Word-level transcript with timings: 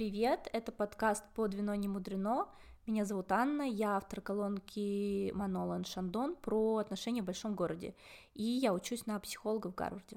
привет! 0.00 0.48
Это 0.54 0.72
подкаст 0.72 1.22
«Под 1.34 1.52
вино 1.52 1.74
не 1.74 1.86
мудрено». 1.86 2.48
Меня 2.86 3.04
зовут 3.04 3.30
Анна, 3.32 3.64
я 3.68 3.98
автор 3.98 4.22
колонки 4.22 5.30
Манолан 5.32 5.84
Шандон 5.84 6.36
про 6.36 6.78
отношения 6.78 7.20
в 7.20 7.26
большом 7.26 7.54
городе, 7.54 7.94
и 8.32 8.42
я 8.42 8.72
учусь 8.72 9.04
на 9.04 9.20
психолога 9.20 9.66
в 9.66 9.74
Гарварде. 9.74 10.16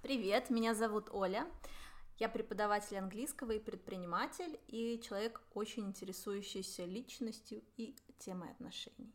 Привет, 0.00 0.48
меня 0.48 0.74
зовут 0.74 1.10
Оля. 1.12 1.46
Я 2.16 2.30
преподаватель 2.30 2.96
английского 2.96 3.50
и 3.50 3.58
предприниматель, 3.58 4.58
и 4.68 4.98
человек, 5.06 5.42
очень 5.52 5.88
интересующийся 5.88 6.86
личностью 6.86 7.60
и 7.76 7.94
темой 8.20 8.50
отношений. 8.52 9.12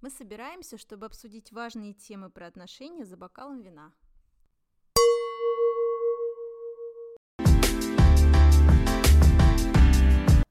Мы 0.00 0.10
собираемся, 0.10 0.78
чтобы 0.78 1.06
обсудить 1.06 1.52
важные 1.52 1.92
темы 1.92 2.28
про 2.28 2.48
отношения 2.48 3.04
за 3.04 3.16
бокалом 3.16 3.60
вина. 3.60 3.92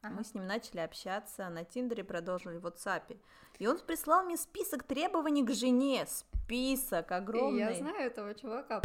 Мы 0.09 0.25
с 0.25 0.33
ним 0.33 0.45
начали 0.45 0.81
общаться 0.81 1.47
на 1.47 1.63
Тиндере, 1.63 2.03
продолжили 2.03 2.57
в 2.57 2.65
WhatsApp. 2.65 3.17
И 3.57 3.67
он 3.67 3.79
прислал 3.79 4.23
мне 4.25 4.35
список 4.35 4.83
требований 4.83 5.45
к 5.45 5.51
жене. 5.53 6.05
Список 6.07 7.09
огромный. 7.11 7.59
И 7.59 7.59
я 7.59 7.73
знаю 7.73 8.07
этого 8.07 8.33
чувака. 8.35 8.81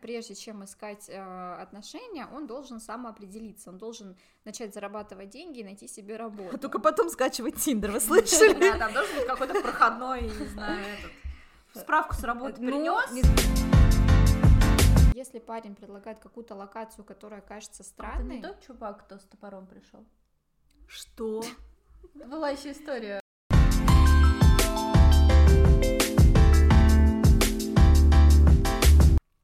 Прежде 0.00 0.34
чем 0.34 0.64
искать 0.64 1.10
э, 1.10 1.54
отношения, 1.60 2.26
он 2.32 2.46
должен 2.46 2.80
самоопределиться, 2.80 3.68
он 3.68 3.76
должен 3.76 4.16
начать 4.46 4.72
зарабатывать 4.72 5.28
деньги 5.28 5.58
и 5.58 5.64
найти 5.64 5.86
себе 5.86 6.16
работу. 6.16 6.48
А 6.54 6.58
только 6.58 6.78
потом 6.78 7.10
скачивать 7.10 7.56
Тиндер, 7.56 7.90
вы 7.90 8.00
слышали? 8.00 8.54
Да, 8.58 8.78
там 8.78 8.94
должен 8.94 9.14
быть 9.14 9.26
какой-то 9.26 9.60
проходной, 9.60 10.22
не 10.22 10.46
знаю, 10.46 10.78
этот. 10.80 11.82
Справку 11.82 12.14
с 12.14 12.24
работы 12.24 12.62
Ну, 12.62 12.68
принес. 12.68 13.57
Если 15.18 15.40
парень 15.40 15.74
предлагает 15.74 16.20
какую-то 16.20 16.54
локацию, 16.54 17.04
которая 17.04 17.40
кажется 17.40 17.82
Это 17.82 17.90
странной, 17.90 18.36
не 18.36 18.40
тот 18.40 18.60
чувак, 18.60 19.04
кто 19.04 19.18
с 19.18 19.24
топором 19.24 19.66
пришел. 19.66 20.06
Что? 20.86 21.42
Была 22.14 22.50
еще 22.50 22.70
история. 22.70 23.20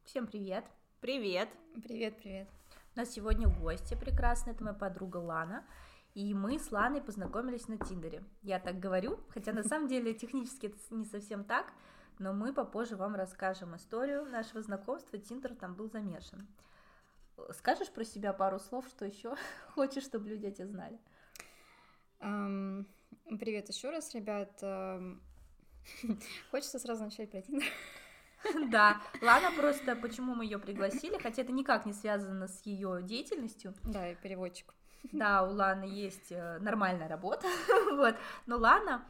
Всем 0.04 0.28
привет! 0.28 0.64
Привет. 1.00 1.48
привет, 1.82 2.18
привет. 2.18 2.48
У 2.94 3.00
нас 3.00 3.10
сегодня 3.10 3.48
гости 3.48 3.94
прекрасные, 3.94 4.54
это 4.54 4.62
моя 4.62 4.76
подруга 4.76 5.16
Лана. 5.16 5.66
И 6.14 6.34
мы 6.34 6.60
с 6.60 6.70
Ланой 6.70 7.02
познакомились 7.02 7.66
на 7.66 7.78
Тиндере. 7.78 8.22
Я 8.42 8.60
так 8.60 8.78
говорю, 8.78 9.18
хотя 9.30 9.52
на 9.52 9.64
самом 9.64 9.88
деле 9.88 10.14
технически 10.14 10.66
это 10.66 10.78
не 10.90 11.04
совсем 11.04 11.42
так, 11.42 11.72
но 12.18 12.32
мы 12.32 12.52
попозже 12.52 12.96
вам 12.96 13.14
расскажем 13.14 13.76
историю 13.76 14.24
нашего 14.26 14.62
знакомства. 14.62 15.18
Тиндер 15.18 15.54
там 15.54 15.74
был 15.74 15.88
замешан. 15.90 16.46
Скажешь 17.52 17.90
про 17.90 18.04
себя 18.04 18.32
пару 18.32 18.58
слов, 18.58 18.86
что 18.88 19.04
еще 19.04 19.34
хочешь, 19.74 20.04
чтобы 20.04 20.28
люди 20.28 20.46
о 20.46 20.52
тебе 20.52 20.68
знали? 20.68 20.98
Ам, 22.20 22.86
привет 23.38 23.68
еще 23.68 23.90
раз, 23.90 24.14
ребят. 24.14 24.58
Ам, 24.62 25.20
Хочется 26.50 26.78
сразу 26.78 27.04
начать 27.04 27.30
про 27.30 27.42
Тиндер. 27.42 27.68
Да, 28.70 29.00
Лана 29.22 29.50
просто, 29.56 29.96
почему 29.96 30.34
мы 30.34 30.44
ее 30.44 30.58
пригласили, 30.58 31.16
хотя 31.16 31.40
это 31.40 31.52
никак 31.52 31.86
не 31.86 31.94
связано 31.94 32.46
с 32.46 32.60
ее 32.66 33.00
деятельностью, 33.02 33.74
Да, 33.84 34.10
и 34.10 34.16
переводчик. 34.16 34.74
Да, 35.12 35.42
у 35.44 35.52
Ланы 35.52 35.84
есть 35.84 36.32
э, 36.32 36.58
нормальная 36.60 37.08
работа, 37.08 37.46
вот. 37.92 38.16
Но 38.46 38.56
Лана, 38.56 39.04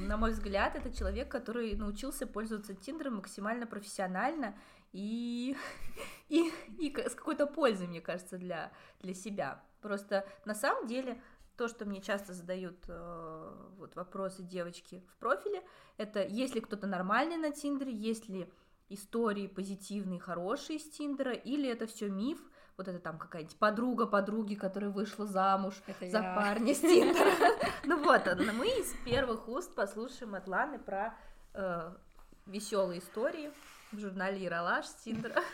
на 0.00 0.16
мой 0.16 0.32
взгляд, 0.32 0.76
это 0.76 0.92
человек, 0.92 1.30
который 1.30 1.74
научился 1.74 2.26
пользоваться 2.26 2.74
Тиндером 2.74 3.16
максимально 3.16 3.66
профессионально 3.66 4.54
и, 4.92 5.56
и, 6.28 6.52
и 6.78 6.94
с 6.96 7.14
какой-то 7.14 7.46
пользой, 7.46 7.86
мне 7.86 8.00
кажется, 8.00 8.38
для, 8.38 8.70
для 9.00 9.14
себя. 9.14 9.62
Просто 9.80 10.26
на 10.44 10.54
самом 10.54 10.86
деле 10.86 11.20
то, 11.56 11.68
что 11.68 11.84
мне 11.84 12.00
часто 12.00 12.32
задают 12.32 12.76
э, 12.88 13.52
вот 13.76 13.94
вопросы 13.94 14.42
девочки 14.42 15.02
в 15.08 15.16
профиле, 15.16 15.62
это 15.96 16.24
есть 16.24 16.54
ли 16.54 16.60
кто-то 16.60 16.86
нормальный 16.86 17.36
на 17.36 17.50
Тиндере, 17.50 17.92
есть 17.92 18.28
ли 18.28 18.50
истории 18.88 19.46
позитивные, 19.46 20.18
хорошие 20.18 20.78
из 20.78 20.88
Тиндера, 20.90 21.32
или 21.32 21.68
это 21.68 21.86
все 21.86 22.08
миф, 22.08 22.40
вот 22.80 22.88
это 22.88 22.98
там 22.98 23.18
какая-нибудь 23.18 23.56
подруга 23.56 24.06
подруги, 24.06 24.54
которая 24.54 24.88
вышла 24.88 25.26
замуж 25.26 25.74
Это 25.86 26.08
за 26.08 26.18
я. 26.18 26.34
парня 26.34 26.74
с 26.74 26.80
Тиндера. 26.80 27.30
Ну 27.84 28.02
вот, 28.02 28.26
а 28.26 28.36
мы 28.36 28.68
из 28.68 28.94
первых 29.04 29.48
уст 29.48 29.74
послушаем 29.74 30.34
от 30.34 30.48
Ланы 30.48 30.78
про 30.78 31.14
веселые 32.46 33.00
истории 33.00 33.52
в 33.92 33.98
журнале 33.98 34.42
Яралаш 34.42 34.86
с 34.86 34.94
Тиндера. 34.94 35.42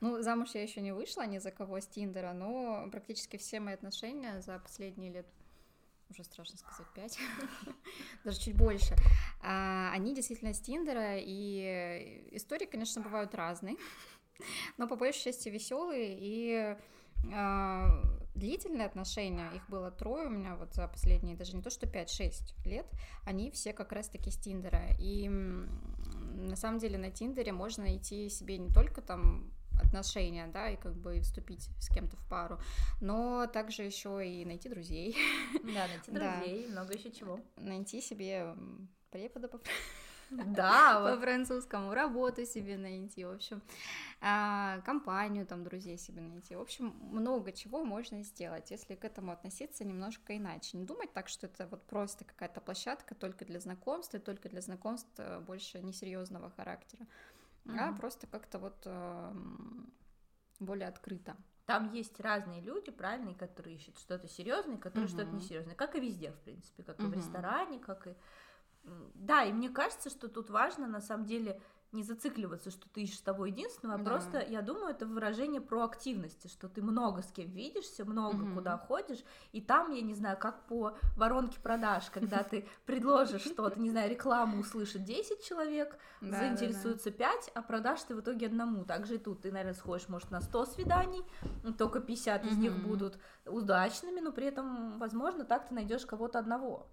Ну, 0.00 0.20
замуж 0.20 0.48
я 0.54 0.62
еще 0.64 0.80
не 0.80 0.90
вышла 0.90 1.24
ни 1.24 1.38
за 1.38 1.52
кого 1.52 1.78
с 1.78 1.86
Тиндера, 1.86 2.32
но 2.32 2.88
практически 2.90 3.36
все 3.36 3.60
мои 3.60 3.74
отношения 3.74 4.40
за 4.40 4.58
последние 4.58 5.12
лет 5.12 5.26
уже 6.10 6.24
страшно 6.24 6.58
сказать, 6.58 6.86
пять, 6.92 7.18
даже 8.24 8.40
чуть 8.40 8.56
больше, 8.56 8.96
а, 9.40 9.92
они 9.92 10.12
действительно 10.12 10.52
с 10.52 10.60
Тиндера, 10.60 11.18
и 11.18 12.28
истории, 12.32 12.66
конечно, 12.66 13.00
бывают 13.00 13.32
разные, 13.36 13.76
но 14.78 14.88
по 14.88 14.96
большей 14.96 15.24
части 15.24 15.48
веселые, 15.48 16.16
и 16.18 16.76
а, 17.32 18.02
длительные 18.34 18.86
отношения, 18.86 19.50
их 19.54 19.68
было 19.68 19.90
трое 19.90 20.26
у 20.26 20.30
меня 20.30 20.56
вот 20.56 20.74
за 20.74 20.88
последние, 20.88 21.36
даже 21.36 21.56
не 21.56 21.62
то 21.62 21.70
что 21.70 21.86
5-6 21.86 22.66
лет, 22.66 22.86
они 23.24 23.50
все 23.50 23.72
как 23.72 23.92
раз-таки 23.92 24.30
с 24.30 24.36
Тиндера, 24.36 24.82
и 24.98 25.28
на 25.28 26.56
самом 26.56 26.78
деле 26.78 26.98
на 26.98 27.10
Тиндере 27.10 27.52
можно 27.52 27.84
найти 27.84 28.28
себе 28.28 28.58
не 28.58 28.72
только 28.72 29.00
там 29.02 29.50
отношения, 29.82 30.46
да, 30.48 30.68
и 30.70 30.76
как 30.76 30.94
бы 30.94 31.20
вступить 31.20 31.68
с 31.80 31.88
кем-то 31.88 32.16
в 32.16 32.26
пару, 32.28 32.58
но 33.00 33.46
также 33.46 33.82
еще 33.82 34.26
и 34.26 34.44
найти 34.44 34.68
друзей, 34.68 35.16
Да, 35.62 35.86
найти 35.88 36.10
Да. 36.12 36.40
друзей, 36.40 36.68
много 36.68 36.92
еще 36.94 37.10
чего. 37.10 37.40
найти 37.56 38.00
себе 38.00 38.54
препода 39.10 39.48
по, 39.48 39.58
Да, 40.32 41.00
по 41.00 41.10
вот. 41.10 41.20
французскому, 41.20 41.94
работу 41.94 42.44
себе 42.46 42.76
найти, 42.76 43.24
в 43.24 43.30
общем, 43.30 43.62
а, 44.20 44.80
компанию 44.80 45.46
там 45.46 45.64
друзей 45.64 45.98
себе 45.98 46.22
найти, 46.22 46.56
в 46.56 46.60
общем, 46.60 46.94
много 47.10 47.52
чего 47.52 47.84
можно 47.84 48.22
сделать, 48.22 48.70
если 48.70 48.94
к 48.94 49.04
этому 49.04 49.32
относиться 49.32 49.84
немножко 49.84 50.36
иначе, 50.36 50.76
не 50.78 50.84
думать 50.84 51.12
так, 51.12 51.28
что 51.28 51.46
это 51.46 51.66
вот 51.66 51.86
просто 51.86 52.24
какая-то 52.24 52.60
площадка 52.60 53.14
только 53.14 53.44
для 53.44 53.60
знакомств, 53.60 54.14
и 54.14 54.18
только 54.18 54.48
для 54.48 54.60
знакомств 54.60 55.12
э, 55.18 55.40
больше 55.40 55.80
несерьезного 55.82 56.50
характера, 56.50 57.06
а 57.66 57.92
просто 57.92 58.26
как-то 58.26 58.58
вот 58.58 58.82
эм, 58.86 59.92
более 60.60 60.88
открыто. 60.88 61.36
Там 61.66 61.92
есть 61.92 62.18
разные 62.20 62.60
люди, 62.60 62.90
правильные, 62.90 63.34
которые 63.36 63.76
ищут 63.76 63.98
что-то 63.98 64.28
серьезное, 64.28 64.78
которые 64.78 65.08
что-то 65.08 65.28
Мгм. 65.28 65.36
несерьезное, 65.36 65.74
как 65.76 65.94
и 65.94 66.00
везде, 66.00 66.32
в 66.32 66.38
принципе, 66.40 66.82
как 66.82 66.98
и 66.98 67.06
в 67.06 67.12
ресторане, 67.12 67.78
как 67.78 68.06
и... 68.08 68.14
Да, 68.84 69.44
и 69.44 69.52
мне 69.52 69.68
кажется, 69.68 70.10
что 70.10 70.28
тут 70.28 70.50
важно, 70.50 70.86
на 70.86 71.00
самом 71.00 71.26
деле, 71.26 71.60
не 71.92 72.02
зацикливаться, 72.02 72.70
что 72.70 72.88
ты 72.88 73.02
ищешь 73.02 73.20
того 73.20 73.46
единственного, 73.46 74.00
а 74.00 74.02
Да. 74.02 74.10
просто, 74.10 74.40
я 74.40 74.62
думаю, 74.62 74.88
это 74.88 75.06
выражение 75.06 75.60
проактивности, 75.60 76.48
что 76.48 76.68
ты 76.68 76.82
много 76.82 77.22
с 77.22 77.30
кем 77.30 77.50
видишься, 77.50 78.04
много 78.04 78.44
Мгм. 78.44 78.54
куда 78.54 78.78
ходишь, 78.78 79.22
и 79.52 79.60
там, 79.60 79.92
я 79.92 80.00
не 80.02 80.14
знаю, 80.14 80.38
как 80.38 80.66
по 80.66 80.96
воронке 81.16 81.60
продаж, 81.60 82.10
когда 82.10 82.42
ты 82.42 82.66
предложишь 82.86 83.42
что-то, 83.42 83.78
не 83.78 83.90
знаю, 83.90 84.10
рекламу 84.10 84.58
услышит 84.60 85.04
10 85.04 85.44
человек, 85.44 85.98
Да, 86.20 86.38
заинтересуются 86.38 87.10
5, 87.10 87.50
а 87.54 87.62
продашь 87.62 88.02
ты 88.02 88.14
в 88.14 88.20
итоге 88.20 88.46
одному. 88.46 88.84
Также 88.84 89.16
и 89.16 89.18
тут 89.18 89.42
ты, 89.42 89.52
наверное, 89.52 89.74
сходишь, 89.74 90.08
может, 90.08 90.30
на 90.30 90.40
100 90.40 90.64
свиданий, 90.66 91.22
только 91.76 92.00
50 92.00 92.46
из 92.46 92.56
них 92.56 92.74
будут 92.78 93.18
удачными, 93.44 94.20
но 94.20 94.32
при 94.32 94.46
этом, 94.46 94.98
возможно, 94.98 95.44
так 95.44 95.68
ты 95.68 95.74
найдешь 95.74 96.06
кого-то 96.06 96.38
одного. 96.38 96.88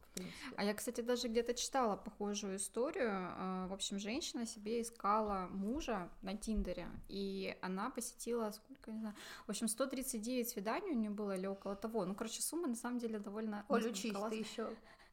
А 0.57 0.63
я, 0.63 0.73
кстати, 0.73 1.01
даже 1.01 1.27
где-то 1.27 1.53
читала 1.53 1.95
похожую 1.95 2.57
историю. 2.57 3.09
А, 3.11 3.67
В 3.67 3.73
общем, 3.73 3.99
женщина 3.99 4.45
себе 4.45 4.81
искала 4.89 5.47
мужа 5.51 6.09
на 6.21 6.35
Тиндере, 6.35 6.87
и 7.07 7.57
она 7.61 7.89
посетила, 7.89 8.51
сколько, 8.51 8.91
не 8.91 8.99
знаю, 8.99 9.15
в 9.45 9.49
общем, 9.49 9.67
139 9.67 10.49
свиданий 10.49 10.91
у 10.91 10.95
нее 10.95 11.09
было 11.09 11.35
или 11.35 11.47
около 11.47 11.75
того. 11.75 12.05
Ну, 12.05 12.15
короче, 12.15 12.41
сумма 12.41 12.67
на 12.67 12.75
самом 12.75 12.99
деле 12.99 13.19
довольно... 13.19 13.65
Оль, 13.69 13.87
учись, 13.87 14.11
классная. 14.11 14.29
ты 14.29 14.35
еще... 14.37 14.69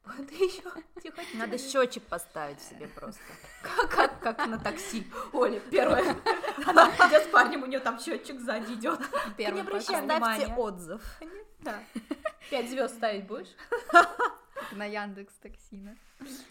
Ты 0.29 0.35
еще 0.35 0.63
тихо, 1.01 1.21
Надо 1.33 1.57
счетчик 1.57 2.01
поставить 2.03 2.61
себе 2.61 2.87
просто. 2.87 3.21
Как, 3.61 3.89
как, 3.89 4.19
как 4.21 4.47
на 4.47 4.57
такси. 4.57 5.05
Оля, 5.33 5.59
первая. 5.69 6.15
Она 6.65 6.89
идет 6.89 7.23
с 7.23 7.27
парнем, 7.27 7.63
у 7.63 7.65
нее 7.65 7.81
там 7.81 7.99
счетчик 7.99 8.39
сзади 8.39 8.73
идет. 8.75 9.01
Первый 9.35 9.63
обращай 9.63 10.01
пошёл. 10.01 10.05
внимания. 10.05 10.55
Отзыв. 10.55 11.01
Да. 11.59 11.83
Пять 12.49 12.69
звезд 12.69 12.95
ставить 12.95 13.27
будешь? 13.27 13.53
На 14.71 14.85
Яндекс 14.85 15.33
Такси, 15.41 15.81
да? 15.81 15.95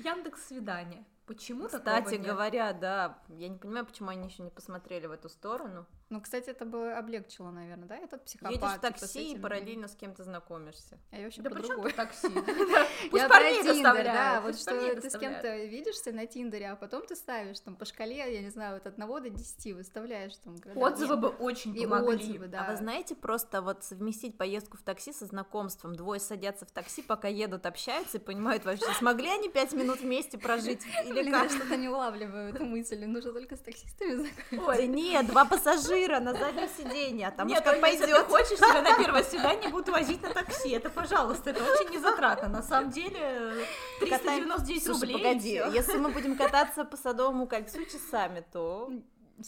Яндекс 0.00 0.48
свидание. 0.48 1.06
Почему 1.26 1.66
Кстати 1.66 1.84
такого 1.84 2.10
нет? 2.10 2.22
говоря, 2.22 2.72
да, 2.72 3.18
я 3.28 3.48
не 3.48 3.58
понимаю, 3.58 3.84
почему 3.84 4.10
они 4.10 4.28
еще 4.28 4.42
не 4.42 4.50
посмотрели 4.50 5.06
в 5.06 5.12
эту 5.12 5.28
сторону. 5.28 5.86
Ну, 6.08 6.20
кстати, 6.20 6.50
это 6.50 6.64
бы 6.64 6.92
облегчило, 6.92 7.50
наверное, 7.50 7.88
да, 7.88 7.96
этот 7.96 8.24
психопат. 8.24 8.52
Едешь 8.52 8.68
в 8.68 8.74
типа, 8.74 8.90
такси 8.92 9.32
и 9.32 9.38
параллельно 9.38 9.88
с 9.88 9.96
кем-то 9.96 10.22
знакомишься. 10.22 11.00
А 11.10 11.16
я 11.16 11.24
вообще 11.24 11.42
Да 11.42 11.50
по 11.50 11.56
при 11.56 11.62
чем 11.62 11.70
другой. 11.70 11.90
тут 11.90 11.96
такси? 11.96 12.28
Пусть 13.10 13.28
парней 13.28 13.62
Тиндер, 13.62 14.04
да, 14.04 14.40
вот 14.40 14.56
что 14.56 14.94
ты 15.00 15.10
с 15.10 15.18
кем-то 15.18 15.64
видишься 15.64 16.12
на 16.12 16.26
Тиндере, 16.26 16.70
а 16.70 16.76
потом 16.76 17.04
ты 17.04 17.16
ставишь 17.16 17.58
там 17.58 17.74
по 17.74 17.84
шкале, 17.84 18.18
я 18.18 18.40
не 18.40 18.50
знаю, 18.50 18.76
от 18.76 18.86
1 18.86 18.98
до 19.04 19.30
10 19.30 19.74
выставляешь 19.74 20.36
там. 20.36 20.56
Отзывы 20.76 21.16
бы 21.16 21.28
очень 21.28 21.74
помогли. 21.74 22.40
А 22.56 22.70
вы 22.70 22.76
знаете, 22.76 23.16
просто 23.16 23.60
вот 23.60 23.82
совместить 23.82 24.38
поездку 24.38 24.76
в 24.76 24.82
такси 24.82 25.12
со 25.12 25.26
знакомством. 25.26 25.96
Двое 25.96 26.20
садятся 26.20 26.66
в 26.66 26.70
такси, 26.70 27.02
пока 27.02 27.26
едут, 27.26 27.66
общаются 27.66 28.18
и 28.18 28.20
понимают 28.20 28.64
вообще, 28.64 28.86
смогли 28.94 29.28
они 29.28 29.48
пять 29.48 29.72
минут 29.72 30.00
вместе 30.00 30.38
прожить 30.38 30.84
или 31.04 31.32
как. 31.32 31.50
что-то 31.50 31.76
не 31.76 31.88
улавливаю 31.88 32.50
эту 32.54 32.64
мысль, 32.64 33.04
нужно 33.06 33.32
только 33.32 33.56
с 33.56 33.60
таксистами 33.60 34.14
знакомиться. 34.14 34.76
Да 34.76 34.86
нет, 34.86 35.26
два 35.26 35.44
пассажира 35.44 35.95
на 36.04 36.34
заднем 36.34 36.68
сиденье, 36.76 37.28
а 37.28 37.30
там 37.30 37.46
Нет, 37.48 37.64
как 37.64 37.80
ну, 37.80 37.86
если 37.86 38.04
ты 38.06 38.12
пойдет. 38.12 38.26
хочешь, 38.28 38.58
тебя 38.58 38.82
на 38.82 38.96
первое 38.96 39.22
свидание 39.22 39.70
будут 39.70 39.88
возить 39.88 40.22
на 40.22 40.30
такси. 40.30 40.70
Это, 40.70 40.90
пожалуйста, 40.90 41.50
это 41.50 41.64
очень 41.64 41.90
незатратно. 41.94 42.48
На 42.48 42.62
самом 42.62 42.90
деле, 42.90 43.66
399 44.00 44.84
Слушай, 44.84 45.00
рублей. 45.00 45.16
и 45.20 45.22
погоди, 45.24 45.76
если 45.76 45.96
мы 45.96 46.10
будем 46.10 46.36
кататься 46.36 46.84
по 46.84 46.96
Садовому 46.96 47.46
кольцу 47.46 47.84
часами, 47.86 48.44
то 48.52 48.90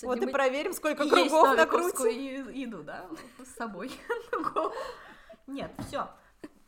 вот 0.03 0.23
и 0.23 0.27
проверим, 0.27 0.73
сколько 0.73 1.03
И 1.05 1.09
кругов 1.11 1.55
накрутим. 1.57 2.07
и- 2.09 2.59
еду, 2.61 2.83
да, 2.83 3.07
с 3.45 3.57
собой. 3.57 3.91
Нет, 5.47 5.71
все. 5.87 6.09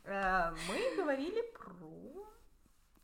Мы 0.05 0.95
говорили 0.97 1.41
про 1.57 1.71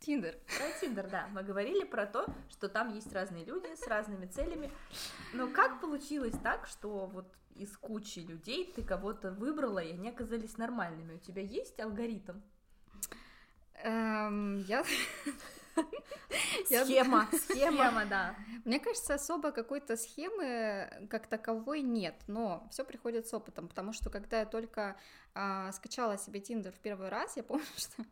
Тиндер. 0.00 0.36
Про 0.56 0.80
Тиндер, 0.80 1.08
да. 1.08 1.28
Мы 1.32 1.42
говорили 1.42 1.84
про 1.84 2.06
то, 2.06 2.26
что 2.50 2.68
там 2.68 2.94
есть 2.94 3.12
разные 3.12 3.44
люди 3.44 3.74
с 3.74 3.86
разными 3.86 4.26
целями. 4.26 4.70
Но 5.32 5.48
как 5.48 5.80
получилось 5.80 6.34
так, 6.42 6.66
что 6.66 7.06
вот 7.06 7.26
из 7.54 7.76
кучи 7.76 8.20
людей 8.20 8.72
ты 8.74 8.82
кого-то 8.82 9.32
выбрала, 9.32 9.80
и 9.80 9.92
они 9.92 10.08
оказались 10.08 10.56
нормальными? 10.56 11.14
У 11.14 11.18
тебя 11.18 11.42
есть 11.42 11.78
алгоритм? 11.80 12.40
Эм, 13.82 14.58
Я... 14.58 14.84
Схема. 16.66 17.28
Схема, 17.32 18.04
да. 18.06 18.34
Мне 18.64 18.80
кажется, 18.80 19.14
особо 19.14 19.52
какой-то 19.52 19.96
схемы 19.96 21.06
как 21.10 21.26
таковой 21.26 21.82
нет, 21.82 22.14
но 22.26 22.66
все 22.70 22.84
приходит 22.84 23.26
с 23.26 23.34
опытом, 23.34 23.68
потому 23.68 23.92
что 23.92 24.10
когда 24.10 24.40
я 24.40 24.46
только 24.46 24.96
а, 25.34 25.72
скачала 25.72 26.18
себе 26.18 26.40
Тиндер 26.40 26.72
в 26.72 26.78
первый 26.78 27.08
раз, 27.08 27.36
я 27.36 27.42
помню, 27.42 27.64
что, 27.76 28.04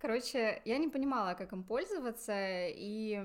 короче, 0.00 0.62
я 0.64 0.78
не 0.78 0.88
понимала, 0.88 1.34
как 1.34 1.52
им 1.52 1.62
пользоваться, 1.64 2.32
и, 2.68 3.20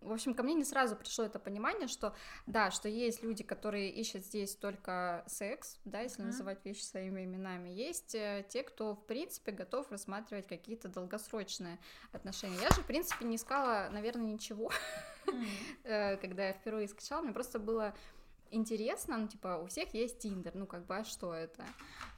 в 0.00 0.12
общем, 0.12 0.34
ко 0.34 0.42
мне 0.42 0.54
не 0.54 0.64
сразу 0.64 0.96
пришло 0.96 1.24
это 1.24 1.38
понимание, 1.38 1.88
что, 1.88 2.14
да, 2.46 2.70
что 2.70 2.88
есть 2.88 3.22
люди, 3.22 3.42
которые 3.42 3.90
ищут 3.90 4.24
здесь 4.24 4.54
только 4.56 5.24
секс, 5.26 5.78
да, 5.84 6.00
если 6.00 6.22
Мгм. 6.22 6.30
называть 6.30 6.64
вещи 6.64 6.82
своими 6.82 7.24
именами, 7.24 7.68
есть 7.68 8.14
э, 8.14 8.44
те, 8.48 8.62
кто, 8.62 8.94
в 8.94 9.06
принципе, 9.06 9.52
готов 9.52 9.90
рассматривать 9.90 10.46
какие-то 10.46 10.88
долгосрочные 10.88 11.78
отношения. 12.12 12.58
Я 12.60 12.70
же, 12.70 12.82
в 12.82 12.86
принципе, 12.86 13.24
не 13.24 13.36
искала, 13.36 13.88
наверное, 13.90 14.26
ничего, 14.32 14.70
э, 15.84 16.16
когда 16.18 16.48
я 16.48 16.52
впервые 16.52 16.88
скачала, 16.88 17.22
мне 17.22 17.32
просто 17.32 17.58
было 17.58 17.94
интересно, 18.50 19.18
ну, 19.18 19.28
типа, 19.28 19.60
у 19.62 19.66
всех 19.66 19.94
есть 19.94 20.18
Тиндер, 20.18 20.54
ну, 20.54 20.66
как 20.66 20.86
бы, 20.86 20.96
а 20.96 21.04
что 21.04 21.34
это? 21.34 21.64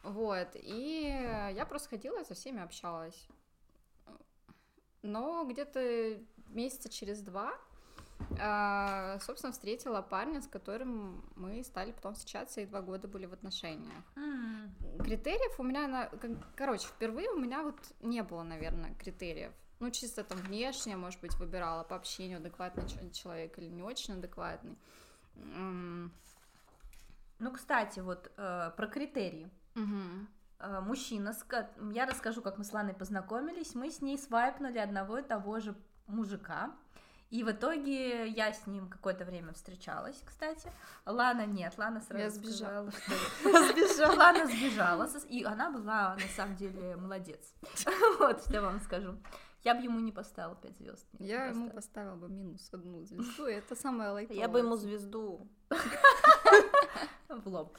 Вот, 0.02 0.48
и 0.54 1.02
я 1.54 1.66
просто 1.66 1.90
ходила 1.90 2.20
и 2.20 2.24
со 2.24 2.34
всеми 2.34 2.62
общалась. 2.62 3.26
Но 5.02 5.44
где-то 5.44 6.18
месяца 6.48 6.88
через 6.88 7.20
два, 7.20 7.52
а, 8.40 9.18
собственно, 9.20 9.52
встретила 9.52 10.02
парня, 10.02 10.40
с 10.40 10.48
которым 10.48 11.24
мы 11.36 11.62
стали 11.62 11.92
потом 11.92 12.14
встречаться, 12.14 12.60
и 12.60 12.66
два 12.66 12.80
года 12.80 13.08
были 13.08 13.26
в 13.26 13.32
отношениях. 13.32 14.04
Критериев 15.04 15.60
у 15.60 15.62
меня, 15.62 15.86
на... 15.86 16.10
короче, 16.56 16.86
впервые 16.86 17.30
у 17.30 17.38
меня 17.38 17.62
вот 17.62 17.78
не 18.00 18.22
было, 18.22 18.42
наверное, 18.42 18.94
критериев. 18.94 19.52
Ну, 19.78 19.90
чисто 19.90 20.24
там 20.24 20.38
внешне, 20.38 20.96
может 20.96 21.20
быть, 21.20 21.34
выбирала 21.34 21.84
по 21.84 21.96
общению, 21.96 22.38
адекватный 22.38 22.88
человек 23.12 23.58
или 23.58 23.68
не 23.68 23.82
очень 23.82 24.14
адекватный. 24.14 24.76
Ну, 27.38 27.52
кстати, 27.52 28.00
вот 28.00 28.30
э, 28.36 28.70
про 28.76 28.86
критерии. 28.86 29.50
мгм. 29.74 30.26
Э, 30.58 30.80
Мужчина, 30.80 31.34
я 31.92 32.06
расскажу, 32.06 32.40
как 32.40 32.56
мы 32.58 32.64
с 32.64 32.72
Ланой 32.72 32.94
познакомились. 32.94 33.74
Мы 33.74 33.90
с 33.90 34.00
ней 34.00 34.18
свайпнули 34.18 34.78
одного 34.78 35.18
и 35.18 35.22
того 35.22 35.60
же 35.60 35.74
мужика. 36.06 36.70
И 37.28 37.42
в 37.42 37.50
итоге 37.50 38.28
я 38.28 38.52
с 38.52 38.66
ним 38.68 38.88
какое-то 38.88 39.24
время 39.24 39.52
встречалась, 39.52 40.16
кстати. 40.24 40.70
Лана 41.04 41.44
нет, 41.44 41.76
Лана 41.76 42.00
сразу 42.00 42.22
Я 42.22 42.30
сбежала. 42.30 42.90
сказала, 42.90 43.66
сбежала. 43.72 44.16
Лана 44.16 44.46
сбежала, 44.46 45.08
и 45.28 45.42
она 45.44 45.70
была 45.70 46.14
на 46.14 46.28
самом 46.36 46.54
деле 46.56 46.96
молодец. 46.96 47.52
Вот, 48.20 48.40
что 48.42 48.52
я 48.54 48.62
вам 48.62 48.80
скажу. 48.80 49.18
Я 49.66 49.74
бы 49.74 49.82
ему 49.82 49.98
не 49.98 50.12
поставила 50.12 50.54
5 50.54 50.76
звезд. 50.78 51.04
Я 51.18 51.46
ему 51.46 51.70
поставила 51.70 52.14
бы 52.14 52.28
минус 52.28 52.68
одну 52.72 53.02
звезду, 53.02 53.46
это 53.46 53.74
самое 53.74 54.10
лайтовое. 54.10 54.40
Я 54.42 54.48
бы 54.48 54.60
ему 54.60 54.76
звезду. 54.76 55.48
в 57.28 57.48
лоб. 57.48 57.76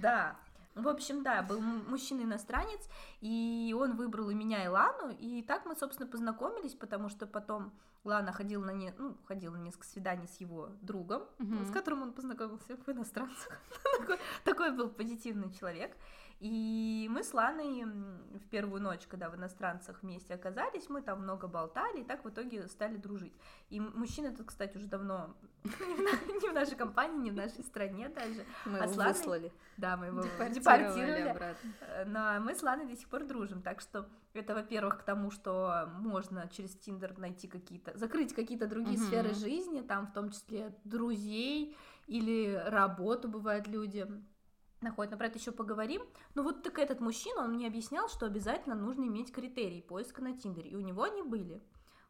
Да. 0.00 0.38
В 0.74 0.88
общем, 0.88 1.22
да, 1.22 1.42
был 1.42 1.60
мужчина-иностранец, 1.60 2.88
и 3.20 3.76
он 3.78 3.96
выбрал 3.96 4.30
и 4.30 4.34
меня, 4.34 4.64
и 4.64 4.68
Лану, 4.68 5.10
и 5.10 5.42
так 5.42 5.66
мы, 5.66 5.76
собственно, 5.76 6.08
познакомились, 6.08 6.72
потому 6.74 7.10
что 7.10 7.26
потом 7.26 7.72
Лана 8.04 8.32
ходила 8.32 8.64
на, 8.64 8.70
не... 8.70 8.94
ну, 8.96 9.14
ходила 9.26 9.56
на 9.56 9.60
несколько 9.60 9.86
свиданий 9.86 10.26
с 10.26 10.40
его 10.40 10.70
другом, 10.80 11.24
Мгм. 11.38 11.66
с 11.66 11.70
которым 11.70 12.02
он 12.02 12.12
познакомился 12.12 12.76
в 12.76 12.88
иностранцах. 12.88 13.60
такой, 13.98 14.18
такой 14.44 14.70
был 14.70 14.88
позитивный 14.88 15.52
человек. 15.52 15.94
И 16.40 17.08
мы 17.10 17.24
с 17.24 17.34
Ланой 17.34 17.84
в 17.84 18.48
первую 18.48 18.80
ночь, 18.80 19.06
когда 19.08 19.28
в 19.28 19.34
иностранцах 19.34 20.02
вместе 20.02 20.34
оказались, 20.34 20.88
мы 20.88 21.02
там 21.02 21.22
много 21.22 21.48
болтали, 21.48 22.00
и 22.00 22.04
так 22.04 22.24
в 22.24 22.28
итоге 22.28 22.68
стали 22.68 22.96
дружить. 22.96 23.34
И 23.70 23.80
мужчина 23.80 24.28
этот, 24.28 24.46
кстати, 24.46 24.76
уже 24.76 24.86
давно 24.86 25.34
не 25.64 26.48
в 26.48 26.52
нашей 26.52 26.76
компании, 26.76 27.18
не 27.18 27.30
в 27.32 27.34
нашей 27.34 27.64
стране 27.64 28.08
даже. 28.08 28.44
Мы 28.66 28.78
А 28.78 28.84
его 28.84 29.02
выслали. 29.02 29.52
Да, 29.76 29.96
мы 29.96 30.06
его 30.06 30.22
Депортировали. 30.48 31.36
Э, 31.80 32.04
Но 32.04 32.40
мы 32.40 32.54
с 32.54 32.62
Ланой 32.62 32.86
до 32.86 32.96
сих 32.96 33.08
пор 33.08 33.24
дружим, 33.24 33.60
так 33.60 33.80
что 33.80 34.08
это, 34.32 34.54
во-первых, 34.54 35.00
к 35.00 35.02
тому, 35.02 35.32
что 35.32 35.90
можно 35.98 36.48
через 36.48 36.76
Тиндер 36.76 37.18
найти 37.18 37.48
какие-то, 37.48 37.98
закрыть 37.98 38.32
какие-то 38.32 38.68
другие 38.68 38.98
сферы 38.98 39.34
жизни, 39.34 39.80
там 39.80 40.06
в 40.06 40.12
том 40.12 40.30
числе 40.30 40.72
друзей 40.84 41.76
или 42.06 42.62
работу, 42.66 43.28
бывают 43.28 43.66
люди 43.66 44.06
находят, 44.80 45.12
но 45.12 45.18
про 45.18 45.26
это 45.26 45.38
еще 45.38 45.52
поговорим. 45.52 46.02
Ну 46.34 46.42
вот 46.42 46.62
так 46.62 46.78
этот 46.78 47.00
мужчина, 47.00 47.42
он 47.42 47.52
мне 47.54 47.66
объяснял, 47.66 48.08
что 48.08 48.26
обязательно 48.26 48.74
нужно 48.74 49.04
иметь 49.04 49.32
критерии 49.32 49.80
поиска 49.80 50.22
на 50.22 50.36
Тиндере, 50.36 50.70
и 50.70 50.76
у 50.76 50.80
него 50.80 51.02
они 51.02 51.22
были. 51.22 51.60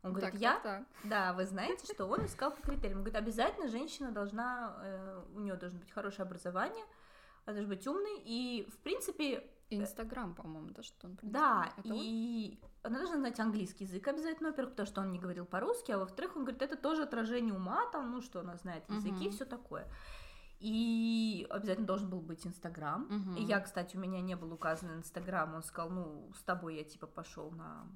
Он 0.02 0.12
говорит, 0.12 0.33
Так, 0.33 0.40
я, 0.40 0.52
так, 0.61 0.62
так. 0.62 0.87
да, 1.04 1.33
вы 1.33 1.45
знаете, 1.45 1.92
что 1.92 2.07
он 2.07 2.25
искал 2.25 2.52
по 2.52 2.62
критериям. 2.62 2.99
Он 2.99 3.04
говорит, 3.04 3.16
обязательно 3.16 3.69
женщина 3.69 4.12
должна, 4.12 4.76
э, 4.83 5.23
у 5.35 5.40
нее 5.40 5.57
должно 5.57 5.81
быть 5.81 5.90
хорошее 5.90 6.25
образование, 6.25 6.85
она 7.47 7.54
должна 7.57 7.75
быть 7.75 7.87
умной, 7.87 8.21
и, 8.25 8.69
в 8.71 8.78
принципе, 8.78 9.50
И 9.71 9.76
Инстаграм, 9.81 10.35
по-моему, 10.35 10.69
да, 10.71 10.83
что 10.83 11.09
он 11.09 11.16
принес? 11.16 11.33
да, 11.35 11.73
Это 11.78 11.88
он? 11.88 11.95
и 12.00 12.61
она 12.85 12.99
должна 12.99 13.16
знать 13.16 13.40
английский 13.40 13.85
язык 13.85 14.07
обязательно, 14.07 14.50
во-первых, 14.50 14.73
потому 14.75 14.87
что 14.87 15.00
он 15.00 15.11
не 15.11 15.19
говорил 15.19 15.45
по-русски, 15.47 15.90
а 15.92 15.99
во-вторых, 15.99 16.37
он 16.37 16.45
говорит, 16.45 16.62
это 16.62 16.76
тоже 16.76 17.02
отражение 17.02 17.52
ума, 17.54 17.87
там, 17.90 18.11
ну, 18.12 18.21
что 18.23 18.40
она 18.40 18.57
знает 18.57 18.88
языки, 18.88 19.25
Мгм. 19.25 19.31
все 19.33 19.45
такое. 19.47 19.87
И 20.61 21.47
обязательно 21.50 21.87
должен 21.87 22.11
был 22.11 22.21
быть 22.21 22.47
Инстаграм. 22.47 23.07
Мгм. 23.09 23.37
И 23.37 23.43
я, 23.43 23.61
кстати, 23.61 23.97
у 23.97 24.00
меня 24.00 24.21
не 24.21 24.35
был 24.35 24.53
указан 24.53 24.97
Инстаграм, 24.97 25.55
он 25.55 25.62
сказал, 25.62 25.91
ну, 25.91 26.33
с 26.37 26.43
тобой 26.43 26.77
я, 26.77 26.85
типа, 26.85 27.07
пошел 27.07 27.50
на 27.50 27.87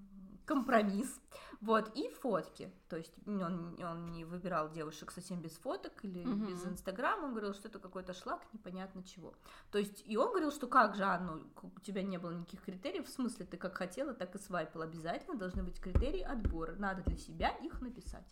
компромисс. 0.45 1.21
Вот, 1.61 1.97
и 1.97 2.09
фотки. 2.09 2.73
То 2.88 2.97
есть 2.97 3.14
он, 3.26 3.81
он 3.83 4.11
не 4.11 4.25
выбирал 4.25 4.71
девушек 4.71 5.12
совсем 5.12 5.40
без 5.40 5.52
фоток 5.52 5.92
или 6.04 6.25
Мгм. 6.25 6.47
без 6.47 6.64
Инстаграма, 6.66 7.26
он 7.26 7.31
говорил, 7.31 7.54
что 7.54 7.69
это 7.69 7.78
какой-то 7.78 8.12
шлак, 8.12 8.42
непонятно 8.52 9.04
чего. 9.04 9.35
То 9.71 9.78
есть, 9.78 10.02
и 10.04 10.16
он 10.16 10.28
говорил, 10.31 10.50
что 10.50 10.66
как 10.66 10.97
же, 10.97 11.04
Анна, 11.04 11.40
у 11.62 11.81
тебя 11.81 12.02
не 12.02 12.19
было 12.19 12.33
никаких 12.33 12.62
критериев, 12.62 13.07
в 13.07 13.11
смысле, 13.12 13.47
ты 13.47 13.57
как 13.57 13.76
хотела, 13.76 14.12
так 14.14 14.35
и 14.35 14.38
свайпала. 14.38 14.85
Обязательно 14.85 15.37
должны 15.37 15.62
быть 15.62 15.81
критерии 15.81 16.23
отбора. 16.23 16.75
Надо 16.76 17.02
для 17.02 17.16
себя 17.16 17.50
их 17.62 17.81
написать. 17.81 18.26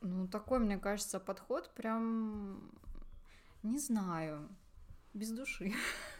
Ну, 0.00 0.26
такой, 0.26 0.58
мне 0.58 0.78
кажется, 0.78 1.20
подход 1.20 1.70
прям, 1.74 2.72
не 3.62 3.78
знаю, 3.78 4.48
без 5.14 5.30
души. 5.30 5.72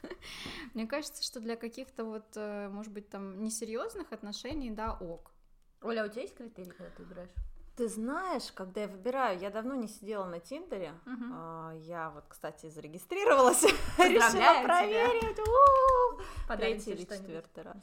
Мне 0.75 0.87
кажется, 0.87 1.23
что 1.23 1.41
для 1.41 1.57
каких-то 1.57 2.05
вот, 2.05 2.27
э, 2.37 2.69
может 2.69 2.93
быть, 2.93 3.09
там 3.09 3.43
несерьезных 3.43 4.13
отношений, 4.13 4.71
да, 4.71 4.93
ок. 4.95 5.33
Оля, 5.83 6.03
а 6.03 6.07
у 6.07 6.09
тебя 6.09 6.23
есть 6.23 6.35
критерии, 6.37 6.71
когда 6.71 6.91
ты 6.91 7.03
выбираешь? 7.03 7.31
Ты 7.77 7.89
знаешь, 7.89 8.53
когда 8.53 8.83
я 8.83 8.89
выбираю, 8.89 9.39
я 9.39 9.51
давно 9.51 9.75
не 9.75 9.89
сидела 9.89 10.27
на 10.27 10.41
Тиндере. 10.41 10.93
А, 11.33 11.73
Я 11.73 12.11
вот, 12.11 12.25
кстати, 12.29 12.69
зарегистрировалась, 12.69 13.63
решила 13.99 14.31
тебя. 14.31 14.63
проверить. 14.63 15.39
Третий 16.49 16.91
или 16.93 17.05
четвертый 17.05 17.63
раз. 17.65 17.83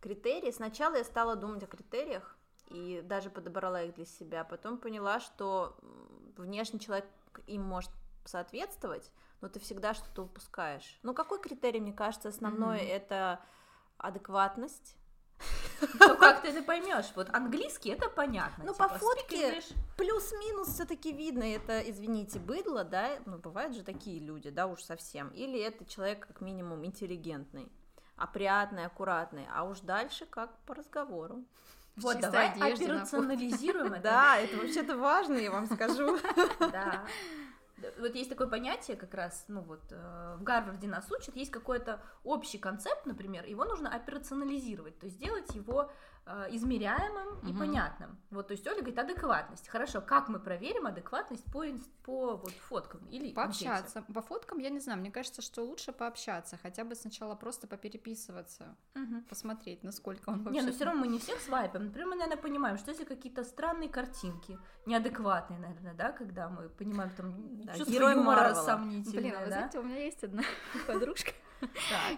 Критерии. 0.00 0.52
Сначала 0.52 0.96
я 0.96 1.04
стала 1.04 1.34
думать 1.36 1.62
о 1.64 1.66
критериях 1.66 2.36
и 2.68 3.02
даже 3.04 3.28
подобрала 3.28 3.82
их 3.82 3.94
для 3.94 4.06
себя. 4.06 4.44
Потом 4.44 4.78
поняла, 4.78 5.18
что 5.20 5.76
внешний 6.36 6.78
человек 6.80 7.06
им 7.46 7.62
может 7.62 7.90
соответствовать, 8.28 9.10
но 9.40 9.48
ты 9.48 9.60
всегда 9.60 9.94
что-то 9.94 10.22
упускаешь. 10.22 10.98
Ну, 11.02 11.14
какой 11.14 11.40
критерий, 11.40 11.80
мне 11.80 11.92
кажется, 11.92 12.28
основной 12.28 12.82
Мгм. 12.82 12.90
это 12.90 13.40
адекватность. 13.98 14.96
Ну 15.98 16.16
как 16.16 16.42
ты 16.42 16.48
это 16.48 16.62
поймешь? 16.62 17.10
Вот 17.16 17.28
английский 17.34 17.90
это 17.90 18.08
понятно. 18.08 18.64
Ну, 18.64 18.72
типа, 18.72 18.88
по 18.88 18.98
фотке. 18.98 19.60
Плюс-минус 19.96 20.68
все-таки 20.68 21.12
видно, 21.12 21.42
это, 21.42 21.80
извините, 21.80 22.38
быдло, 22.38 22.84
да, 22.84 23.18
ну, 23.26 23.38
бывают 23.38 23.74
же 23.74 23.82
такие 23.82 24.20
люди, 24.20 24.50
да, 24.50 24.66
уж 24.66 24.82
совсем. 24.82 25.28
Или 25.30 25.60
это 25.60 25.84
человек, 25.84 26.26
как 26.26 26.40
минимум, 26.40 26.84
интеллигентный, 26.84 27.70
опрятный, 28.16 28.86
аккуратный, 28.86 29.46
а 29.52 29.64
уж 29.64 29.80
дальше 29.80 30.26
как 30.26 30.56
по 30.60 30.74
разговору. 30.74 31.44
Вот, 31.96 32.20
давай 32.20 32.48
операционализируем 32.50 33.92
это. 33.94 34.02
Да, 34.02 34.38
это 34.38 34.56
вообще-то 34.56 34.96
важно, 34.96 35.34
я 35.34 35.50
вам 35.50 35.66
скажу. 35.66 36.18
Да. 36.60 37.04
Вот 37.98 38.14
есть 38.14 38.30
такое 38.30 38.46
понятие 38.46 38.96
как 38.96 39.14
раз, 39.14 39.44
ну 39.48 39.60
вот 39.60 39.80
э, 39.90 40.36
в 40.38 40.42
Гарварде 40.42 40.86
нас 40.88 41.10
учат, 41.10 41.36
есть 41.36 41.50
какой-то 41.50 42.00
общий 42.24 42.58
концепт, 42.58 43.06
например, 43.06 43.44
его 43.44 43.64
нужно 43.64 43.94
операционализировать, 43.94 44.98
то 44.98 45.06
есть 45.06 45.16
сделать 45.16 45.54
его 45.54 45.90
э, 46.26 46.48
измеряемым 46.52 47.38
и 47.42 47.46
Мгм. 47.50 47.58
понятным. 47.58 48.18
Вот, 48.30 48.46
то 48.48 48.52
есть 48.52 48.66
Оля 48.66 48.76
говорит 48.76 48.98
адекватность. 48.98 49.68
Хорошо, 49.68 50.00
как 50.00 50.28
мы 50.28 50.38
проверим 50.38 50.86
адекватность 50.86 51.44
по, 51.52 51.64
по 52.04 52.36
вот, 52.36 52.52
фоткам 52.68 53.00
или 53.10 53.32
анкете? 53.34 53.34
Пообщаться. 53.34 54.02
По 54.14 54.22
фоткам, 54.22 54.58
я 54.58 54.70
не 54.70 54.78
знаю, 54.80 55.00
мне 55.00 55.10
кажется, 55.10 55.42
что 55.42 55.62
лучше 55.62 55.92
пообщаться, 55.92 56.56
хотя 56.62 56.84
бы 56.84 56.94
сначала 56.94 57.34
просто 57.34 57.66
попереписываться, 57.66 58.76
Мгм. 58.94 59.24
посмотреть, 59.24 59.82
насколько 59.82 60.30
он 60.30 60.42
вообще... 60.44 60.60
Не, 60.60 60.66
ну 60.66 60.72
все 60.72 60.84
равно 60.84 61.00
мы 61.00 61.08
не 61.08 61.18
всех 61.18 61.40
свайпаем. 61.40 61.86
Например, 61.86 62.08
мы, 62.08 62.14
наверное, 62.16 62.40
понимаем, 62.42 62.78
что 62.78 62.90
если 62.90 63.04
какие-то 63.04 63.42
странные 63.44 63.88
картинки, 63.88 64.58
неадекватные, 64.86 65.58
наверное, 65.58 65.94
да, 65.94 66.12
когда 66.12 66.48
мы 66.48 66.68
понимаем 66.68 67.10
там 67.10 67.34
Да, 67.64 67.74
чувство 67.74 67.92
герой 67.92 68.12
юмора 68.12 68.36
Марвела. 68.42 68.64
сомнительное, 68.64 69.20
Блин, 69.22 69.34
а 69.36 69.38
вы 69.40 69.44
да? 69.50 69.56
знаете, 69.56 69.78
у 69.78 69.82
меня 69.82 69.98
есть 70.04 70.22
одна 70.24 70.42
подружка, 70.86 71.32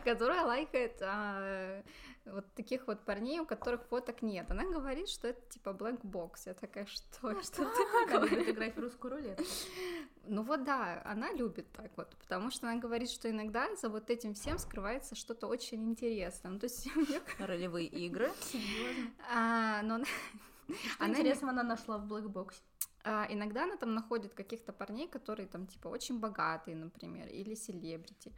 которая 0.04 0.44
лайкает 0.44 0.98
а, 1.02 1.82
вот 2.26 2.52
таких 2.54 2.86
вот 2.86 3.04
парней, 3.04 3.38
у 3.40 3.46
которых 3.46 3.84
фоток 3.84 4.22
нет. 4.22 4.50
Она 4.50 4.64
говорит, 4.64 5.08
что 5.08 5.28
это 5.28 5.40
типа 5.50 5.70
blank 5.70 6.00
box. 6.02 6.32
Я 6.46 6.54
такая, 6.54 6.86
что? 6.86 7.40
Что 7.42 7.64
ты 7.64 8.10
говоришь? 8.12 8.48
играть 8.48 8.76
в 8.76 8.80
русскую 8.80 9.14
рулетку. 9.14 9.44
Ну 10.26 10.42
вот 10.42 10.64
да, 10.64 11.02
она 11.04 11.32
любит 11.32 11.70
так 11.72 11.90
вот, 11.96 12.14
потому 12.16 12.50
что 12.50 12.66
она 12.68 12.80
говорит, 12.80 13.10
что 13.10 13.30
иногда 13.30 13.74
за 13.76 13.88
вот 13.90 14.08
этим 14.10 14.32
всем 14.34 14.58
скрывается 14.58 15.14
что-то 15.14 15.46
очень 15.46 15.84
интересное. 15.90 16.50
Ну, 16.52 16.58
то 16.58 16.64
есть 16.64 16.88
Ролевые 17.38 17.86
игры. 17.88 18.30
Серьезно. 18.40 19.10
а, 19.32 19.82
но 19.82 19.96
она- 19.96 20.04
Что 20.04 20.14
Она 20.98 21.08
не- 21.08 21.20
интересного 21.20 21.52
она 21.52 21.62
нашла 21.62 21.98
в 21.98 22.06
блэкбоксе? 22.06 22.60
А, 23.04 23.26
иногда 23.28 23.64
она 23.64 23.76
там 23.76 23.94
находит 23.94 24.34
каких-то 24.34 24.72
парней, 24.72 25.06
которые 25.08 25.46
там 25.46 25.66
типа 25.66 25.88
очень 25.88 26.18
богатые, 26.20 26.74
например, 26.76 27.28
или 27.28 27.54
селебрити. 27.54 28.32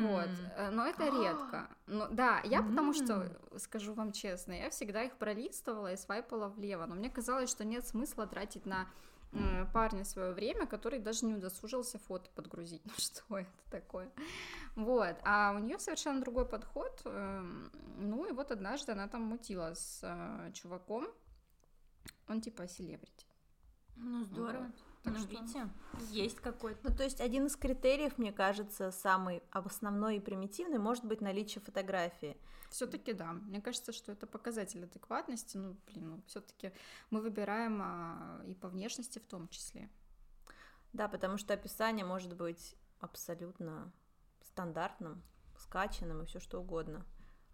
Вот, 0.00 0.30
э, 0.56 0.70
но 0.70 0.86
это 0.86 1.04
редко. 1.22 1.68
Ну 1.86 2.06
да, 2.10 2.40
я 2.44 2.62
потому 2.62 2.92
что, 2.92 3.58
скажу 3.58 3.94
вам 3.94 4.12
честно, 4.12 4.52
я 4.52 4.70
всегда 4.70 5.02
их 5.04 5.16
пролистывала 5.16 5.92
и 5.92 5.96
свайпала 5.96 6.48
влево, 6.48 6.86
но 6.86 6.94
мне 6.94 7.10
казалось, 7.10 7.50
что 7.50 7.64
нет 7.64 7.86
смысла 7.86 8.26
тратить 8.26 8.66
на 8.66 8.88
м, 9.34 9.66
парня 9.72 10.04
свое 10.04 10.32
время, 10.34 10.66
который 10.66 10.98
даже 10.98 11.24
не 11.24 11.34
удосужился 11.34 11.98
фото 11.98 12.28
подгрузить. 12.34 12.82
Ну 12.84 12.92
что 12.96 13.38
это 13.38 13.50
такое? 13.70 14.10
Вот, 14.76 15.16
а 15.24 15.54
у 15.56 15.58
нее 15.58 15.78
совершенно 15.78 16.20
другой 16.20 16.44
подход. 16.46 17.00
эм, 17.04 17.70
Ну 17.98 18.26
и 18.26 18.32
вот 18.32 18.50
однажды 18.50 18.92
она 18.92 19.08
там 19.08 19.22
мутила 19.22 19.74
с 19.74 20.00
э, 20.02 20.52
чуваком, 20.52 21.06
он 22.28 22.40
типа 22.40 22.66
селебрити. 22.68 23.26
Ну, 23.96 24.24
здорово. 24.24 24.70
Так 25.02 25.14
ну, 25.14 25.18
что- 25.20 25.28
видите, 25.30 25.68
есть 26.10 26.36
какой-то. 26.40 26.88
Ну, 26.88 26.96
то 26.96 27.02
есть 27.02 27.20
один 27.20 27.46
из 27.46 27.56
критериев, 27.56 28.18
мне 28.18 28.32
кажется, 28.32 28.90
самый 28.92 29.42
основной 29.50 30.16
и 30.16 30.20
примитивный, 30.20 30.78
может 30.78 31.04
быть 31.04 31.20
наличие 31.20 31.62
фотографии. 31.62 32.36
Все-таки 32.70 33.12
да. 33.12 33.32
Мне 33.32 33.60
кажется, 33.60 33.92
что 33.92 34.12
это 34.12 34.26
показатель 34.26 34.84
адекватности. 34.84 35.56
Ну, 35.56 35.76
блин, 35.86 36.10
ну, 36.10 36.22
все-таки 36.26 36.72
мы 37.10 37.20
выбираем 37.20 37.80
а, 37.82 38.42
и 38.46 38.54
по 38.54 38.68
внешности 38.68 39.18
в 39.18 39.26
том 39.26 39.48
числе. 39.48 39.90
Да, 40.92 41.08
потому 41.08 41.36
что 41.36 41.52
описание 41.54 42.04
может 42.06 42.34
быть 42.36 42.76
абсолютно 43.00 43.92
стандартным, 44.42 45.22
скачанным 45.58 46.22
и 46.22 46.26
все 46.26 46.38
что 46.40 46.60
угодно. 46.60 47.04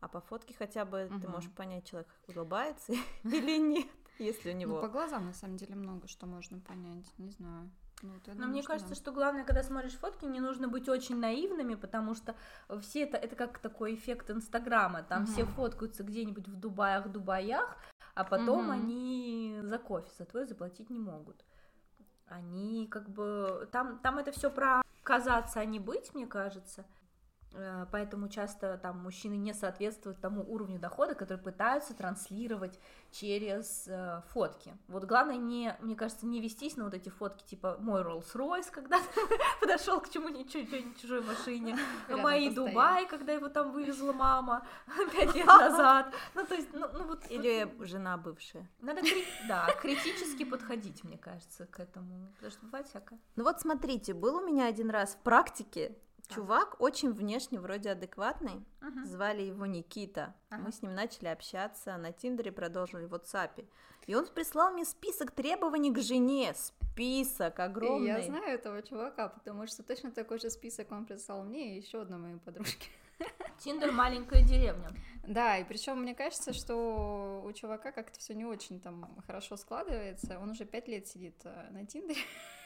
А 0.00 0.08
по 0.08 0.20
фотке 0.20 0.54
хотя 0.54 0.84
бы 0.84 1.08
ты 1.08 1.14
Мгм. 1.26 1.30
можешь 1.32 1.50
понять, 1.50 1.86
человек 1.88 2.08
улыбается 2.28 2.92
или 3.24 3.58
нет, 3.58 3.88
если 4.24 4.50
у 4.50 4.54
Ну, 4.54 4.58
него... 4.60 4.80
по 4.80 4.88
глазам, 4.88 5.26
на 5.26 5.32
самом 5.32 5.56
деле, 5.56 5.74
много 5.74 6.08
что 6.08 6.26
можно 6.26 6.60
понять. 6.60 7.06
Не 7.18 7.30
знаю. 7.30 7.70
Ну, 8.02 8.12
вот 8.14 8.26
я 8.26 8.34
Но 8.34 8.40
думаю, 8.40 8.50
мне 8.52 8.62
что 8.62 8.68
кажется, 8.72 8.94
да. 8.94 9.00
что 9.00 9.12
главное, 9.12 9.44
когда 9.44 9.62
смотришь 9.62 9.94
фотки, 9.94 10.24
не 10.24 10.40
нужно 10.40 10.68
быть 10.68 10.88
очень 10.88 11.16
наивными, 11.18 11.74
потому 11.74 12.14
что 12.14 12.36
все 12.80 13.02
это, 13.02 13.16
это 13.16 13.34
как 13.34 13.58
такой 13.58 13.94
эффект 13.94 14.30
Инстаграма. 14.30 15.02
Там 15.02 15.26
все 15.26 15.42
Мгм. 15.44 15.52
фоткаются 15.52 16.04
где-нибудь 16.04 16.46
в 16.46 16.56
Дубаях, 16.60 17.08
Дубаях, 17.10 17.76
а 18.14 18.24
потом 18.24 18.64
Мгм. 18.66 18.70
они 18.70 19.58
за 19.62 19.78
кофе, 19.78 20.10
за 20.16 20.26
твой 20.26 20.46
заплатить 20.46 20.90
не 20.90 20.98
могут. 21.00 21.44
Они 22.26 22.86
как 22.86 23.08
бы... 23.08 23.68
Там, 23.72 23.98
там 23.98 24.18
это 24.18 24.30
все 24.32 24.50
про 24.50 24.82
казаться, 25.02 25.60
а 25.60 25.64
не 25.64 25.80
быть, 25.80 26.14
мне 26.14 26.26
кажется. 26.26 26.84
Э, 27.52 27.86
Поэтому 27.90 28.28
часто 28.28 28.78
там 28.78 28.98
мужчины 28.98 29.34
не 29.34 29.54
соответствуют 29.54 30.20
тому 30.20 30.42
уровню 30.42 30.78
дохода, 30.78 31.14
который 31.14 31.38
пытаются 31.38 31.94
транслировать 31.94 32.78
через 33.10 33.86
э, 33.88 34.22
фотки. 34.28 34.76
Вот 34.88 35.04
главное 35.04 35.36
не, 35.36 35.76
мне 35.80 35.96
кажется, 35.96 36.26
не 36.26 36.40
вестись 36.40 36.76
на 36.76 36.84
вот 36.84 36.94
эти 36.94 37.08
фотки 37.08 37.44
типа 37.44 37.76
мой 37.80 38.02
Rolls-Royce, 38.02 38.70
когда 38.70 39.00
подошел 39.60 40.00
к 40.00 40.10
чему-нибудь 40.10 41.00
чужой 41.00 41.22
машине, 41.22 41.78
мои. 42.08 42.50
Дубай, 42.50 43.06
когда 43.06 43.32
его 43.32 43.48
там 43.48 43.72
вывезла 43.72 44.12
мама 44.12 44.66
пять 45.12 45.34
лет 45.34 45.46
назад. 45.46 46.12
Ну 46.34 46.44
то 46.44 46.54
есть, 46.54 46.68
ну, 46.72 46.86
ну 46.92 47.04
вот 47.04 47.30
Или 47.30 47.70
жена 47.84 48.16
бывшая. 48.16 48.68
надо 48.80 49.02
да 49.46 49.68
критически 49.80 50.44
подходить, 50.44 51.04
мне 51.04 51.18
кажется, 51.18 51.66
к 51.66 51.80
этому, 51.80 52.32
потому 52.34 52.50
что 52.50 52.66
бывает 52.66 52.86
всякое. 52.88 53.18
Ну 53.36 53.44
вот 53.44 53.60
смотрите, 53.60 54.14
был 54.14 54.36
у 54.36 54.46
меня 54.46 54.66
один 54.66 54.90
раз 54.90 55.14
в 55.14 55.18
практике 55.18 55.96
чувак, 56.28 56.80
очень 56.80 57.12
внешне 57.12 57.60
вроде 57.60 57.90
адекватный, 57.90 58.64
звали 59.04 59.42
его 59.42 59.66
Никита. 59.66 60.34
Ага. 60.50 60.62
Мы 60.62 60.72
с 60.72 60.82
ним 60.82 60.94
начали 60.94 61.28
общаться 61.28 61.96
на 61.96 62.12
Тиндере, 62.12 62.52
продолжили 62.52 63.06
в 63.06 63.14
WhatsApp. 63.14 63.66
И 64.06 64.14
он 64.14 64.26
прислал 64.26 64.72
мне 64.72 64.84
список 64.84 65.32
требований 65.32 65.92
к 65.92 65.98
жене. 66.00 66.54
Список 66.54 67.60
огромный. 67.60 68.06
я 68.08 68.22
знаю 68.22 68.54
этого 68.54 68.82
чувака, 68.82 69.28
потому 69.28 69.66
что 69.66 69.82
точно 69.82 70.10
такой 70.10 70.38
же 70.38 70.48
список 70.50 70.90
он 70.92 71.04
прислал 71.04 71.44
мне 71.44 71.74
и 71.74 71.80
еще 71.80 72.02
одной 72.02 72.18
моей 72.18 72.38
подружке. 72.38 72.88
Тиндер 73.58 73.92
маленькая 73.92 74.42
деревня. 74.42 74.88
Да, 75.26 75.58
и 75.58 75.64
причем 75.64 76.00
мне 76.00 76.14
кажется, 76.14 76.52
что 76.52 77.42
у 77.44 77.52
чувака 77.52 77.92
как-то 77.92 78.18
все 78.18 78.34
не 78.34 78.46
очень 78.46 78.80
там 78.80 79.14
хорошо 79.26 79.56
складывается. 79.56 80.38
Он 80.38 80.50
уже 80.50 80.64
пять 80.64 80.88
лет 80.88 81.06
сидит 81.06 81.34
э, 81.44 81.68
на 81.70 81.84
Тиндере. 81.84 82.20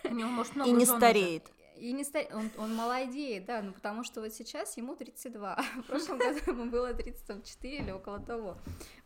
У 0.05 0.15
него 0.15 0.29
может 0.29 0.55
много 0.55 0.71
И 0.71 0.73
не 0.73 0.87
стареет. 0.87 1.51
И 1.77 1.93
не 1.93 2.05
ста... 2.05 2.21
он, 2.33 2.51
он 2.59 2.75
молодеет, 2.75 3.45
да, 3.47 3.63
ну 3.63 3.73
потому 3.73 4.05
что 4.05 4.21
вот 4.21 4.33
сейчас 4.33 4.77
ему 4.77 4.95
32, 4.97 5.55
а 5.55 5.63
в 5.83 5.87
прошлом 5.87 6.19
году 6.19 6.39
ему 6.47 6.71
было 6.71 6.93
34 6.93 7.77
или 7.79 7.91
около 7.91 8.21
того. 8.21 8.57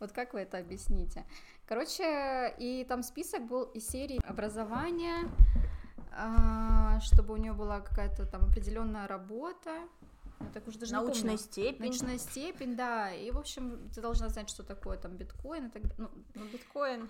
Вот 0.01 0.13
как 0.13 0.35
вы 0.35 0.41
это 0.41 0.59
объясните? 0.59 1.25
Короче, 1.67 2.55
и 2.59 2.85
там 2.89 3.03
список 3.03 3.47
был 3.47 3.65
из 3.65 3.89
серии 3.89 4.21
образования, 4.29 5.29
а, 6.13 7.01
чтобы 7.01 7.35
у 7.35 7.37
нее 7.37 7.53
была 7.53 7.81
какая-то 7.81 8.27
там 8.27 8.45
определенная 8.45 9.07
работа. 9.07 9.71
Я 10.41 10.47
так 10.53 10.67
уже 10.69 10.79
даже 10.79 10.93
не 10.93 11.01
Научная 11.01 11.23
помню. 11.23 11.39
степень. 11.39 11.81
Научная 11.87 12.19
степень, 12.19 12.77
да. 12.77 13.13
И, 13.13 13.31
в 13.31 13.39
общем, 13.39 13.89
ты 13.95 14.01
должна 14.01 14.29
знать, 14.29 14.49
что 14.51 14.63
такое 14.63 14.99
там 14.99 15.17
биткоин 15.17 15.67
и 15.67 15.71
так 15.71 15.83
далее. 15.83 15.97
Ну, 15.99 16.11
Ну, 16.35 16.45
биткоин. 16.47 17.09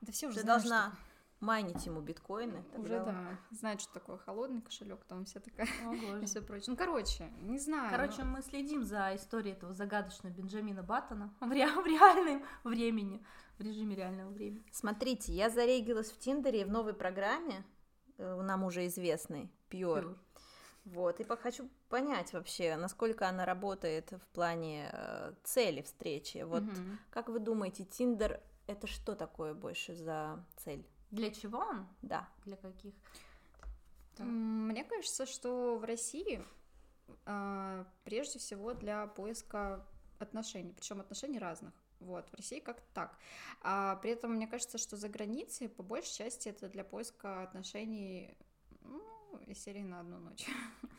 да 0.00 0.12
все 0.12 0.28
уже 0.28 0.36
Ты 0.36 0.42
знают, 0.42 0.62
должна 0.62 0.92
майнить 1.40 1.84
ему 1.86 2.00
биткоины. 2.00 2.64
что- 2.72 2.80
Уже, 2.80 3.04
да. 3.04 3.38
Знать, 3.50 3.80
что 3.80 3.92
такое 3.94 4.16
холодный 4.18 4.60
кошелек, 4.60 5.04
там 5.04 5.24
вся 5.24 5.40
такая 5.40 5.68
О, 5.86 5.92
и 6.22 6.26
все 6.26 6.42
прочее. 6.42 6.66
Ну, 6.68 6.76
короче, 6.76 7.30
не 7.42 7.58
знаю. 7.58 7.90
Короче, 7.90 8.24
ну, 8.24 8.32
мы 8.32 8.42
следим 8.42 8.84
за 8.84 9.14
историей 9.14 9.52
этого 9.54 9.72
загадочного 9.72 10.32
Бенджамина 10.32 10.82
Баттона 10.82 11.32
в, 11.40 11.50
ре- 11.50 11.66
в 11.70 11.86
реальном 11.86 12.42
времени, 12.64 13.24
в 13.58 13.62
режиме 13.62 13.94
реального 13.96 14.30
времени. 14.30 14.64
Смотрите, 14.72 15.32
я 15.32 15.50
зарегилась 15.50 16.10
в 16.10 16.18
Тиндере 16.18 16.64
в 16.64 16.70
новой 16.70 16.94
программе, 16.94 17.64
э, 18.18 18.40
нам 18.42 18.64
уже 18.64 18.86
известной, 18.86 19.50
Pure. 19.70 20.16
Вот, 20.84 21.20
и 21.20 21.24
хочу 21.24 21.68
понять 21.90 22.32
вообще, 22.32 22.76
насколько 22.76 23.28
она 23.28 23.44
работает 23.44 24.10
в 24.10 24.26
плане 24.32 24.88
э, 24.90 25.34
цели 25.44 25.82
встречи. 25.82 26.38
Вот, 26.38 26.62
мгм. 26.62 26.98
как 27.10 27.28
вы 27.28 27.40
думаете, 27.40 27.84
Тиндер 27.84 28.40
это 28.66 28.86
что 28.86 29.14
такое 29.14 29.52
больше 29.52 29.94
за 29.94 30.42
цель? 30.56 30.86
Для 31.10 31.30
чего 31.30 31.58
он? 31.58 31.86
Да. 32.02 32.28
Для 32.44 32.56
каких? 32.56 32.94
Да. 34.16 34.24
Мне 34.24 34.84
кажется, 34.84 35.26
что 35.26 35.78
в 35.78 35.84
России 35.84 36.44
а, 37.24 37.86
прежде 38.04 38.38
всего 38.38 38.74
для 38.74 39.06
поиска 39.06 39.86
отношений, 40.18 40.72
причем 40.72 41.00
отношений 41.00 41.38
разных. 41.38 41.72
Вот, 42.00 42.28
в 42.30 42.34
России 42.34 42.60
как-то 42.60 42.86
так. 42.94 43.18
А 43.60 43.96
при 43.96 44.12
этом 44.12 44.34
мне 44.34 44.46
кажется, 44.46 44.78
что 44.78 44.96
за 44.96 45.08
границей, 45.08 45.68
по 45.68 45.82
большей 45.82 46.14
части, 46.14 46.48
это 46.48 46.68
для 46.68 46.84
поиска 46.84 47.42
отношений, 47.42 48.36
ну, 48.82 49.02
из 49.46 49.62
серии 49.62 49.82
на 49.82 50.00
одну 50.00 50.18
ночь. 50.18 50.46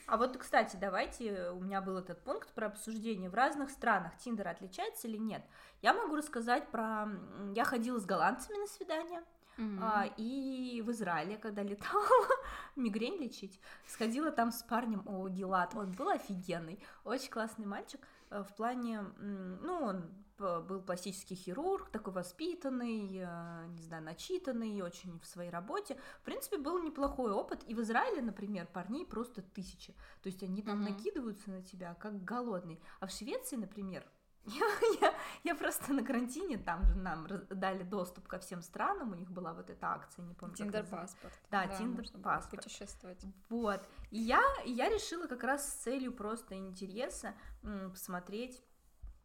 А 0.08 0.18
вот, 0.18 0.38
кстати, 0.38 0.76
давайте, 0.76 1.52
у 1.52 1.60
меня 1.60 1.82
был 1.82 1.96
этот 1.98 2.24
пункт 2.24 2.52
про 2.56 2.66
обсуждение. 2.66 3.30
В 3.30 3.36
разных 3.36 3.70
странах 3.70 4.18
Тиндер 4.18 4.48
отличается 4.48 5.08
или 5.08 5.18
нет? 5.18 5.46
Я 5.84 5.94
могу 5.94 6.16
рассказать 6.16 6.68
про... 6.72 7.08
Я 7.54 7.64
ходила 7.64 8.00
с 8.00 8.06
голландцами 8.06 8.58
на 8.58 8.66
свидание, 8.66 9.24
Мгм. 9.60 9.80
а, 9.84 10.06
и 10.18 10.82
в 10.82 10.90
Израиле, 10.92 11.38
когда 11.38 11.62
летала 11.64 12.04
мигрень 12.76 13.18
лечить, 13.22 13.60
сходила 13.86 14.32
там 14.32 14.52
с 14.52 14.64
парнем, 14.64 15.04
о, 15.06 15.28
Гелат, 15.28 15.76
он 15.76 15.92
был 15.92 16.10
офигенный, 16.10 16.80
очень 17.04 17.30
классный 17.30 17.66
мальчик, 17.66 18.00
э, 18.32 18.42
в 18.44 18.56
плане, 18.56 19.02
ну, 19.20 19.74
он 19.84 20.10
был 20.40 20.82
пластический 20.82 21.36
хирург, 21.36 21.90
такой 21.90 22.14
воспитанный, 22.14 23.10
э, 23.14 23.66
не 23.68 23.82
знаю, 23.82 24.04
начитанный, 24.04 24.82
очень 24.82 25.20
в 25.20 25.26
своей 25.26 25.50
работе. 25.50 25.98
В 26.22 26.24
принципе, 26.24 26.58
был 26.58 26.82
неплохой 26.82 27.32
опыт, 27.34 27.62
и 27.68 27.74
в 27.76 27.82
Израиле, 27.82 28.22
например, 28.22 28.66
парней 28.68 29.06
просто 29.06 29.42
тысячи, 29.42 29.94
то 30.22 30.28
есть 30.28 30.42
они 30.42 30.62
там 30.62 30.78
Мгм. 30.82 30.94
накидываются 30.94 31.52
на 31.52 31.62
тебя, 31.62 31.94
как 31.96 32.24
голодный. 32.24 32.80
А 33.02 33.08
в 33.08 33.12
Швеции, 33.12 33.58
например, 33.58 34.06
я, 34.46 34.66
я, 35.02 35.14
я 35.44 35.56
просто 35.56 35.94
на 35.94 36.04
карантине, 36.04 36.58
там 36.58 36.86
же 36.86 36.96
нам 36.96 37.28
дали 37.50 37.84
доступ 37.84 38.28
ко 38.28 38.40
всем 38.40 38.62
странам, 38.62 39.12
у 39.12 39.16
них 39.16 39.30
была 39.32 39.54
вот 39.54 39.70
эта 39.70 39.88
акция, 39.88 40.24
не 40.26 40.34
помню. 40.34 40.56
как 40.56 40.66
Тиндер 40.66 40.82
называется. 40.84 41.16
паспорт. 41.18 41.40
Да, 41.52 41.66
было 41.68 41.78
Тиндер-паспорт. 41.78 42.64
Путешествовать. 42.64 43.26
Вот. 43.50 43.82
И 44.12 44.20
я, 44.20 44.42
и 44.66 44.72
я 44.72 44.90
решила 44.90 45.28
как 45.28 45.44
раз 45.44 45.68
с 45.70 45.74
целью 45.84 46.14
просто 46.14 46.56
интереса 46.56 47.34
м, 47.64 47.92
посмотреть 47.92 48.64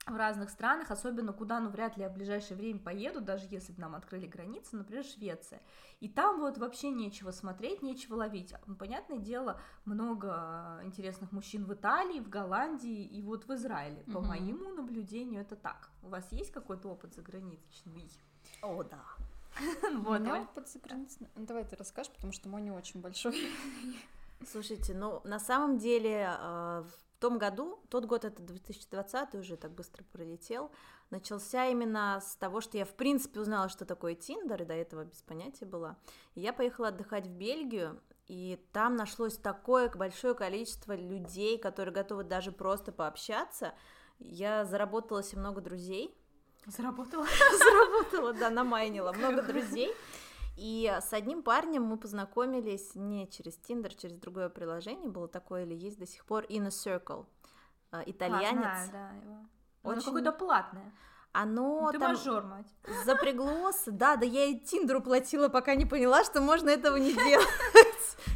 в 0.06 0.16
разных 0.16 0.50
странах, 0.50 0.90
особенно 0.90 1.32
куда, 1.32 1.60
ну, 1.60 1.70
вряд 1.70 1.96
ли 1.96 2.02
я 2.02 2.08
в 2.10 2.12
ближайшее 2.14 2.56
время 2.56 2.78
поеду, 2.78 3.20
даже 3.20 3.46
если 3.50 3.72
бы 3.72 3.80
нам 3.80 3.94
открыли 3.94 4.26
границы, 4.26 4.76
например, 4.76 5.04
Швеция. 5.04 5.62
И 6.00 6.08
там 6.08 6.40
вот 6.40 6.58
вообще 6.58 6.90
нечего 6.90 7.30
смотреть, 7.30 7.82
нечего 7.82 8.16
ловить. 8.16 8.52
Ну, 8.66 8.76
Понятное 8.76 9.18
дело, 9.18 9.60
много 9.86 10.80
интересных 10.84 11.32
мужчин 11.32 11.64
в 11.64 11.72
Италии, 11.72 12.20
в 12.20 12.28
Голландии 12.28 13.04
и 13.04 13.22
вот 13.22 13.46
в 13.46 13.54
Израиле. 13.54 14.02
По 14.12 14.18
Мгм. 14.20 14.28
моему 14.28 14.68
наблюдению 14.74 15.40
это 15.40 15.56
так. 15.56 15.88
У 16.02 16.08
вас 16.08 16.30
есть 16.32 16.50
какой-то 16.52 16.88
опыт 16.90 17.14
заграничный? 17.14 18.10
О, 18.62 18.82
да. 18.82 19.02
Вот, 20.04 20.20
У 20.20 20.22
меня 20.22 20.34
Оль. 20.34 20.40
опыт 20.42 20.68
за 20.68 20.78
границей- 20.80 21.28
Ну, 21.34 21.46
Давай 21.46 21.64
ты 21.64 21.76
расскажешь, 21.76 22.12
потому 22.12 22.32
что 22.32 22.48
мой 22.48 22.60
не 22.60 22.70
очень 22.72 23.00
большой. 23.00 23.34
Слушайте, 24.46 24.92
ну 24.94 25.20
на 25.24 25.38
самом 25.38 25.78
деле 25.78 26.28
в 26.38 26.90
том 27.24 27.38
году, 27.38 27.82
тот 27.88 28.04
год 28.04 28.26
это 28.26 28.42
2020 28.42 29.34
уже 29.36 29.56
так 29.56 29.72
быстро 29.72 30.04
пролетел, 30.12 30.70
начался 31.08 31.64
именно 31.68 32.20
с 32.22 32.36
того, 32.36 32.60
что 32.60 32.76
я 32.76 32.84
в 32.84 32.92
принципе 32.92 33.40
узнала, 33.40 33.70
что 33.70 33.86
такое 33.86 34.14
Тиндер, 34.14 34.60
и 34.60 34.66
до 34.66 34.74
этого 34.74 35.06
без 35.06 35.22
понятия 35.22 35.64
была. 35.64 35.96
И 36.34 36.42
я 36.42 36.52
поехала 36.52 36.88
отдыхать 36.88 37.26
в 37.26 37.30
Бельгию, 37.30 37.98
и 38.26 38.62
там 38.74 38.96
нашлось 38.96 39.38
такое 39.38 39.88
большое 39.88 40.34
количество 40.34 40.94
людей, 40.94 41.56
которые 41.56 41.94
готовы 41.94 42.24
даже 42.24 42.52
просто 42.52 42.92
пообщаться. 42.92 43.72
Я 44.18 44.66
заработала 44.66 45.22
себе 45.22 45.40
много 45.40 45.62
друзей, 45.62 46.14
Заработала? 46.66 47.26
заработала, 47.58 48.32
да, 48.34 48.50
намайнила 48.50 49.12
много 49.12 49.42
друзей. 49.42 49.94
И 50.56 50.86
с 51.00 51.12
одним 51.12 51.42
парнем 51.42 51.82
мы 51.82 51.96
познакомились 51.96 52.94
не 52.94 53.28
через 53.28 53.58
Tinder, 53.58 53.92
через 53.96 54.16
другое 54.18 54.48
приложение, 54.48 55.08
было 55.10 55.26
такое 55.28 55.64
или 55.64 55.74
есть 55.74 55.98
до 55.98 56.06
сих 56.06 56.24
пор, 56.24 56.44
Inner 56.44 56.68
Circle, 56.68 57.26
э, 57.92 57.96
А, 57.98 58.02
итальянец. 58.06 58.60
знаю, 58.60 58.90
да, 58.92 59.10
его. 59.10 59.34
Ну, 59.34 59.90
Оно 59.90 59.92
Очень- 59.98 60.04
какое-то 60.04 60.32
платное. 60.32 60.92
Оно 61.32 61.90
Ты 61.90 61.98
там 61.98 62.12
мажор, 62.12 62.44
мать. 62.44 62.72
запряглось, 63.04 63.82
да, 63.86 64.14
да 64.16 64.24
я 64.24 64.44
и 64.44 64.60
Тиндеру 64.60 65.00
платила, 65.02 65.48
пока 65.48 65.74
не 65.74 65.84
поняла, 65.84 66.22
что 66.22 66.40
можно 66.40 66.70
этого 66.70 66.94
не 66.96 67.12
делать. 67.28 67.48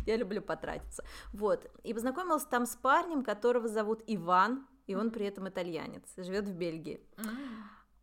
Я 0.05 0.17
люблю 0.17 0.43
потратиться. 0.43 1.05
Вот, 1.33 1.71
и 1.85 1.95
познакомилась 1.95 2.45
там 2.45 2.67
с 2.67 2.75
парнем, 2.75 3.23
которого 3.23 3.69
зовут 3.69 4.03
Иван, 4.09 4.67
и 4.89 4.97
он 4.97 5.13
при 5.13 5.27
этом 5.27 5.49
итальянец, 5.49 6.03
живет 6.17 6.49
в 6.49 6.55
Бельгии. 6.55 7.01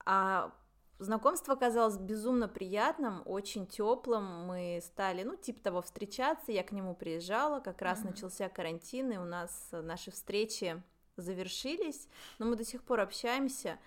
А 0.05 0.51
знакомство 0.99 1.53
оказалось 1.53 1.97
безумно 1.97 2.47
приятным, 2.47 3.21
очень 3.25 3.67
теплым. 3.67 4.45
Мы 4.45 4.79
стали, 4.83 5.23
ну, 5.23 5.35
типа 5.35 5.61
того, 5.61 5.81
встречаться. 5.81 6.51
Я 6.51 6.63
к 6.63 6.71
нему 6.71 6.95
приезжала, 6.95 7.59
как 7.59 7.81
раз 7.81 7.99
Мгм. 7.99 8.09
начался 8.11 8.49
карантин, 8.49 9.11
и 9.11 9.17
у 9.17 9.25
нас 9.25 9.69
наши 9.71 10.11
встречи 10.11 10.81
завершились, 11.17 12.07
но 12.39 12.45
мы 12.45 12.55
до 12.55 12.65
сих 12.65 12.83
пор 12.83 12.99
общаемся. 12.99 13.77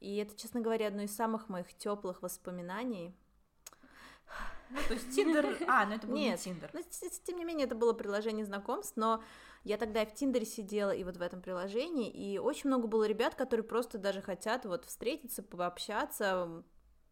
И 0.00 0.16
это, 0.16 0.36
честно 0.36 0.60
говоря, 0.60 0.86
одно 0.88 1.02
из 1.02 1.14
самых 1.14 1.48
моих 1.48 1.74
теплых 1.74 2.22
воспоминаний. 2.22 3.14
Ну, 4.70 4.78
то 4.86 4.94
есть 4.94 5.14
Тиндер... 5.14 5.56
А, 5.68 5.86
ну 5.86 5.94
это 5.94 6.06
был 6.06 6.14
не 6.14 6.26
Нет. 6.28 6.40
Тиндер. 6.40 6.70
Но, 6.74 6.80
т- 6.82 7.10
тем 7.24 7.38
не 7.38 7.44
менее, 7.44 7.66
это 7.66 7.74
было 7.74 7.94
приложение 7.94 8.44
знакомств, 8.44 8.92
но 8.96 9.22
я 9.64 9.76
тогда 9.76 10.02
и 10.02 10.06
в 10.06 10.14
Тиндере 10.14 10.46
сидела, 10.46 10.90
и 10.90 11.04
вот 11.04 11.16
в 11.16 11.22
этом 11.22 11.40
приложении, 11.40 12.10
и 12.10 12.38
очень 12.38 12.68
много 12.68 12.86
было 12.86 13.04
ребят, 13.04 13.34
которые 13.34 13.64
просто 13.64 13.98
даже 13.98 14.22
хотят 14.22 14.64
вот 14.64 14.84
встретиться, 14.84 15.42
пообщаться, 15.42 16.62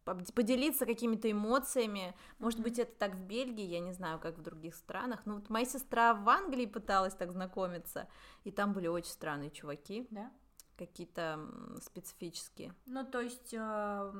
поделиться 0.05 0.85
какими-то 0.85 1.29
эмоциями. 1.29 2.15
Может 2.39 2.61
быть, 2.61 2.79
это 2.79 2.91
так 2.97 3.15
в 3.15 3.21
Бельгии, 3.21 3.65
я 3.65 3.79
не 3.79 3.91
знаю, 3.91 4.19
как 4.19 4.37
в 4.37 4.41
других 4.41 4.75
странах. 4.75 5.25
Но 5.25 5.35
вот 5.35 5.49
моя 5.49 5.65
сестра 5.65 6.13
в 6.13 6.27
Англии 6.29 6.65
пыталась 6.65 7.13
так 7.13 7.31
знакомиться, 7.31 8.07
и 8.43 8.51
там 8.51 8.73
были 8.73 8.87
очень 8.87 9.11
странные 9.11 9.51
чуваки, 9.51 10.07
Да? 10.11 10.31
какие-то 10.77 11.39
специфические. 11.81 12.73
Ну, 12.85 13.03
то 13.03 13.19
есть 13.19 13.53
э, 13.53 14.13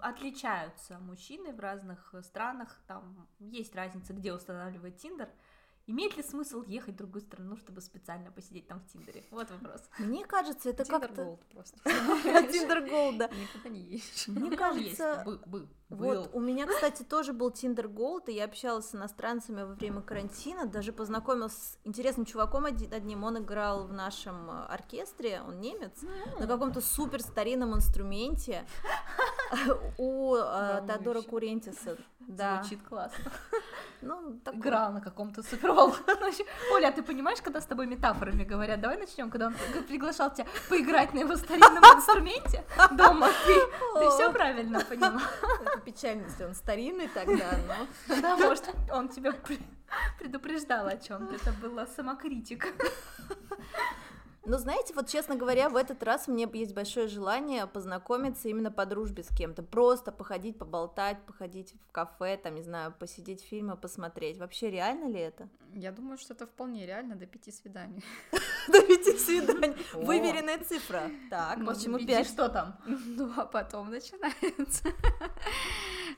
отличаются 0.00 0.98
мужчины 1.00 1.52
в 1.52 1.58
разных 1.58 2.14
странах, 2.22 2.78
там 2.86 3.28
есть 3.40 3.74
разница, 3.74 4.12
где 4.12 4.32
устанавливает 4.32 4.96
Тиндер. 4.98 5.28
Имеет 5.86 6.16
ли 6.16 6.22
смысл 6.22 6.62
ехать 6.62 6.94
в 6.94 6.96
другую 6.98 7.20
страну, 7.20 7.56
чтобы 7.56 7.82
специально 7.82 8.30
посидеть 8.30 8.66
там 8.66 8.80
в 8.80 8.86
Тиндере? 8.86 9.22
Вот 9.30 9.50
вопрос. 9.50 9.82
Мне 9.98 10.24
кажется, 10.24 10.70
это 10.70 10.84
Тиндер 10.84 11.08
как-то... 11.08 11.24
Gold 11.24 11.44
просто. 11.46 11.78
Tinder 11.84 12.88
Gold, 12.88 13.18
да. 13.18 13.28
Никуда 13.28 13.68
не 13.68 13.80
едешь. 13.80 14.28
Мне 14.28 14.56
кажется. 14.56 15.22
Был, 15.46 15.68
был, 15.90 16.22
Вот, 16.22 16.30
у 16.32 16.40
меня, 16.40 16.66
кстати, 16.66 17.02
тоже 17.02 17.32
был 17.32 17.50
Tinder 17.50 17.86
Gold, 17.86 18.24
и 18.28 18.32
я 18.32 18.44
общалась 18.44 18.88
с 18.90 18.94
иностранцами 18.94 19.62
во 19.62 19.74
время 19.74 20.00
карантина, 20.00 20.66
даже 20.66 20.92
познакомилась 20.92 21.52
с 21.52 21.78
интересным 21.84 22.24
чуваком 22.24 22.64
одним, 22.64 23.22
он 23.24 23.38
играл 23.38 23.84
в 23.84 23.92
нашем 23.92 24.50
э, 24.50 24.64
оркестре, 24.66 25.42
он 25.46 25.60
немец, 25.60 26.00
на 26.40 26.46
каком-то 26.46 26.80
супер 26.80 27.20
старинном 27.20 27.74
инструменте 27.74 28.66
у 29.98 30.36
э, 30.36 30.82
Теодора. 30.86 31.22
Курентиса. 31.22 31.96
Да, 32.26 32.62
Звучит 32.62 32.82
классно. 32.88 33.30
ну, 34.00 34.40
такой- 34.42 34.60
Играл 34.60 34.92
на 34.92 35.02
каком-то 35.02 35.42
супервол. 35.42 35.94
Оля, 36.72 36.88
а 36.88 36.92
ты 36.92 37.02
понимаешь, 37.02 37.42
когда 37.42 37.60
с 37.60 37.66
тобой 37.66 37.86
метафорами 37.86 38.44
говорят? 38.44 38.80
Давай 38.80 38.96
начнем, 38.96 39.30
когда 39.30 39.48
он 39.48 39.54
приглашал 39.86 40.32
тебя 40.32 40.46
поиграть 40.70 41.12
на 41.12 41.18
его 41.18 41.36
старинном 41.36 41.84
инструменте 41.96 42.64
дома. 42.92 43.28
Ты, 43.46 43.54
ты 44.00 44.08
все 44.10 44.32
правильно 44.32 44.80
поняла. 44.80 45.20
Это 45.74 45.82
печально, 45.84 46.24
если 46.24 46.44
он 46.44 46.54
старинный 46.54 47.08
тогда, 47.08 47.58
но... 47.66 48.20
Да, 48.20 48.36
может, 48.38 48.68
он 48.92 49.08
тебя 49.08 49.30
пре- 49.30 49.62
предупреждал 50.18 50.86
о 50.86 50.96
чем-то. 50.96 51.34
Это 51.34 51.52
была 51.60 51.86
самокритика. 51.86 52.68
Но 54.46 54.58
знаете, 54.58 54.92
вот 54.92 55.08
честно 55.08 55.36
говоря, 55.36 55.70
в 55.70 55.76
этот 55.76 56.02
раз 56.02 56.28
мне 56.28 56.46
есть 56.52 56.74
большое 56.74 57.08
желание 57.08 57.66
познакомиться 57.66 58.46
именно 58.48 58.70
по 58.70 58.84
дружбе 58.84 59.22
с 59.22 59.28
кем-то. 59.34 59.62
Просто 59.62 60.12
походить, 60.12 60.58
поболтать, 60.58 61.24
походить 61.24 61.74
в 61.88 61.92
кафе, 61.92 62.36
там, 62.36 62.54
не 62.54 62.62
знаю, 62.62 62.92
посидеть 62.98 63.42
фильмы, 63.42 63.76
посмотреть. 63.78 64.36
Вообще 64.36 64.70
реально 64.70 65.08
ли 65.08 65.18
это? 65.18 65.48
Я 65.72 65.92
думаю, 65.92 66.18
что 66.18 66.34
это 66.34 66.46
вполне 66.46 66.84
реально 66.84 67.16
до 67.16 67.26
пяти 67.26 67.50
свиданий. 67.50 68.04
До 68.68 68.82
пяти 68.82 69.18
свиданий. 69.18 69.76
Выверенная 69.92 70.58
цифра. 70.58 71.10
Так, 71.30 71.64
почему 71.64 71.98
пять? 71.98 72.26
Что 72.26 72.48
там? 72.48 72.76
Ну, 72.86 73.32
а 73.36 73.44
потом 73.44 73.90
начинается. 73.90 74.88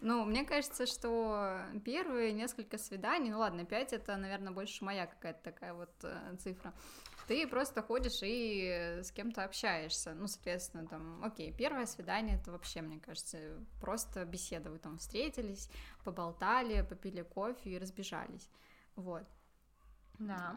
Ну, 0.02 0.24
мне 0.24 0.44
кажется, 0.44 0.84
что 0.84 1.58
первые 1.84 2.32
несколько 2.32 2.76
свиданий, 2.76 3.30
ну 3.30 3.38
ладно, 3.38 3.64
пять 3.64 3.94
это, 3.94 4.16
наверное, 4.16 4.52
больше 4.52 4.84
моя 4.84 5.06
какая-то 5.06 5.42
такая 5.42 5.72
вот 5.72 5.90
э, 6.02 6.36
цифра. 6.38 6.74
Ты 7.26 7.46
просто 7.48 7.82
ходишь 7.82 8.20
и 8.22 9.00
с 9.02 9.10
кем-то 9.10 9.42
общаешься. 9.42 10.12
Ну, 10.14 10.26
соответственно, 10.26 10.86
там, 10.86 11.24
окей, 11.24 11.50
первое 11.50 11.86
свидание 11.86 12.36
это 12.36 12.52
вообще, 12.52 12.82
мне 12.82 13.00
кажется, 13.00 13.38
просто 13.80 14.24
беседа. 14.26 14.70
Вы 14.70 14.78
там 14.78 14.98
встретились, 14.98 15.70
поболтали, 16.04 16.82
попили 16.82 17.22
кофе 17.22 17.70
и 17.70 17.78
разбежались. 17.78 18.50
Вот. 18.96 19.24
Да. 20.18 20.56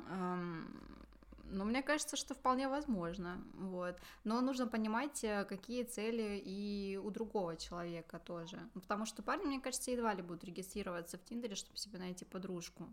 Ну, 1.51 1.65
мне 1.65 1.81
кажется, 1.81 2.15
что 2.15 2.33
вполне 2.33 2.67
возможно, 2.67 3.43
вот. 3.53 3.97
Но 4.23 4.41
нужно 4.41 4.67
понимать, 4.67 5.23
э, 5.23 5.45
какие 5.45 5.83
цели 5.83 6.41
и 6.43 6.99
у 7.03 7.09
другого 7.11 7.55
человека 7.57 8.19
тоже. 8.19 8.59
Потому 8.73 9.05
что 9.05 9.23
парни, 9.23 9.45
мне 9.45 9.59
кажется, 9.59 9.91
едва 9.91 10.13
ли 10.13 10.21
будут 10.21 10.43
регистрироваться 10.43 11.17
в 11.17 11.23
Тиндере, 11.23 11.55
чтобы 11.55 11.77
себе 11.77 11.99
найти 11.99 12.25
подружку. 12.25 12.89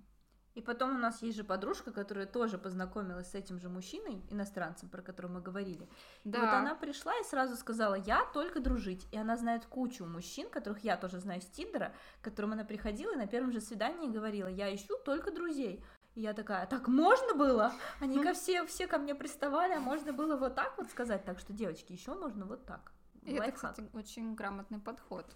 И 0.56 0.62
потом 0.62 0.96
у 0.96 0.98
нас 0.98 1.20
есть 1.20 1.36
же 1.36 1.44
подружка, 1.44 1.92
которая 1.92 2.24
тоже 2.24 2.56
познакомилась 2.56 3.30
с 3.30 3.34
этим 3.34 3.60
же 3.60 3.68
мужчиной, 3.68 4.22
иностранцем, 4.30 4.88
про 4.88 5.02
которого 5.02 5.32
мы 5.32 5.40
говорили. 5.42 5.86
Да, 6.24 6.38
И 6.38 6.40
вот 6.40 6.50
она 6.50 6.74
пришла 6.74 7.12
и 7.20 7.24
сразу 7.24 7.56
сказала, 7.56 7.94
я 7.94 8.24
только 8.32 8.58
дружить. 8.58 9.06
И 9.12 9.18
она 9.18 9.36
знает 9.36 9.66
кучу 9.66 10.06
мужчин, 10.06 10.48
которых 10.48 10.82
я 10.82 10.96
тоже 10.96 11.20
знаю 11.20 11.42
с 11.42 11.46
Тиндера, 11.46 11.92
к 12.22 12.24
которым 12.24 12.54
она 12.54 12.64
приходила 12.64 13.12
и 13.12 13.16
на 13.16 13.26
первом 13.26 13.52
же 13.52 13.60
свидании 13.60 14.08
говорила, 14.08 14.48
я 14.48 14.74
ищу 14.74 14.96
только 15.04 15.30
друзей. 15.30 15.84
И 16.16 16.22
я 16.22 16.32
такая, 16.32 16.66
так 16.66 16.88
можно 16.88 17.34
было? 17.34 17.72
Они 18.00 18.22
ко 18.22 18.32
все, 18.32 18.64
все 18.66 18.86
ко 18.86 18.96
мне 18.96 19.14
приставали, 19.14 19.74
а 19.74 19.80
можно 19.80 20.14
было 20.14 20.36
вот 20.36 20.54
так 20.54 20.76
вот 20.78 20.90
сказать. 20.90 21.24
Так 21.26 21.38
что, 21.38 21.52
девочки, 21.52 21.92
еще 21.92 22.14
можно 22.14 22.46
вот 22.46 22.64
так. 22.64 22.92
И 23.22 23.32
это, 23.32 23.42
Лайфхак. 23.42 23.74
кстати, 23.74 23.90
очень 23.92 24.34
грамотный 24.34 24.78
подход. 24.78 25.26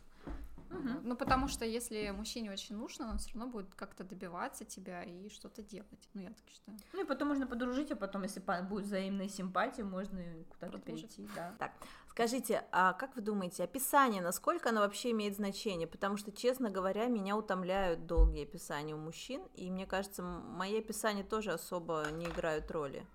Мгм. 0.70 1.00
Ну, 1.02 1.16
потому 1.16 1.48
что 1.48 1.66
если 1.66 2.10
мужчине 2.10 2.50
очень 2.50 2.76
нужно, 2.76 3.10
он 3.10 3.18
все 3.18 3.30
равно 3.34 3.48
будет 3.50 3.74
как-то 3.74 4.04
добиваться 4.04 4.64
тебя 4.64 5.02
и 5.02 5.28
что-то 5.28 5.62
делать. 5.62 6.08
Ну, 6.14 6.22
я 6.22 6.28
так 6.28 6.48
считаю. 6.48 6.78
Ну 6.94 7.02
и 7.02 7.04
потом 7.04 7.28
можно 7.28 7.46
подружить, 7.46 7.90
а 7.90 7.96
потом, 7.96 8.22
если 8.22 8.40
будет 8.62 8.86
взаимная 8.86 9.28
симпатия, 9.28 9.84
можно 9.84 10.22
куда-то 10.48 10.78
перейти, 10.78 11.28
да. 11.36 11.72
Скажите, 12.10 12.64
а 12.72 12.92
как 12.92 13.14
вы 13.14 13.22
думаете, 13.22 13.62
описание, 13.62 14.20
насколько 14.20 14.70
оно 14.70 14.80
вообще 14.80 15.12
имеет 15.12 15.36
значение? 15.36 15.86
Потому 15.86 16.16
что, 16.16 16.32
честно 16.32 16.68
говоря, 16.68 17.06
меня 17.06 17.36
утомляют 17.36 18.06
долгие 18.06 18.42
описания 18.42 18.94
у 18.94 18.98
мужчин, 18.98 19.42
и 19.54 19.70
мне 19.70 19.86
кажется, 19.86 20.22
мои 20.22 20.80
описания 20.80 21.22
тоже 21.22 21.52
особо 21.52 22.04
не 22.10 22.26
играют 22.26 22.68
роли. 22.72 23.06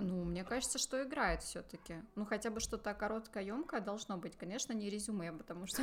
Ну, 0.00 0.24
мне 0.24 0.44
кажется, 0.44 0.78
что 0.78 1.02
играет 1.02 1.42
все-таки. 1.42 2.02
Ну, 2.16 2.24
хотя 2.24 2.50
бы 2.50 2.60
что-то 2.60 2.94
короткое, 2.94 3.44
емкое 3.44 3.80
должно 3.80 4.16
быть. 4.16 4.36
Конечно, 4.36 4.72
не 4.72 4.90
резюме, 4.90 5.32
потому 5.32 5.66
что 5.66 5.82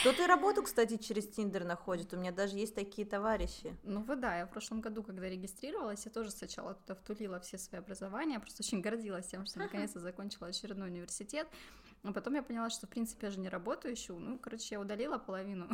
Кто-то 0.00 0.24
и 0.24 0.26
работу, 0.26 0.62
кстати, 0.62 0.96
через 0.96 1.28
Тиндер 1.28 1.64
находит. 1.64 2.12
У 2.12 2.16
меня 2.16 2.32
даже 2.32 2.56
есть 2.56 2.74
такие 2.74 3.06
товарищи. 3.06 3.76
Ну 3.84 4.02
вот 4.02 4.20
да, 4.20 4.38
я 4.38 4.46
в 4.46 4.50
прошлом 4.50 4.80
году, 4.80 5.02
когда 5.02 5.28
регистрировалась, 5.28 6.04
я 6.04 6.10
тоже 6.10 6.30
сначала 6.30 6.74
туда 6.74 6.96
втулила 6.96 7.38
все 7.38 7.56
свои 7.56 7.80
образования, 7.80 8.40
просто 8.40 8.62
очень 8.62 8.80
гордилась 8.80 9.28
тем, 9.28 9.46
что 9.46 9.60
наконец-то 9.60 10.00
закончила 10.00 10.48
очередной 10.48 10.88
университет. 10.88 11.46
А 12.04 12.12
потом 12.12 12.34
я 12.34 12.42
поняла, 12.42 12.70
что, 12.70 12.86
в 12.86 12.90
принципе, 12.90 13.26
я 13.26 13.32
же 13.32 13.40
не 13.40 13.48
работу 13.48 13.92
ищу. 13.92 14.16
Ну, 14.18 14.38
короче, 14.38 14.76
я 14.76 14.80
удалила 14.80 15.18
половину. 15.18 15.68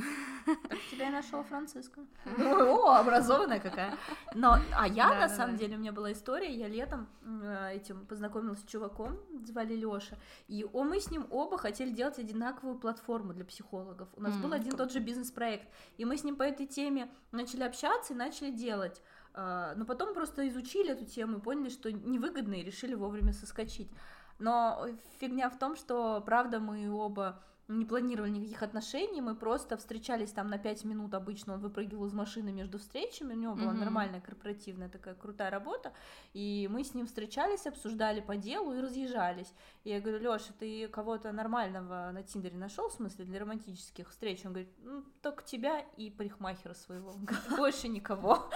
Так 0.47 0.79
тебя 0.91 1.09
и 1.09 1.13
нашел 1.13 1.43
Франциско. 1.45 2.01
О, 2.39 2.97
образованная 2.97 3.61
какая. 3.61 3.97
Но, 4.35 4.57
а 4.75 4.89
я, 4.89 5.15
на 5.15 5.29
самом 5.29 5.57
деле, 5.57 5.77
у 5.77 5.79
меня 5.79 5.93
была 5.93 6.13
история, 6.13 6.51
я 6.51 6.69
летом 6.69 7.07
э, 7.23 7.75
этим 7.75 8.07
познакомилась 8.07 8.61
с 8.61 8.65
чуваком, 8.65 9.19
звали 9.45 9.75
Лёша, 9.75 10.19
и 10.49 10.65
о, 10.73 10.85
мы 10.85 11.01
с 11.01 11.11
ним 11.11 11.27
оба 11.31 11.59
хотели 11.59 11.91
делать 11.91 12.19
одинаковую 12.19 12.79
платформу 12.79 13.35
для 13.35 13.45
психологов. 13.45 14.09
У 14.17 14.23
нас 14.23 14.35
был 14.37 14.53
один 14.53 14.77
тот 14.77 14.91
же 14.91 15.01
бизнес-проект, 15.01 15.69
и 15.99 16.05
мы 16.05 16.17
с 16.17 16.25
ним 16.25 16.37
по 16.37 16.45
этой 16.45 16.67
теме 16.67 17.11
начали 17.31 17.63
общаться 17.63 18.15
и 18.15 18.17
начали 18.17 18.51
делать. 18.51 19.03
А, 19.35 19.75
Но 19.77 19.85
потом 19.85 20.15
просто 20.15 20.49
изучили 20.49 20.93
эту 20.93 21.05
тему 21.05 21.39
и 21.39 21.41
поняли, 21.41 21.69
что 21.69 21.91
невыгодно, 21.93 22.55
и 22.55 22.63
решили 22.63 22.95
вовремя 22.95 23.33
соскочить. 23.33 23.91
Но 24.39 24.87
фигня 25.21 25.49
в 25.51 25.59
том, 25.59 25.77
что, 25.77 26.23
правда, 26.25 26.61
мы 26.61 26.91
оба 26.91 27.43
не 27.69 27.85
планировали 27.85 28.31
никаких 28.31 28.63
отношений, 28.63 29.21
мы 29.21 29.35
просто 29.35 29.77
встречались 29.77 30.31
там 30.33 30.49
на 30.51 30.59
5 30.59 30.85
минут 30.85 31.15
обычно, 31.15 31.55
он 31.55 31.61
выпрыгивал 31.61 32.07
из 32.07 32.13
машины 32.13 32.53
между 32.53 32.79
встречами, 32.79 33.33
у 33.35 33.37
него 33.37 33.55
была 33.55 33.71
Мгм. 33.71 33.81
нормальная 33.81 34.21
корпоративная 34.21 34.89
такая 34.89 35.15
крутая 35.15 35.51
работа, 35.51 35.93
и 36.35 36.69
мы 36.71 36.85
с 36.85 36.93
ним 36.93 37.07
встречались, 37.07 37.67
обсуждали 37.67 38.21
по 38.21 38.37
делу 38.37 38.75
и 38.75 38.81
разъезжались. 38.81 39.55
И 39.85 39.91
я 39.91 40.01
говорю, 40.01 40.19
Лёша, 40.19 40.53
ты 40.59 40.89
кого-то 40.89 41.33
нормального 41.33 42.11
на 42.13 42.23
Тиндере 42.23 42.57
нашел, 42.59 42.89
в 42.89 42.93
смысле, 42.95 43.25
для 43.25 43.41
романтических 43.41 44.11
встреч? 44.11 44.45
Он 44.45 44.53
говорит, 44.53 44.73
ну, 44.83 45.05
только 45.23 45.43
тебя 45.45 45.81
и 45.97 46.11
парикмахера 46.11 46.75
своего. 46.75 47.15
Больше 47.57 47.89
никого. 47.89 48.51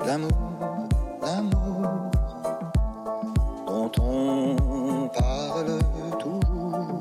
L'amour, 0.00 0.88
l'amour, 1.20 1.20
l'amour 1.20 2.19
dont 3.92 4.56
on 4.60 5.10
parle 5.10 5.80
toujours. 6.18 7.00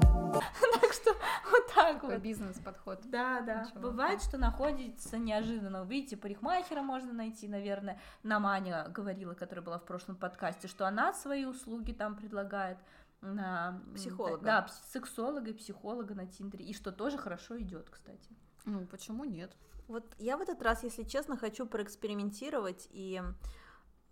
Так 0.81 0.93
что 0.93 1.11
вот 1.51 1.67
так 1.73 2.03
вот. 2.03 2.19
бизнес-подход. 2.19 2.99
Да, 3.05 3.41
да. 3.41 3.63
Ничего. 3.63 3.81
Бывает, 3.81 4.21
что 4.21 4.37
находится 4.37 5.17
неожиданно. 5.17 5.83
Видите, 5.83 6.17
парикмахера 6.17 6.81
можно 6.81 7.13
найти, 7.13 7.47
наверное. 7.47 7.99
Нам 8.23 8.45
Аня 8.45 8.87
говорила, 8.89 9.33
которая 9.33 9.63
была 9.63 9.77
в 9.77 9.85
прошлом 9.85 10.15
подкасте, 10.15 10.67
что 10.67 10.87
она 10.87 11.13
свои 11.13 11.45
услуги 11.45 11.91
там 11.91 12.15
предлагает 12.15 12.77
на 13.21 13.81
Психолога. 13.95 14.43
Да, 14.43 14.67
сексолога 14.91 15.49
и 15.49 15.53
психолога 15.53 16.15
на 16.15 16.25
Тиндере. 16.25 16.65
И 16.65 16.73
что 16.73 16.91
тоже 16.91 17.17
хорошо 17.17 17.59
идет, 17.59 17.89
кстати. 17.89 18.29
Ну, 18.65 18.85
почему 18.85 19.25
нет? 19.25 19.51
Вот 19.87 20.05
я 20.19 20.37
в 20.37 20.41
этот 20.41 20.61
раз, 20.61 20.83
если 20.83 21.03
честно, 21.03 21.35
хочу 21.35 21.65
проэкспериментировать 21.65 22.87
и 22.91 23.21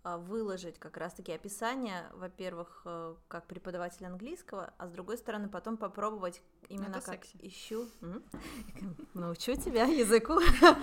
выложить 0.04 0.78
как 0.78 0.96
раз-таки 0.96 1.32
описание, 1.32 2.06
во-первых, 2.14 2.82
э, 2.84 3.14
как 3.28 3.46
преподаватель 3.46 4.06
английского, 4.06 4.72
а 4.78 4.86
с 4.86 4.90
другой 4.90 5.18
стороны 5.18 5.48
потом 5.48 5.76
попробовать 5.76 6.40
именно 6.68 6.96
Это 6.96 7.00
как 7.00 7.24
секси. 7.24 7.38
ищу, 7.42 7.88
научу 9.14 9.54
тебя 9.56 9.84
языку, 9.84 10.38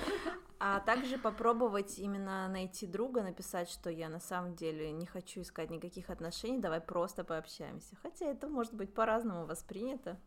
а 0.60 0.80
также 0.82 1.18
попробовать 1.18 1.98
именно 1.98 2.48
найти 2.48 2.88
друга, 2.88 3.24
написать, 3.24 3.70
что 3.70 3.90
я 3.90 4.10
на 4.10 4.20
самом 4.20 4.56
деле 4.56 4.92
не 4.92 5.06
хочу 5.06 5.42
искать 5.42 5.70
никаких 5.70 6.10
отношений, 6.10 6.60
давай 6.60 6.82
просто 6.82 7.24
пообщаемся. 7.24 7.96
Хотя 8.02 8.26
это 8.26 8.48
может 8.48 8.74
быть 8.74 8.94
по-разному 8.94 9.46
воспринято. 9.46 10.20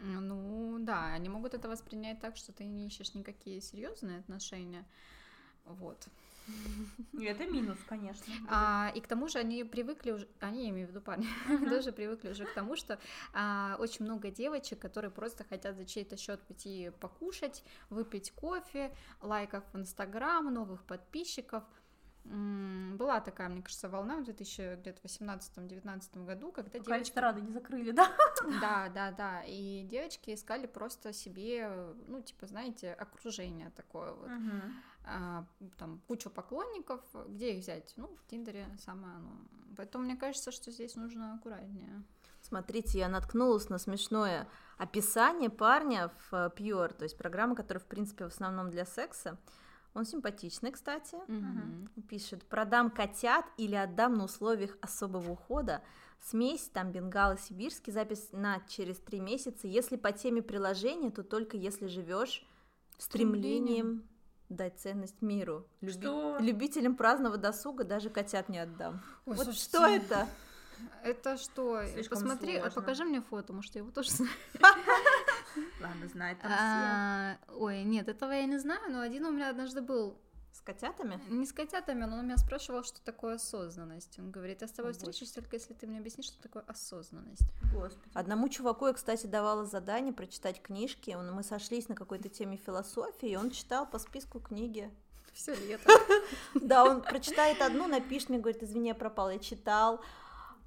Ну, 0.00 0.78
да, 0.80 1.06
они 1.12 1.28
могут 1.28 1.54
это 1.54 1.68
воспринять 1.68 2.20
так, 2.20 2.36
что 2.36 2.52
ты 2.52 2.64
не 2.64 2.86
ищешь 2.86 3.14
никакие 3.14 3.60
серьезные 3.60 4.20
отношения. 4.20 4.86
Вот. 5.64 6.08
И 7.12 7.24
это 7.24 7.46
минус, 7.46 7.78
конечно. 7.88 8.32
А, 8.48 8.92
и 8.94 9.00
к 9.00 9.06
тому 9.06 9.28
же 9.28 9.38
они 9.38 9.64
привыкли 9.64 10.12
уже, 10.12 10.28
они, 10.40 10.64
я 10.64 10.70
имею 10.70 10.86
в 10.86 10.90
виду 10.90 11.00
парни, 11.00 11.26
они 11.48 11.66
тоже 11.66 11.92
привыкли 11.92 12.30
уже 12.30 12.44
к 12.44 12.54
тому, 12.54 12.76
что 12.76 12.98
а, 13.32 13.76
очень 13.78 14.04
много 14.04 14.30
девочек, 14.30 14.78
которые 14.78 15.10
просто 15.10 15.44
хотят 15.44 15.76
за 15.76 15.84
чей-то 15.84 16.16
счет 16.16 16.40
пойти 16.42 16.90
покушать, 17.00 17.64
выпить 17.90 18.30
кофе, 18.32 18.94
лайков 19.20 19.64
в 19.72 19.78
Инстаграм, 19.78 20.52
новых 20.52 20.84
подписчиков. 20.84 21.64
Была 22.24 23.20
такая, 23.20 23.48
мне 23.48 23.62
кажется, 23.62 23.88
волна 23.88 24.18
в 24.18 24.28
2018-2019 24.28 26.26
году, 26.26 26.52
когда 26.52 26.70
Пока 26.70 26.84
девочки... 26.84 27.08
рестораны 27.08 27.40
не 27.40 27.52
закрыли, 27.52 27.90
да? 27.90 28.12
Да, 28.60 28.90
да, 28.94 29.12
да, 29.12 29.42
и 29.46 29.82
девочки 29.84 30.34
искали 30.34 30.66
просто 30.66 31.14
себе, 31.14 31.70
ну, 32.06 32.20
типа, 32.20 32.46
знаете, 32.46 32.92
окружение 32.92 33.70
такое 33.70 34.12
вот 34.12 34.28
а, 34.28 34.38
там 35.78 36.00
кучу 36.06 36.30
поклонников, 36.30 37.00
где 37.28 37.54
их 37.54 37.62
взять? 37.62 37.94
Ну, 37.96 38.08
в 38.16 38.26
Тиндере 38.26 38.66
самое 38.84 39.16
оно. 39.16 39.30
Поэтому 39.76 40.04
мне 40.04 40.16
кажется, 40.16 40.50
что 40.50 40.70
здесь 40.70 40.96
нужно 40.96 41.34
аккуратнее. 41.34 42.02
Смотрите, 42.40 42.98
я 42.98 43.08
наткнулась 43.08 43.68
на 43.68 43.78
смешное 43.78 44.48
описание 44.76 45.50
парня 45.50 46.10
в 46.30 46.34
э, 46.34 46.50
Pure, 46.56 46.94
то 46.94 47.02
есть 47.02 47.18
программа, 47.18 47.54
которая, 47.56 47.82
в 47.82 47.86
принципе, 47.86 48.24
в 48.24 48.28
основном 48.28 48.70
для 48.70 48.84
секса. 48.84 49.38
Он 49.94 50.04
симпатичный, 50.04 50.70
кстати. 50.70 51.16
Мгм. 51.26 51.90
Пишет, 52.08 52.44
продам 52.44 52.90
котят 52.90 53.44
или 53.56 53.74
отдам 53.74 54.14
на 54.14 54.24
условиях 54.24 54.76
особого 54.80 55.32
ухода. 55.32 55.82
Смесь, 56.20 56.68
там 56.72 56.92
бенгал 56.92 57.34
и 57.34 57.38
сибирский, 57.38 57.92
запись 57.92 58.28
на 58.32 58.60
через 58.68 58.98
три 58.98 59.20
месяца. 59.20 59.66
Если 59.66 59.96
по 59.96 60.12
теме 60.12 60.42
приложения, 60.42 61.10
то 61.10 61.22
только 61.22 61.56
если 61.56 61.86
живешь 61.86 62.46
стремлением 62.98 64.08
дать 64.48 64.78
ценность 64.78 65.20
миру. 65.22 65.66
Люби- 65.80 65.92
Что? 65.92 66.38
Любителям 66.40 66.96
праздного 66.96 67.36
досуга 67.36 67.84
даже 67.84 68.10
котят 68.10 68.48
не 68.48 68.58
отдам. 68.58 69.02
Ой, 69.26 69.36
вот 69.36 69.44
слушайте, 69.44 69.64
что 69.68 69.86
это? 69.86 70.28
Это 71.02 71.36
что? 71.38 71.84
Слишком 71.88 72.18
Посмотри, 72.20 72.54
а 72.56 72.60
сложно. 72.62 72.80
покажи 72.80 73.04
мне 73.04 73.20
фото, 73.20 73.52
может, 73.52 73.74
я 73.74 73.80
его 73.80 73.90
тоже 73.90 74.10
знаю. 74.10 74.30
Ладно, 75.80 76.08
знает 76.08 76.38
там 76.40 76.50
все. 76.52 76.60
А, 76.60 77.36
Ой, 77.48 77.82
нет, 77.82 78.08
этого 78.08 78.30
я 78.32 78.44
не 78.46 78.58
знаю, 78.58 78.80
но 78.92 79.00
один 79.00 79.24
у 79.26 79.32
меня 79.32 79.50
однажды 79.50 79.80
был 79.80 80.16
С 80.52 80.60
котятами? 80.60 81.20
не 81.28 81.46
с 81.46 81.52
котятами, 81.52 82.04
но 82.04 82.16
он 82.18 82.24
меня 82.24 82.36
спрашивал, 82.36 82.82
что 82.82 83.00
такое 83.02 83.34
осознанность. 83.36 84.18
Он 84.18 84.30
говорит, 84.30 84.60
я 84.60 84.68
с 84.68 84.72
тобой 84.72 84.90
О, 84.90 84.94
встречусь 84.94 85.30
только 85.30 85.56
если 85.56 85.72
ты 85.74 85.86
мне 85.86 85.98
объяснишь, 85.98 86.26
что 86.26 86.42
такое 86.42 86.62
осознанность. 86.66 87.42
Господи. 87.72 88.10
Одному 88.14 88.48
чуваку 88.48 88.86
я, 88.86 88.92
кстати, 88.92 89.26
давала 89.26 89.64
задание 89.64 90.12
прочитать 90.12 90.60
книжки. 90.60 91.12
Он- 91.12 91.32
Мы 91.32 91.42
сошлись 91.42 91.88
на 91.88 91.94
какой-то 91.94 92.28
теме 92.28 92.56
философии, 92.56 93.30
и 93.30 93.36
он 93.36 93.50
читал 93.50 93.86
по 93.86 93.98
списку 93.98 94.40
книги. 94.40 94.90
Все 95.32 95.54
лето. 95.54 95.90
Да, 96.54 96.84
он 96.84 97.02
прочитает 97.02 97.62
одну, 97.62 97.86
напишет 97.86 98.28
мне, 98.30 98.38
говорит, 98.38 98.62
извини, 98.62 98.88
я 98.88 98.94
пропал, 98.94 99.30
я 99.30 99.38
читал. 99.38 100.00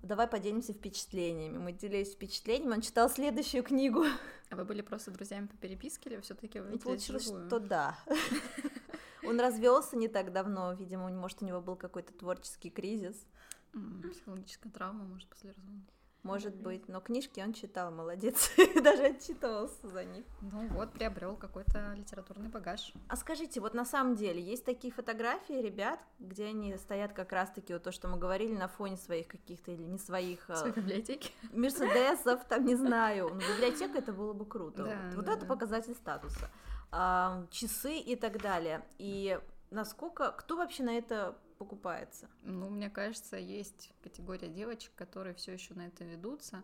Давай 0.04 0.28
поделимся 0.28 0.74
впечатлениями. 0.74 1.58
Мы 1.58 1.74
делились 1.74 2.14
впечатлениями, 2.14 2.74
он 2.74 2.82
читал 2.82 3.10
следующую 3.10 3.64
книгу. 3.64 4.06
А 4.50 4.56
вы 4.56 4.66
были 4.66 4.82
просто 4.82 5.12
друзьями 5.12 5.48
по 5.48 5.56
переписке 5.58 6.10
или 6.10 6.22
все-таки 6.22 6.60
вы 6.60 6.78
получилось, 6.80 7.26
что 7.26 7.60
да. 7.60 7.98
Он 9.24 9.40
развелся 9.40 9.96
не 9.96 10.08
так 10.08 10.32
давно, 10.32 10.74
видимо, 10.74 11.10
может, 11.10 11.42
у 11.42 11.46
него 11.46 11.62
был 11.62 11.76
какой-то 11.76 12.14
творческий 12.14 12.70
кризис. 12.70 13.26
Психологическая 13.72 14.72
травма, 14.72 15.06
может, 15.06 15.30
после 15.30 15.52
развода. 15.52 15.92
Может 16.24 16.54
быть, 16.56 16.88
но 16.88 17.02
книжки 17.02 17.40
он 17.40 17.52
читал, 17.52 17.92
молодец, 17.92 18.52
даже 18.84 19.06
отчитывался 19.06 19.88
за 19.88 20.04
них. 20.04 20.24
Ну 20.42 20.68
вот, 20.68 20.92
приобрел 20.92 21.36
какой-то 21.36 21.94
литературный 21.96 22.48
багаж. 22.48 22.94
А 23.08 23.16
скажите, 23.16 23.60
вот 23.60 23.74
на 23.74 23.86
самом 23.86 24.16
деле 24.16 24.40
есть 24.40 24.64
такие 24.64 24.94
фотографии 24.94 25.54
ребят, 25.54 26.00
где 26.20 26.46
они 26.46 26.78
стоят 26.78 27.14
как 27.14 27.32
раз-таки 27.32 27.74
вот 27.74 27.82
то, 27.82 27.92
что 27.92 28.08
мы 28.08 28.18
говорили, 28.18 28.56
на 28.56 28.68
фоне 28.68 28.98
своих 28.98 29.28
каких-то 29.28 29.72
или 29.72 29.82
не 29.82 29.98
своих 29.98 30.48
а, 30.48 30.58
своей 30.58 30.76
библиотеке. 30.76 31.32
мерседесов, 31.54 32.46
там 32.48 32.66
не 32.66 32.76
знаю, 32.76 33.30
ну, 33.34 33.40
библиотека 33.40 33.98
это 33.98 34.14
было 34.14 34.34
бы 34.34 34.46
круто. 34.46 34.84
Да, 34.84 34.98
вот 35.08 35.16
вот 35.16 35.26
да, 35.26 35.34
это 35.34 35.42
да. 35.42 35.48
показатель 35.48 35.96
статуса. 35.96 36.52
А, 36.92 37.46
часы 37.52 37.98
и 37.98 38.16
так 38.16 38.42
далее. 38.42 38.84
И 38.98 39.40
насколько, 39.70 40.32
кто 40.32 40.58
вообще 40.58 40.84
на 40.84 40.98
это 40.98 41.38
покупается? 41.58 42.30
Ну, 42.44 42.70
мне 42.70 42.90
кажется, 42.90 43.38
есть 43.38 43.94
категория 44.04 44.50
девочек, 44.50 44.92
которые 44.96 45.34
все 45.36 45.54
еще 45.54 45.74
на 45.74 45.88
это 45.88 46.04
ведутся. 46.04 46.64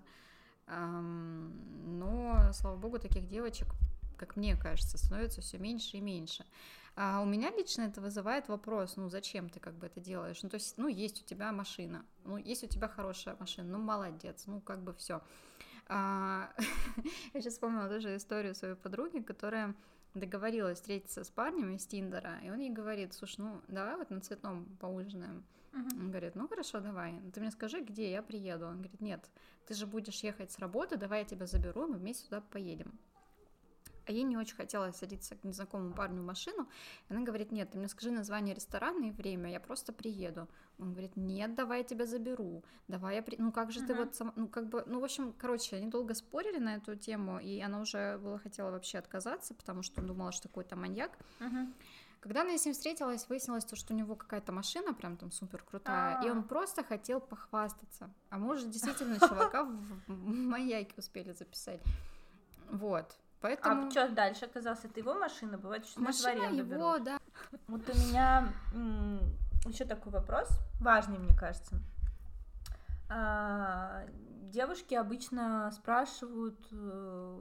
Но, 0.68 2.52
слава 2.52 2.76
богу, 2.76 3.00
таких 3.00 3.28
девочек, 3.28 3.68
как 4.18 4.36
мне 4.36 4.58
кажется, 4.58 4.98
становится 4.98 5.40
все 5.40 5.58
меньше 5.60 5.98
и 5.98 6.02
меньше. 6.02 6.46
А 7.00 7.22
у 7.22 7.26
меня 7.26 7.52
лично 7.52 7.84
это 7.84 8.02
вызывает 8.02 8.48
вопрос, 8.48 8.98
ну 8.98 9.08
зачем 9.08 9.50
ты 9.50 9.60
как 9.60 9.76
бы 9.76 9.86
это 9.86 10.00
делаешь? 10.00 10.42
Ну 10.42 10.50
то 10.50 10.56
есть, 10.56 10.80
ну 10.80 10.88
есть 10.88 11.22
у 11.22 11.26
тебя 11.26 11.52
машина, 11.52 12.04
ну 12.24 12.38
есть 12.38 12.64
у 12.64 12.68
тебя 12.68 12.88
хорошая 12.88 13.36
машина, 13.40 13.78
ну 13.78 13.84
молодец, 13.84 14.46
ну 14.48 14.60
как 14.62 14.82
бы 14.82 14.96
все. 14.96 15.22
Я 15.88 16.50
сейчас 17.34 17.54
вспомнила 17.54 17.88
тоже 17.88 18.16
историю 18.18 18.56
своей 18.56 18.74
подруги, 18.74 19.20
которая 19.20 19.76
договорилась 20.18 20.78
встретиться 20.80 21.24
с 21.24 21.30
парнем 21.30 21.76
из 21.76 21.86
Тиндера, 21.86 22.40
и 22.44 22.50
он 22.50 22.60
ей 22.60 22.70
говорит, 22.70 23.14
слушай, 23.14 23.42
ну 23.42 23.62
давай 23.68 23.96
вот 23.98 24.10
на 24.10 24.22
цветном 24.22 24.66
поужинаем. 24.80 25.44
Он 25.74 26.10
говорит, 26.10 26.36
ну 26.36 26.48
хорошо, 26.48 26.80
давай, 26.80 27.20
ты 27.34 27.40
мне 27.40 27.52
скажи, 27.52 27.82
где 27.82 28.12
я 28.12 28.24
приеду. 28.24 28.66
Он 28.66 28.78
говорит, 28.78 29.00
нет, 29.00 29.30
ты 29.68 29.76
же 29.76 29.86
будешь 29.86 30.20
ехать 30.22 30.52
с 30.52 30.60
работы, 30.60 30.98
давай 30.98 31.20
я 31.20 31.26
тебя 31.26 31.46
заберу, 31.46 31.88
мы 31.88 31.98
вместе 31.98 32.26
туда 32.26 32.42
поедем. 32.42 32.98
А 34.08 34.12
ей 34.12 34.24
не 34.24 34.38
очень 34.38 34.56
хотелось 34.56 34.96
садиться 34.96 35.36
к 35.36 35.44
незнакомому 35.44 35.94
парню 35.94 36.22
в 36.22 36.26
машину. 36.26 36.70
Она 37.10 37.22
говорит, 37.22 37.52
нет, 37.52 37.72
ты 37.72 37.78
мне 37.78 37.90
скажи 37.90 38.10
название 38.10 38.56
ресторана 38.56 39.06
и 39.06 39.12
время, 39.12 39.52
я 39.52 39.60
просто 39.60 39.92
приеду. 39.92 40.48
Он 40.80 40.92
говорит, 40.92 41.18
нет, 41.18 41.56
давай 41.56 41.80
я 41.80 41.84
тебя 41.84 42.06
заберу, 42.06 42.64
давай 42.88 43.16
я... 43.16 43.22
При... 43.22 43.36
Ну 43.38 43.52
как 43.52 43.72
же 43.72 43.82
uh-huh. 43.82 43.88
ты 43.88 43.96
вот... 43.96 44.16
Сам... 44.16 44.32
Ну 44.38 44.48
как 44.48 44.70
бы... 44.70 44.84
Ну 44.88 45.02
в 45.02 45.04
общем, 45.04 45.34
короче, 45.34 45.76
они 45.76 45.88
долго 45.88 46.14
спорили 46.14 46.58
на 46.58 46.76
эту 46.76 46.96
тему, 46.96 47.40
и 47.40 47.60
она 47.60 47.82
уже 47.82 48.18
была 48.20 48.40
хотела 48.40 48.72
вообще 48.72 48.98
отказаться, 48.98 49.54
потому 49.54 49.84
что 49.84 50.00
он 50.00 50.08
думала, 50.08 50.32
что 50.32 50.48
какой-то 50.48 50.78
маньяк. 50.78 51.12
Мгм. 51.40 51.74
Когда 52.22 52.42
она 52.42 52.58
с 52.58 52.66
ним 52.66 52.74
встретилась, 52.74 53.28
выяснилось, 53.30 53.66
то, 53.66 53.76
что 53.76 53.94
у 53.94 53.98
него 53.98 54.16
какая-то 54.16 54.52
машина 54.52 54.94
прям 54.94 55.18
там 55.18 55.32
супер 55.32 55.64
крутая, 55.64 56.24
и 56.24 56.30
А. 56.30 56.32
он 56.32 56.44
просто 56.44 56.84
хотел 56.84 57.20
похвастаться. 57.20 58.10
А 58.30 58.38
может, 58.38 58.70
действительно, 58.70 59.20
чувака 59.20 59.64
в 59.66 60.02
в 60.08 60.26
маньяке 60.26 60.94
успели 60.98 61.34
записать. 61.34 61.82
Вот. 62.70 63.16
Поэтому 63.42 63.88
А 63.88 63.92
что 63.92 64.10
дальше 64.10 64.46
оказался? 64.46 64.88
Это 64.88 65.00
его 65.00 65.14
машина? 65.14 65.58
Бывает, 65.58 65.86
что 65.86 66.02
машина 66.02 66.46
его, 66.46 66.96
берут. 66.96 67.04
да. 67.04 67.20
Вот 67.68 67.82
у 67.88 67.98
меня 67.98 68.52
еще 69.66 69.86
такой 69.86 70.12
вопрос, 70.12 70.50
важный, 70.80 71.20
мне 71.20 71.36
кажется. 71.36 71.80
А, 73.10 74.06
Девушки 74.52 74.96
обычно 74.96 75.70
спрашивают, 75.72 76.58
э, 76.72 77.40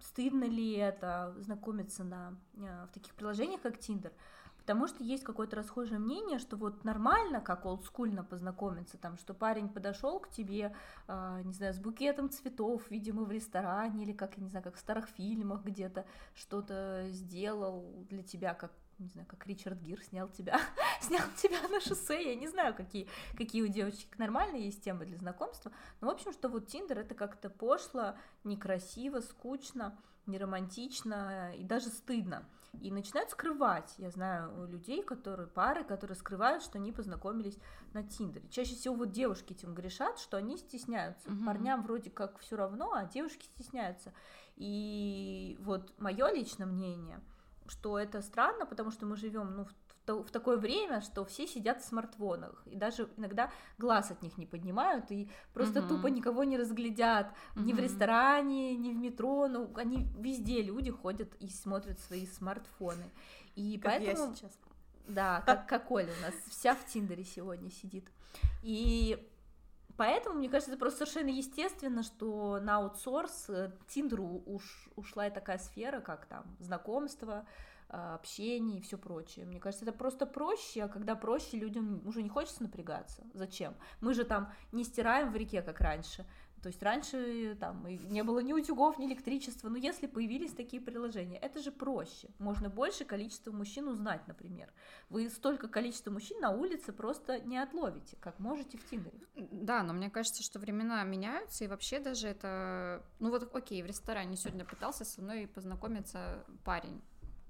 стыдно 0.00 0.44
ли 0.44 0.72
это 0.72 1.34
знакомиться 1.38 2.02
на, 2.02 2.36
э, 2.56 2.86
в 2.90 2.92
таких 2.92 3.14
приложениях, 3.14 3.62
как 3.62 3.76
Tinder, 3.76 4.12
потому 4.68 4.86
что 4.86 5.02
есть 5.02 5.24
какое-то 5.24 5.56
расхожее 5.56 5.98
мнение, 5.98 6.38
что 6.38 6.58
вот 6.58 6.84
нормально, 6.84 7.40
как 7.40 7.64
олдскульно 7.64 8.22
познакомиться, 8.22 8.98
там, 8.98 9.16
что 9.16 9.32
парень 9.32 9.70
подошел 9.70 10.20
к 10.20 10.28
тебе, 10.28 10.76
а, 11.06 11.40
не 11.40 11.54
знаю, 11.54 11.72
с 11.72 11.78
букетом 11.78 12.28
цветов, 12.28 12.82
видимо, 12.90 13.24
в 13.24 13.32
ресторане, 13.32 14.02
или 14.02 14.12
как, 14.12 14.36
я 14.36 14.42
не 14.42 14.50
знаю, 14.50 14.62
как 14.62 14.74
в 14.74 14.78
старых 14.78 15.08
фильмах 15.08 15.64
где-то 15.64 16.04
что-то 16.34 17.06
сделал 17.12 18.04
для 18.10 18.22
тебя, 18.22 18.52
как 18.52 18.70
не 18.98 19.08
знаю, 19.08 19.26
как 19.26 19.46
Ричард 19.46 19.80
Гир 19.80 20.02
снял 20.02 20.28
тебя, 20.28 20.60
снял 21.00 21.24
тебя 21.36 21.66
на 21.68 21.80
шоссе, 21.80 22.28
я 22.28 22.34
не 22.34 22.48
знаю, 22.48 22.74
какие, 22.74 23.08
какие 23.38 23.62
у 23.62 23.68
девочек 23.68 24.18
нормальные 24.18 24.66
есть 24.66 24.84
темы 24.84 25.06
для 25.06 25.16
знакомства, 25.16 25.72
но, 26.02 26.08
в 26.08 26.10
общем, 26.10 26.30
что 26.34 26.50
вот 26.50 26.66
Тиндер 26.66 26.98
это 26.98 27.14
как-то 27.14 27.48
пошло, 27.48 28.16
некрасиво, 28.44 29.20
скучно, 29.20 29.98
неромантично 30.26 31.54
и 31.56 31.64
даже 31.64 31.88
стыдно. 31.88 32.44
И 32.80 32.90
начинают 32.90 33.30
скрывать, 33.30 33.94
я 33.98 34.10
знаю, 34.10 34.66
людей, 34.66 35.02
которые, 35.02 35.48
пары, 35.48 35.84
которые 35.84 36.16
скрывают, 36.16 36.62
что 36.62 36.78
они 36.78 36.92
познакомились 36.92 37.58
на 37.92 38.02
Тиндере. 38.02 38.48
Чаще 38.50 38.74
всего 38.74 38.94
вот 38.94 39.10
девушки 39.10 39.52
этим 39.52 39.74
грешат, 39.74 40.18
что 40.18 40.36
они 40.36 40.56
стесняются. 40.56 41.30
Мгм. 41.30 41.46
Парням 41.46 41.82
вроде 41.82 42.10
как 42.10 42.38
все 42.38 42.56
равно, 42.56 42.92
а 42.92 43.06
девушки 43.06 43.46
стесняются. 43.46 44.12
И 44.56 45.56
вот 45.60 45.92
мое 45.98 46.30
личное 46.30 46.66
мнение, 46.66 47.20
что 47.66 47.98
это 47.98 48.22
странно, 48.22 48.66
потому 48.66 48.90
что 48.90 49.06
мы 49.06 49.16
живем 49.16 49.56
ну, 49.56 49.64
в, 49.64 49.72
то- 50.08 50.22
в 50.22 50.30
такое 50.30 50.56
время, 50.56 51.02
что 51.02 51.22
все 51.26 51.46
сидят 51.46 51.82
в 51.82 51.84
смартфонах, 51.84 52.62
и 52.64 52.76
даже 52.76 53.10
иногда 53.18 53.50
глаз 53.76 54.10
от 54.10 54.22
них 54.22 54.38
не 54.38 54.46
поднимают, 54.46 55.10
и 55.10 55.28
просто 55.52 55.80
Мгм. 55.80 55.88
тупо 55.88 56.06
никого 56.06 56.44
не 56.44 56.56
разглядят 56.56 57.26
ни 57.56 57.74
в 57.74 57.78
ресторане, 57.78 58.74
ни 58.74 58.90
в 58.90 58.96
метро, 58.96 59.48
ну, 59.48 59.70
они 59.74 60.06
везде 60.18 60.62
люди 60.62 60.90
ходят 60.90 61.28
и 61.40 61.50
смотрят 61.50 62.00
свои 62.00 62.26
смартфоны. 62.26 63.04
И 63.54 63.78
Как 63.78 64.00
я 64.00 64.06
поэтому... 64.06 64.34
сейчас. 64.34 64.58
Да, 65.08 65.42
как, 65.46 65.68
как 65.68 65.90
Оля 65.90 66.10
у 66.18 66.22
нас 66.22 66.34
вся 66.48 66.74
в 66.74 66.86
Тиндере 66.86 67.24
сегодня 67.24 67.70
сидит. 67.70 68.06
И 68.62 69.22
поэтому, 69.98 70.38
мне 70.38 70.48
кажется, 70.48 70.70
это 70.70 70.80
просто 70.80 71.04
совершенно 71.04 71.28
естественно, 71.36 72.02
что 72.02 72.60
на 72.60 72.76
аутсорс 72.76 73.50
э, 73.50 73.72
Тиндеру 73.88 74.42
уж, 74.46 74.88
ушла 74.96 75.26
и 75.26 75.30
такая 75.30 75.58
сфера, 75.58 76.00
как 76.00 76.24
там 76.26 76.44
знакомство, 76.60 77.44
э, 77.88 78.14
общение 78.14 78.78
и 78.78 78.82
все 78.82 78.98
прочее. 78.98 79.46
Мне 79.46 79.60
кажется, 79.60 79.84
это 79.84 79.96
просто 79.96 80.26
проще, 80.26 80.82
а 80.82 80.88
когда 80.88 81.14
проще, 81.14 81.56
людям 81.56 82.06
уже 82.06 82.22
не 82.22 82.28
хочется 82.28 82.62
напрягаться. 82.62 83.24
Зачем? 83.34 83.74
Мы 84.00 84.14
же 84.14 84.24
там 84.24 84.52
не 84.72 84.84
стираем 84.84 85.32
в 85.32 85.36
реке, 85.36 85.62
как 85.62 85.80
раньше. 85.80 86.26
То 86.62 86.68
есть 86.68 86.82
раньше 86.82 87.56
там 87.60 87.86
не 87.86 88.22
было 88.24 88.40
ни 88.40 88.52
утюгов, 88.52 88.98
ни 88.98 89.06
электричества. 89.06 89.68
Но 89.68 89.76
если 89.76 90.06
появились 90.06 90.52
такие 90.52 90.82
приложения, 90.82 91.38
это 91.38 91.60
же 91.60 91.70
проще. 91.70 92.30
Можно 92.38 92.68
больше 92.68 93.04
количество 93.04 93.52
мужчин 93.52 93.88
узнать, 93.88 94.26
например. 94.26 94.72
Вы 95.08 95.30
столько 95.30 95.68
количества 95.68 96.10
мужчин 96.10 96.40
на 96.40 96.50
улице 96.50 96.92
просто 96.92 97.40
не 97.40 97.58
отловите, 97.58 98.16
как 98.20 98.38
можете 98.40 98.78
в 98.78 98.84
Тиндере. 98.88 99.20
Да, 99.36 99.82
но 99.82 99.92
мне 99.92 100.10
кажется, 100.10 100.42
что 100.42 100.58
времена 100.58 101.02
меняются, 101.04 101.64
и 101.64 101.68
вообще 101.68 102.00
даже 102.00 102.28
это... 102.28 103.04
Ну 103.20 103.30
вот, 103.30 103.54
окей, 103.54 103.82
в 103.82 103.86
ресторане 103.86 104.36
сегодня 104.36 104.64
пытался 104.64 105.04
со 105.04 105.22
мной 105.22 105.46
познакомиться 105.46 106.44
парень 106.64 107.00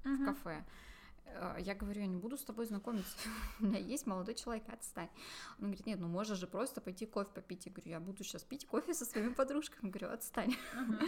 в 0.05 0.25
кафе. 0.25 0.65
Э, 1.35 1.57
Я 1.61 1.75
говорю, 1.75 2.01
я 2.01 2.07
не 2.07 2.17
буду 2.17 2.37
с 2.37 2.45
тобой 2.45 2.67
знакомиться. 2.67 3.17
У 3.61 3.67
меня 3.67 3.79
есть 3.79 4.07
молодой 4.07 4.35
человек, 4.35 4.65
отстань. 4.69 5.09
Он 5.59 5.67
говорит, 5.67 5.87
нет, 5.87 6.01
ну 6.01 6.09
можешь 6.09 6.39
же 6.39 6.47
просто 6.47 6.81
пойти 6.81 7.07
кофе 7.07 7.31
попить. 7.35 7.67
Я 7.67 7.73
говорю, 7.73 7.91
я 7.91 8.01
буду 8.01 8.25
сейчас 8.25 8.43
пить 8.43 8.67
кофе 8.67 8.95
со 8.95 9.05
своими 9.05 9.33
подружками. 9.33 9.91
Говорю, 9.91 10.13
отстань. 10.13 10.55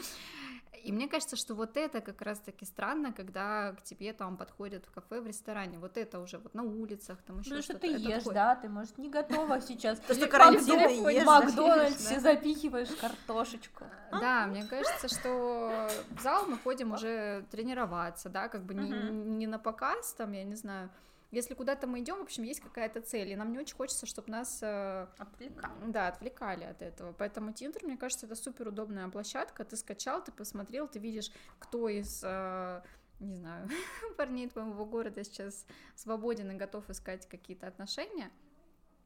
И 0.84 0.92
мне 0.92 1.08
кажется, 1.08 1.36
что 1.36 1.54
вот 1.54 1.76
это 1.76 2.00
как 2.00 2.22
раз-таки 2.22 2.64
странно, 2.64 3.12
когда 3.12 3.74
к 3.74 3.82
тебе 3.82 4.12
там 4.14 4.36
подходят 4.36 4.86
в 4.86 4.90
кафе, 4.90 5.20
в 5.20 5.26
ресторане. 5.26 5.78
Вот 5.78 5.98
это 5.98 6.20
уже 6.20 6.38
вот 6.38 6.54
на 6.54 6.62
улицах, 6.62 7.18
там 7.22 7.40
еще 7.40 7.54
Ну, 7.54 7.62
что 7.62 7.78
ты 7.78 7.88
ешь, 7.88 8.20
такое- 8.20 8.34
да, 8.34 8.56
ты, 8.56 8.68
может, 8.68 8.96
не 8.96 9.10
готова 9.10 9.60
сейчас. 9.60 9.98
То, 10.06 10.14
что 10.14 10.26
В 10.26 10.30
ты 10.30 11.24
Макдональдсе 11.24 12.20
запихиваешь 12.20 12.88
картошечку. 12.98 13.84
Да, 14.12 14.46
мне 14.46 14.64
кажется, 14.64 15.08
что 15.08 15.88
в 16.10 16.22
зал 16.22 16.46
мы 16.46 16.56
ходим 16.56 16.92
уже 16.92 17.44
тренироваться, 17.50 18.28
да, 18.28 18.48
как 18.48 18.64
бы 18.64 18.74
не 18.74 19.46
на 19.46 19.58
показ, 19.58 20.09
там, 20.12 20.32
я 20.32 20.44
не 20.44 20.54
знаю. 20.54 20.90
Если 21.30 21.54
куда-то 21.54 21.86
мы 21.86 22.00
идем, 22.00 22.18
в 22.18 22.22
общем, 22.22 22.42
есть 22.42 22.60
какая-то 22.60 23.00
цель, 23.02 23.28
и 23.28 23.36
нам 23.36 23.52
не 23.52 23.58
очень 23.60 23.76
хочется, 23.76 24.04
чтобы 24.04 24.30
нас, 24.32 24.58
э, 24.62 25.06
Отвлекай. 25.16 25.70
да, 25.86 26.08
отвлекали 26.08 26.64
от 26.64 26.82
этого. 26.82 27.12
Поэтому 27.12 27.52
Тиндер, 27.52 27.84
мне 27.84 27.96
кажется, 27.96 28.26
это 28.26 28.34
супер 28.34 28.68
удобная 28.68 29.08
площадка. 29.08 29.64
Ты 29.64 29.76
скачал, 29.76 30.24
ты 30.24 30.32
посмотрел, 30.32 30.88
ты 30.88 30.98
видишь, 30.98 31.30
кто 31.60 31.88
из 31.88 32.20
э, 32.24 32.82
не 33.20 33.36
знаю, 33.36 33.68
парней 34.16 34.48
твоего 34.48 34.84
города 34.84 35.22
сейчас 35.22 35.66
свободен 35.94 36.50
и 36.50 36.54
готов 36.54 36.88
искать 36.90 37.28
какие-то 37.28 37.68
отношения. 37.68 38.30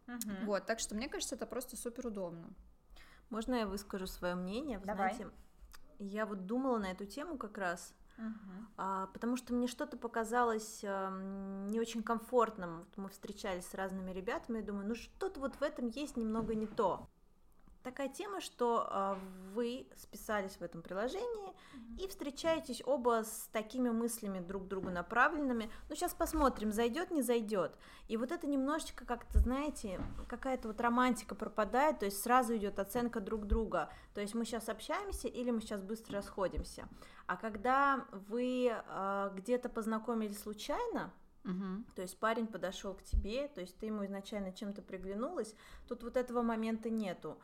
Мгм. 0.07 0.47
Вот, 0.47 0.67
так 0.67 0.81
что 0.81 0.95
мне 0.95 1.09
кажется, 1.09 1.35
это 1.35 1.47
просто 1.47 1.77
супер 1.77 2.07
удобно. 2.07 2.49
Можно 3.31 3.57
я 3.57 3.67
выскажу 3.67 4.07
свое 4.07 4.35
мнение? 4.35 4.79
Вы 4.79 4.87
Давай. 4.87 5.15
знаете, 5.15 5.35
я 5.99 6.27
вот 6.27 6.47
думала 6.47 6.79
на 6.79 6.91
эту 6.91 7.07
тему 7.07 7.37
как 7.37 7.59
раз, 7.59 7.95
Мгм. 8.17 8.69
а, 8.77 9.07
потому 9.09 9.37
что 9.37 9.53
мне 9.55 9.67
что-то 9.67 9.97
показалось 9.97 10.85
ам, 10.85 11.67
не 11.67 11.81
очень 11.81 12.03
комфортным. 12.03 12.79
Вот 12.79 12.97
мы 12.97 13.09
встречались 13.09 13.67
с 13.67 13.75
разными 13.75 14.13
ребятами, 14.13 14.61
и 14.61 14.63
думаю, 14.63 14.87
ну 14.87 14.95
что-то 14.95 15.41
вот 15.41 15.57
в 15.57 15.63
этом 15.63 15.89
есть 15.89 16.17
немного 16.17 16.55
не 16.55 16.67
то. 16.67 17.09
Такая 17.85 18.09
тема, 18.09 18.41
что 18.41 18.87
а, 18.89 19.19
вы 19.53 19.87
списались 19.95 20.57
в 20.57 20.63
этом 20.63 20.81
приложении 20.81 21.55
и 21.99 22.09
встречаетесь 22.09 22.83
оба 22.87 23.25
с 23.25 23.49
такими 23.53 23.91
мыслями 23.91 24.41
друг 24.41 24.65
к 24.65 24.69
другу 24.69 24.89
направленными. 24.89 25.71
Ну, 25.91 25.95
сейчас 25.95 26.15
посмотрим, 26.15 26.73
зайдет, 26.73 27.11
не 27.11 27.21
зайдет. 27.21 27.77
И 28.09 28.17
вот 28.17 28.33
это 28.33 28.47
немножечко 28.47 29.05
как-то, 29.05 29.39
знаете, 29.39 30.01
какая-то 30.29 30.69
вот 30.69 30.81
романтика 30.81 31.35
пропадает, 31.35 31.99
то 31.99 32.07
есть 32.07 32.23
сразу 32.23 32.57
идет 32.57 32.79
оценка 32.79 33.21
друг 33.21 33.47
друга. 33.47 33.91
То 34.15 34.23
есть 34.23 34.35
мы 34.35 34.47
сейчас 34.47 34.71
общаемся 34.71 35.29
или 35.29 35.51
мы 35.51 35.61
сейчас 35.61 35.83
быстро 35.83 36.17
расходимся. 36.17 36.89
А 37.27 37.37
когда 37.37 38.07
вы 38.13 38.71
а, 38.73 39.31
где-то 39.37 39.69
познакомились 39.69 40.41
случайно, 40.41 41.13
Мгм. 41.45 41.85
то 41.95 42.03
есть 42.03 42.19
парень 42.19 42.47
подошел 42.47 42.95
к 42.95 43.03
тебе, 43.03 43.49
то 43.49 43.61
есть 43.61 43.79
ты 43.79 43.87
ему 43.87 44.05
изначально 44.05 44.53
чем-то 44.53 44.83
приглянулась, 44.83 45.55
тут 45.89 46.03
вот 46.03 46.17
этого 46.17 46.43
момента 46.43 46.91
нету. 46.91 47.39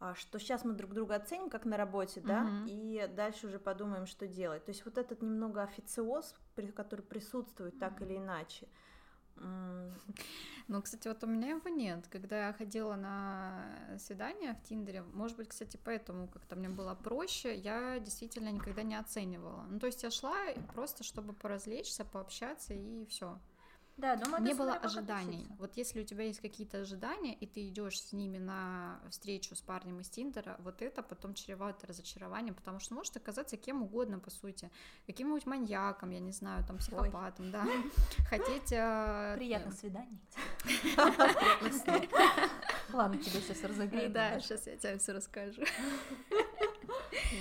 а, 0.00 0.14
что 0.16 0.38
сейчас 0.38 0.64
мы 0.64 0.74
друг 0.74 0.92
друга 0.92 1.14
оценим 1.14 1.48
как 1.48 1.64
на 1.64 1.76
работе, 1.76 2.20
да, 2.20 2.42
Мгм. 2.42 2.64
и 2.66 3.08
дальше 3.16 3.46
уже 3.46 3.58
подумаем, 3.58 4.06
что 4.06 4.26
делать. 4.26 4.64
То 4.64 4.70
есть 4.72 4.84
вот 4.84 4.98
этот 4.98 5.22
немного 5.22 5.62
официоз, 5.62 6.34
который 6.74 7.02
присутствует 7.02 7.78
так 7.78 8.02
или 8.02 8.18
иначе. 8.18 8.68
Ну, 9.36 10.80
кстати, 10.82 11.08
вот 11.08 11.22
у 11.22 11.26
меня 11.26 11.50
его 11.50 11.68
нет. 11.68 12.06
Когда 12.10 12.46
я 12.46 12.52
ходила 12.54 12.94
на 12.96 13.98
свидание 13.98 14.54
в 14.54 14.62
Тиндере, 14.66 15.02
может 15.02 15.36
быть, 15.36 15.48
кстати, 15.48 15.78
поэтому 15.84 16.26
как-то 16.28 16.56
мне 16.56 16.70
было 16.70 16.94
проще, 16.94 17.54
я 17.54 17.98
действительно 17.98 18.48
никогда 18.48 18.82
не 18.82 18.94
оценивала. 18.94 19.66
Ну, 19.68 19.78
то 19.78 19.86
есть 19.86 20.02
я 20.02 20.10
шла 20.10 20.34
просто, 20.74 21.04
чтобы 21.04 21.34
поразвлечься, 21.34 22.04
пообщаться 22.04 22.72
и 22.72 23.04
все. 23.06 23.38
Да, 23.96 24.16
думаю, 24.16 24.42
Не 24.42 24.54
было 24.54 24.74
ожиданий. 24.74 25.36
относиться. 25.36 25.56
Вот 25.58 25.76
если 25.76 26.00
у 26.00 26.04
тебя 26.04 26.24
есть 26.24 26.40
какие-то 26.40 26.78
ожидания, 26.78 27.34
и 27.34 27.46
ты 27.46 27.68
идешь 27.68 28.00
с 28.00 28.12
ними 28.12 28.38
на 28.38 29.00
встречу 29.08 29.54
с 29.54 29.60
парнем 29.60 30.00
из 30.00 30.08
Тиндера, 30.08 30.56
вот 30.58 30.82
это 30.82 31.02
потом 31.02 31.34
чревато 31.34 31.86
разочарованием, 31.86 32.54
потому 32.54 32.80
что 32.80 32.94
может 32.94 33.16
оказаться 33.16 33.56
кем 33.56 33.82
угодно, 33.82 34.18
по 34.18 34.30
сути. 34.30 34.70
Каким-нибудь 35.06 35.46
маньяком, 35.46 36.10
я 36.10 36.18
не 36.18 36.32
знаю, 36.32 36.64
там, 36.66 36.78
психопатом, 36.78 37.52
да. 37.52 37.64
Хотеть... 38.28 38.72
э, 38.72 39.34
Приятных 39.38 39.74
свиданий. 39.74 40.18
Ладно, 42.92 43.18
тебя 43.18 43.40
сейчас 43.40 43.62
разогреем. 43.62 44.12
Да, 44.12 44.40
сейчас 44.40 44.66
я 44.66 44.76
тебе 44.76 44.98
все 44.98 45.12
расскажу. 45.12 45.62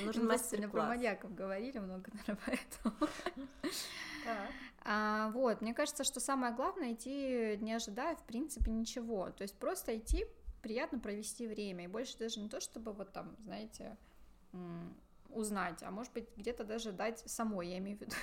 Нужен 0.03 0.13
сегодня 0.13 0.27
про 0.27 0.37
мастер-класс. 0.37 0.89
маньяков 0.89 1.33
говорили 1.33 1.79
много, 1.79 2.11
наверное, 2.13 2.37
поэтому. 2.45 3.09
А, 4.85 5.29
вот, 5.31 5.61
мне 5.61 5.73
кажется, 5.73 6.03
что 6.03 6.19
самое 6.19 6.53
главное 6.53 6.93
идти 6.93 7.57
не 7.61 7.73
ожидая, 7.73 8.15
в 8.15 8.23
принципе, 8.23 8.69
ничего. 8.71 9.29
То 9.31 9.43
есть 9.43 9.55
просто 9.57 9.97
идти, 9.97 10.25
приятно 10.61 10.99
провести 10.99 11.47
время. 11.47 11.85
И 11.85 11.87
больше 11.87 12.17
даже 12.17 12.39
не 12.39 12.49
то, 12.49 12.59
чтобы 12.59 12.91
вот 12.93 13.11
там, 13.13 13.35
знаете, 13.45 13.95
узнать, 15.29 15.81
а 15.81 15.89
может 15.89 16.13
быть, 16.13 16.27
где-то 16.37 16.63
даже 16.63 16.91
дать 16.91 17.19
самой, 17.29 17.67
я 17.69 17.77
имею 17.79 17.97
в 17.97 18.01
виду. 18.01 18.15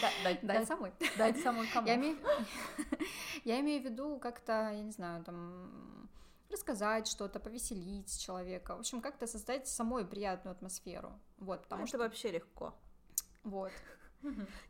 Да, 0.00 0.10
Дать 0.24 0.40
Дать 0.42 0.42
дать- 0.42 0.68
самой. 0.68 0.92
дать 1.18 1.38
самой 1.40 1.68
кому. 1.68 1.86
Я 1.86 1.94
имею, 1.94 2.16
я 3.44 3.60
имею 3.60 3.80
в 3.80 3.84
виду 3.84 4.18
как-то, 4.18 4.70
я 4.72 4.82
не 4.82 4.90
знаю, 4.90 5.22
там 5.24 6.08
рассказать 6.50 7.06
что-то, 7.06 7.38
повеселить 7.38 8.18
человека, 8.20 8.74
в 8.76 8.80
общем, 8.80 9.00
как-то 9.00 9.26
создать 9.26 9.68
самой 9.68 10.04
приятную 10.04 10.52
атмосферу, 10.52 11.12
вот, 11.38 11.62
потому 11.62 11.80
Ну, 11.80 11.84
Это 11.84 11.88
что 11.88 11.98
вообще 11.98 12.30
легко. 12.32 12.74
вот 13.44 13.70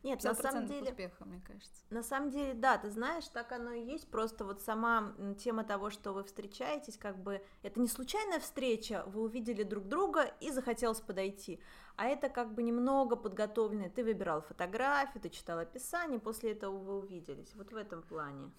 Нет, 0.03 0.23
на 0.23 0.35
самом 0.35 0.65
100% 0.65 0.67
деле, 0.67 0.89
успеха, 0.91 1.25
мне 1.25 1.41
кажется. 1.41 1.83
на 1.89 2.03
самом 2.03 2.29
деле, 2.29 2.53
да, 2.53 2.77
ты 2.77 2.89
знаешь, 2.89 3.27
так 3.27 3.51
оно 3.51 3.71
и 3.71 3.85
есть. 3.85 4.09
Просто 4.09 4.45
вот 4.45 4.61
сама 4.61 5.13
тема 5.39 5.63
того, 5.63 5.89
что 5.89 6.13
вы 6.13 6.23
встречаетесь, 6.23 6.97
как 6.97 7.17
бы 7.17 7.41
это 7.63 7.79
не 7.79 7.87
случайная 7.87 8.39
встреча, 8.39 9.03
вы 9.07 9.21
увидели 9.21 9.63
друг 9.63 9.87
друга 9.87 10.23
и 10.39 10.51
захотелось 10.51 11.01
подойти, 11.01 11.59
а 11.95 12.05
это 12.05 12.29
как 12.29 12.53
бы 12.53 12.63
немного 12.63 13.15
подготовленное. 13.15 13.89
Ты 13.89 14.03
выбирал 14.03 14.41
фотографию, 14.41 15.21
ты 15.21 15.29
читал 15.29 15.59
описание, 15.59 16.19
после 16.19 16.51
этого 16.51 16.77
вы 16.77 16.97
увиделись. 16.99 17.53
Вот 17.55 17.71
в 17.71 17.75
этом 17.75 18.03
плане. 18.03 18.51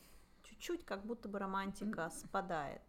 Чуть-чуть 0.45 0.85
как 0.85 1.05
будто 1.05 1.29
бы 1.29 1.39
романтика 1.39 2.09
спадает. 2.11 2.83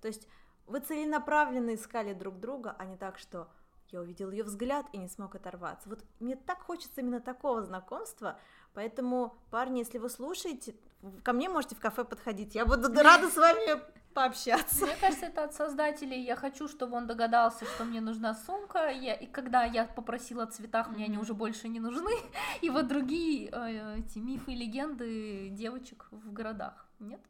То 0.00 0.08
есть 0.08 0.28
вы 0.66 0.80
целенаправленно 0.80 1.74
искали 1.74 2.12
друг 2.12 2.38
друга, 2.38 2.74
а 2.78 2.84
не 2.84 2.96
так, 2.96 3.18
что 3.18 3.48
я 3.90 4.00
увидел 4.00 4.30
ее 4.30 4.44
взгляд 4.44 4.86
и 4.92 4.98
не 4.98 5.08
смог 5.08 5.34
оторваться. 5.34 5.88
Вот 5.88 6.04
мне 6.20 6.36
так 6.36 6.60
хочется 6.60 7.00
именно 7.00 7.20
такого 7.20 7.62
знакомства, 7.62 8.38
поэтому, 8.74 9.36
парни, 9.50 9.78
если 9.78 9.98
вы 9.98 10.10
слушаете, 10.10 10.74
ко 11.22 11.32
мне 11.32 11.48
можете 11.48 11.74
в 11.74 11.80
кафе 11.80 12.04
подходить, 12.04 12.54
я 12.54 12.66
буду 12.66 12.92
рада 12.92 13.28
с 13.28 13.36
вами 13.36 13.80
пообщаться. 14.14 14.84
Мне 14.84 14.96
кажется, 15.00 15.26
это 15.26 15.44
от 15.44 15.54
создателей. 15.54 16.20
Я 16.20 16.34
хочу, 16.34 16.66
чтобы 16.66 16.96
он 16.96 17.06
догадался, 17.06 17.64
что 17.66 17.84
мне 17.84 18.00
нужна 18.00 18.34
сумка. 18.34 18.90
Я, 18.90 19.14
и 19.14 19.26
когда 19.26 19.64
я 19.64 19.84
попросила 19.84 20.42
о 20.42 20.46
цветах, 20.46 20.88
мне 20.88 21.04
они 21.04 21.18
уже 21.18 21.34
больше 21.34 21.68
не 21.68 21.78
нужны. 21.78 22.10
И 22.60 22.70
вот 22.70 22.88
другие 22.88 23.48
э, 23.52 23.98
эти 24.00 24.18
мифы 24.18 24.52
и 24.52 24.56
легенды 24.56 25.50
девочек 25.50 26.06
в 26.10 26.32
городах. 26.32 26.87
Нет? 27.00 27.20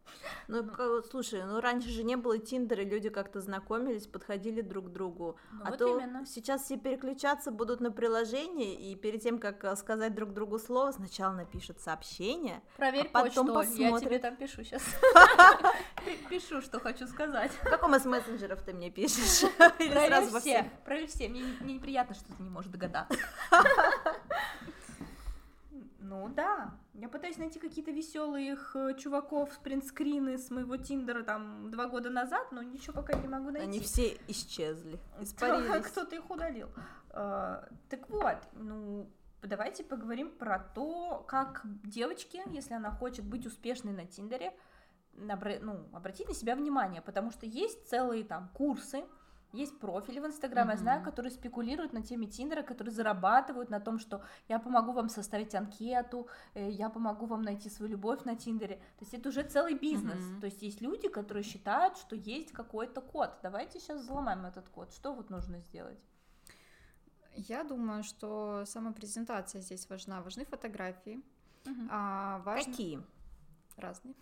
Ну, 0.46 0.64
ка- 0.64 1.02
слушай, 1.02 1.44
ну 1.44 1.60
раньше 1.60 1.90
же 1.90 2.02
не 2.02 2.16
было 2.16 2.38
Тиндера, 2.38 2.82
люди 2.82 3.10
как-то 3.10 3.40
знакомились, 3.42 4.06
подходили 4.06 4.62
друг 4.62 4.86
к 4.86 4.88
другу. 4.88 5.36
Ну, 5.52 5.60
а 5.64 5.70
вот 5.70 5.78
то 5.78 5.98
именно. 5.98 6.24
сейчас 6.24 6.64
все 6.64 6.78
переключаться 6.78 7.50
будут 7.50 7.80
на 7.80 7.90
приложение, 7.90 8.74
и 8.74 8.96
перед 8.96 9.22
тем, 9.22 9.38
как 9.38 9.62
э, 9.64 9.76
сказать 9.76 10.14
друг 10.14 10.32
другу 10.32 10.58
слово, 10.58 10.92
сначала 10.92 11.34
напишут 11.34 11.80
сообщение. 11.80 12.62
Проверь 12.78 13.10
а 13.12 13.24
потом 13.24 13.48
почту. 13.48 13.74
Я 13.74 14.00
тебе 14.00 14.18
там 14.18 14.36
пишу 14.36 14.64
сейчас. 14.64 14.82
Пишу, 16.30 16.62
что 16.62 16.80
хочу 16.80 17.06
сказать. 17.06 17.52
В 17.52 17.68
каком 17.68 17.94
из 17.94 18.04
мессенджеров 18.06 18.62
ты 18.62 18.72
мне 18.72 18.90
пишешь? 18.90 19.50
Проверь 19.76 20.40
все. 20.40 20.70
Проверь 20.84 21.08
все. 21.08 21.28
Мне 21.28 21.42
неприятно, 21.60 22.14
что 22.14 22.32
ты 22.34 22.42
не 22.42 22.48
можешь 22.48 22.70
догадаться. 22.70 23.18
Ну 26.08 26.28
да, 26.30 26.72
я 26.94 27.08
пытаюсь 27.08 27.36
найти 27.36 27.58
какие-то 27.58 27.90
веселых 27.90 28.74
э, 28.74 28.94
чуваков 28.96 29.58
принтскрины 29.58 30.38
с 30.38 30.50
моего 30.50 30.78
Тиндера 30.78 31.22
там 31.22 31.70
два 31.70 31.86
года 31.86 32.08
назад, 32.08 32.50
но 32.50 32.62
ничего 32.62 32.94
пока 32.94 33.12
не 33.12 33.28
могу 33.28 33.50
найти. 33.50 33.68
Они 33.68 33.80
все 33.80 34.16
исчезли, 34.26 34.98
испарились. 35.20 35.86
Кто-то 35.86 36.16
их 36.16 36.30
удалил. 36.30 36.70
А, 37.10 37.68
Так 37.90 38.08
вот, 38.08 38.38
ну, 38.54 39.10
давайте 39.42 39.84
поговорим 39.84 40.30
про 40.30 40.58
то, 40.58 41.24
как 41.28 41.60
девочке, 41.84 42.42
если 42.46 42.72
она 42.72 42.90
хочет 42.90 43.26
быть 43.26 43.44
успешной 43.44 43.92
на 43.92 44.06
Тиндере, 44.06 44.54
ну, 45.12 45.88
обратить 45.92 46.28
на 46.28 46.34
себя 46.34 46.56
внимание, 46.56 47.02
потому 47.02 47.30
что 47.32 47.44
есть 47.44 47.86
целые 47.88 48.24
там 48.24 48.48
курсы, 48.54 49.04
есть 49.52 49.78
профили 49.78 50.20
в 50.20 50.26
Инстаграме, 50.26 50.72
я 50.72 50.76
знаю, 50.76 51.02
которые 51.02 51.30
спекулируют 51.30 51.92
на 51.92 52.02
теме 52.02 52.26
Тиндера, 52.26 52.62
которые 52.62 52.92
зарабатывают 52.92 53.70
на 53.70 53.80
том, 53.80 53.98
что 53.98 54.22
я 54.48 54.58
помогу 54.58 54.92
вам 54.92 55.08
составить 55.08 55.54
анкету, 55.54 56.28
э, 56.54 56.70
я 56.70 56.90
помогу 56.90 57.26
вам 57.26 57.42
найти 57.42 57.70
свою 57.70 57.92
любовь 57.92 58.24
на 58.24 58.36
Тиндере. 58.36 58.76
То 58.76 59.04
есть 59.04 59.14
это 59.14 59.30
уже 59.30 59.42
целый 59.42 59.74
бизнес. 59.74 60.20
Мгм. 60.20 60.40
То 60.40 60.46
есть 60.46 60.62
есть 60.62 60.80
люди, 60.82 61.08
которые 61.08 61.42
считают, 61.42 61.96
что 61.96 62.14
есть 62.14 62.52
какой-то 62.52 63.00
код. 63.00 63.30
Давайте 63.42 63.80
сейчас 63.80 64.02
взломаем 64.02 64.44
этот 64.44 64.68
код. 64.68 64.92
Что 64.92 65.14
вот 65.14 65.30
нужно 65.30 65.60
сделать? 65.60 65.98
Я 67.34 67.64
думаю, 67.64 68.02
что 68.02 68.64
самопрезентация 68.66 69.62
здесь 69.62 69.88
важна. 69.88 70.20
Важны 70.20 70.44
фотографии. 70.44 71.22
Мгм. 71.64 71.88
А, 71.90 72.38
важно... 72.44 72.72
Какие? 72.72 73.02
Разные. 73.78 74.14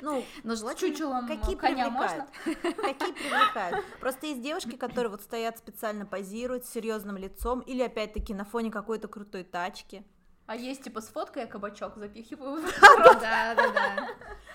Ну, 0.00 0.24
Но 0.44 0.54
желательно... 0.54 0.92
чучелом 0.92 1.26
какие 1.26 1.56
коня 1.56 1.86
привлекают? 1.86 2.28
можно? 2.44 2.72
Какие 2.76 3.12
привлекают? 3.12 3.84
Просто 4.00 4.26
есть 4.26 4.42
девушки, 4.42 4.76
которые 4.76 5.10
вот 5.10 5.22
стоят 5.22 5.58
специально 5.58 6.06
позируют 6.06 6.64
с 6.64 6.70
серьезным 6.70 7.16
лицом 7.16 7.60
или 7.60 7.82
опять-таки 7.82 8.32
на 8.32 8.44
фоне 8.44 8.70
какой-то 8.70 9.08
крутой 9.08 9.44
тачки. 9.44 10.04
А 10.46 10.56
есть 10.56 10.84
типа 10.84 11.00
с 11.00 11.08
фоткой 11.08 11.42
я 11.42 11.48
кабачок 11.48 11.96
запихиваю. 11.96 12.62
Да, 13.20 13.54
да, 13.54 13.72
да. 13.72 14.08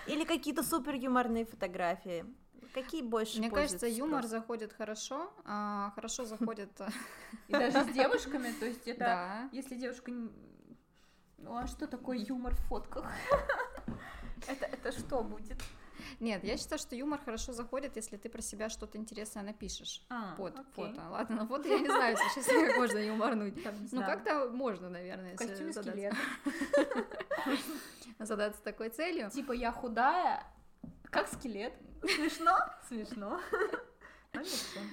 Или 0.06 0.24
какие-то 0.24 0.64
супер 0.64 0.96
юморные 0.96 1.46
фотографии. 1.46 2.26
Какие 2.74 3.02
больше 3.02 3.40
Мне 3.40 3.50
кажется, 3.50 3.88
юмор 3.88 4.26
заходит 4.26 4.72
хорошо, 4.74 5.34
а, 5.46 5.92
хорошо 5.96 6.26
заходит, 6.26 6.70
э, 6.80 6.88
И 7.48 7.52
даже 7.54 7.84
с 7.84 7.88
девушками, 7.88 8.52
то 8.52 8.66
есть 8.66 8.88
это... 8.88 9.00
да. 9.00 9.50
Если 9.52 9.76
девушка... 9.76 10.12
не- 10.12 10.30
Ну 11.38 11.56
а 11.58 11.66
что 11.66 11.88
такое 11.88 12.18
юмор 12.18 12.54
в 12.54 12.60
фотках? 12.68 13.06
Это, 14.47 14.65
это 14.65 14.91
что 14.91 15.23
будет? 15.23 15.58
Нет, 16.19 16.43
я 16.43 16.58
считаю, 16.58 16.80
что 16.80 16.95
юмор 16.95 17.19
хорошо 17.23 17.54
заходит, 17.54 17.95
если 17.95 18.17
ты 18.17 18.30
про 18.30 18.41
себя 18.41 18.69
что-то 18.69 18.97
интересное 18.97 19.43
напишешь 19.43 20.02
А, 20.10 20.36
под 20.36 20.54
окей. 20.58 20.65
фото. 20.73 21.02
Ладно, 21.10 21.36
на 21.38 21.47
фото 21.47 21.67
я 21.67 21.80
не 21.80 21.88
знаю, 21.88 22.17
честно, 22.34 22.65
как 22.67 22.78
можно 22.78 22.97
юморнуть. 23.00 23.63
Там, 23.63 23.76
Ну, 23.91 24.02
как-то 24.02 24.50
можно, 24.50 24.89
наверное, 24.89 25.36
в 25.36 25.41
если 25.41 25.71
задаться, 25.71 26.17
задаться 28.19 28.62
такой 28.63 28.89
целью. 28.89 29.30
Типа 29.30 29.52
я 29.52 29.71
худая, 29.71 30.43
как 31.10 31.28
скелет. 31.28 31.73
Смешно? 32.02 32.58
Смешно. 32.88 33.39
Но 34.34 34.41
не 34.41 34.47
всем. 34.47 34.84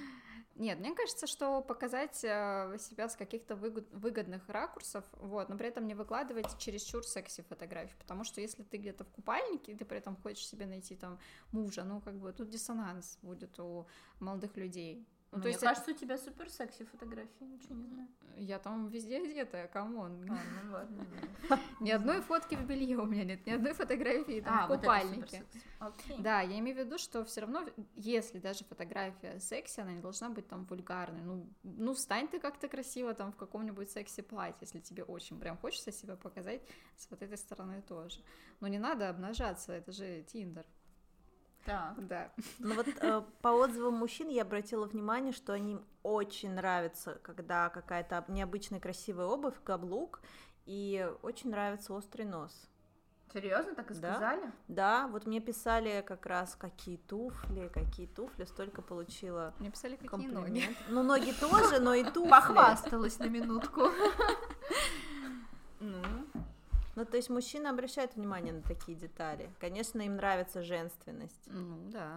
Нет, 0.56 0.78
мне 0.78 0.94
кажется, 0.94 1.26
что 1.26 1.60
показать 1.62 2.22
э, 2.22 2.76
себя 2.78 3.08
с 3.08 3.16
каких-то 3.16 3.56
выгод- 3.56 3.92
выгодных 3.92 4.48
ракурсов, 4.48 5.04
вот, 5.14 5.48
но 5.48 5.56
при 5.56 5.66
этом 5.66 5.86
не 5.88 5.94
выкладывать 5.94 6.46
чересчур 6.58 7.04
секси 7.04 7.42
фотографии, 7.42 7.96
потому 7.98 8.22
что 8.22 8.40
если 8.40 8.62
ты 8.62 8.76
где-то 8.76 9.02
в 9.04 9.10
купальнике, 9.10 9.72
и 9.72 9.74
ты 9.74 9.84
при 9.84 9.98
этом 9.98 10.16
хочешь 10.16 10.46
себе 10.46 10.66
найти 10.66 10.94
там 10.94 11.18
мужа, 11.50 11.82
ну, 11.82 12.00
как 12.00 12.14
бы 12.14 12.32
тут 12.32 12.50
диссонанс 12.50 13.18
будет 13.22 13.58
у 13.58 13.88
молодых 14.20 14.56
людей. 14.56 15.04
Ну, 15.34 15.40
то 15.40 15.46
Мне 15.46 15.50
есть 15.50 15.64
кажется, 15.64 15.90
у 15.90 15.94
тебя 15.94 16.16
супер 16.16 16.48
секси 16.48 16.84
фотографии, 16.84 17.42
ничего 17.44 17.74
не 17.74 17.86
знаю. 17.88 18.08
я 18.36 18.60
там 18.60 18.88
везде 18.88 19.18
одетая, 19.18 19.66
come 19.66 19.99
on. 19.99 20.24
А, 20.30 20.38
ну 20.62 20.72
ладно. 20.72 21.06
Ни 21.80 21.90
одной 21.90 22.20
фотки 22.20 22.54
в 22.54 22.64
белье 22.64 22.98
у 22.98 23.06
меня 23.06 23.24
нет, 23.24 23.44
ни 23.44 23.50
одной 23.50 23.72
фотографии 23.72 24.40
там 24.40 24.54
А, 24.56 24.66
в 24.68 24.70
это 24.70 24.80
купальнике. 24.80 25.44
Да, 26.18 26.40
я 26.40 26.58
имею 26.60 26.76
в 26.76 26.80
виду, 26.80 26.98
что 26.98 27.24
все 27.24 27.40
равно, 27.40 27.66
если 27.96 28.38
даже 28.38 28.64
фотография 28.64 29.40
секси, 29.40 29.80
она 29.80 29.92
не 29.92 30.00
должна 30.00 30.30
быть 30.30 30.46
там 30.46 30.66
вульгарной. 30.66 31.22
Ну, 31.22 31.46
ну 31.64 31.94
встань 31.94 32.28
ты 32.28 32.38
как-то 32.38 32.68
красиво 32.68 33.12
там 33.12 33.32
в 33.32 33.36
каком-нибудь 33.36 33.90
секси-платье, 33.90 34.58
если 34.60 34.78
тебе 34.78 35.02
очень 35.02 35.40
прям 35.40 35.58
хочется 35.58 35.90
себя 35.90 36.14
показать 36.14 36.62
с 36.96 37.10
вот 37.10 37.22
этой 37.22 37.38
стороны 37.38 37.82
тоже. 37.82 38.20
Но 38.60 38.68
не 38.68 38.78
надо 38.78 39.08
обнажаться, 39.08 39.72
это 39.72 39.90
же 39.90 40.22
Тиндер. 40.22 40.64
Так. 41.64 42.06
Да. 42.06 42.30
Ну 42.58 42.74
вот 42.74 42.86
э, 42.88 43.22
по 43.42 43.48
отзывам 43.48 43.94
мужчин 43.94 44.28
я 44.28 44.42
обратила 44.42 44.86
внимание, 44.86 45.32
что 45.32 45.52
они 45.54 45.78
очень 46.02 46.50
нравится, 46.52 47.18
когда 47.22 47.68
какая-то 47.70 48.24
необычная 48.28 48.80
красивая 48.80 49.26
обувь, 49.26 49.54
каблук, 49.64 50.20
и 50.66 51.08
очень 51.22 51.50
нравится 51.50 51.94
острый 51.94 52.24
нос. 52.26 52.68
Серьезно, 53.32 53.74
так 53.74 53.90
и 53.90 53.94
Да. 53.94 54.12
сказали? 54.12 54.52
Да, 54.68 55.08
вот 55.08 55.26
мне 55.26 55.40
писали 55.40 56.04
как 56.06 56.24
раз 56.26 56.54
какие 56.54 56.98
туфли, 56.98 57.68
какие 57.72 58.06
туфли, 58.06 58.44
столько 58.44 58.80
получила 58.80 59.52
Мне 59.58 59.70
писали, 59.70 59.96
какие 59.96 60.10
ноги. 60.28 60.34
комплимент. 60.34 60.76
Ну, 60.88 61.02
ноги 61.02 61.32
тоже, 61.32 61.80
но 61.80 61.94
и 61.94 62.04
туфли. 62.04 62.30
Похвасталась 62.30 63.18
на 63.18 63.24
минутку. 63.28 63.88
Ну, 65.80 66.02
Ну, 66.96 67.04
то 67.04 67.16
есть 67.16 67.30
мужчины 67.30 67.66
обращают 67.68 68.14
внимание 68.16 68.52
на 68.52 68.62
такие 68.62 68.96
детали. 68.96 69.50
Конечно, 69.60 70.00
им 70.02 70.16
нравится 70.16 70.62
женственность. 70.62 71.42
Ну, 71.46 71.76
да. 71.90 72.08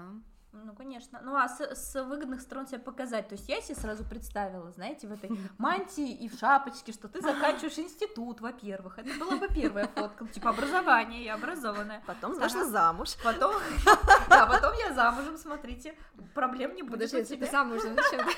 ну, 0.52 0.74
конечно. 0.76 1.20
Ну, 1.24 1.36
а 1.36 1.48
с, 1.50 1.60
с 1.62 2.04
выгодных 2.04 2.42
сторон 2.42 2.68
себя 2.68 2.80
показать. 2.80 3.28
То 3.28 3.34
есть 3.34 3.50
я 3.50 3.60
себе 3.62 3.76
сразу 3.76 4.04
представила, 4.04 4.72
знаете, 4.72 5.08
в 5.08 5.12
этой 5.12 5.32
мантии 5.58 6.12
и 6.12 6.30
в 6.30 6.38
шапочке, 6.38 6.92
что 6.92 7.08
ты 7.08 7.22
заканчиваешь 7.22 7.80
институт, 7.80 8.40
во-первых. 8.42 9.00
Это 9.00 9.18
была 9.20 9.38
бы 9.38 9.48
первая 9.48 9.88
фотка. 9.88 10.28
Типа 10.28 10.50
образование, 10.52 11.24
я 11.26 11.34
образованная. 11.36 12.04
Потом 12.06 12.34
Ага. 12.34 12.42
вышла 12.44 12.66
замуж. 12.66 13.16
Потом, 13.24 13.56
да, 14.30 14.46
потом 14.46 14.74
я 14.88 14.94
замужем, 14.94 15.38
смотрите, 15.38 15.96
проблем 16.36 16.76
не 16.76 16.84
будет 16.84 17.12
Подожди, 17.12 17.34
у 17.34 17.38
тебя. 17.38 17.52
замужем, 17.52 17.96
зачем? 17.96 18.28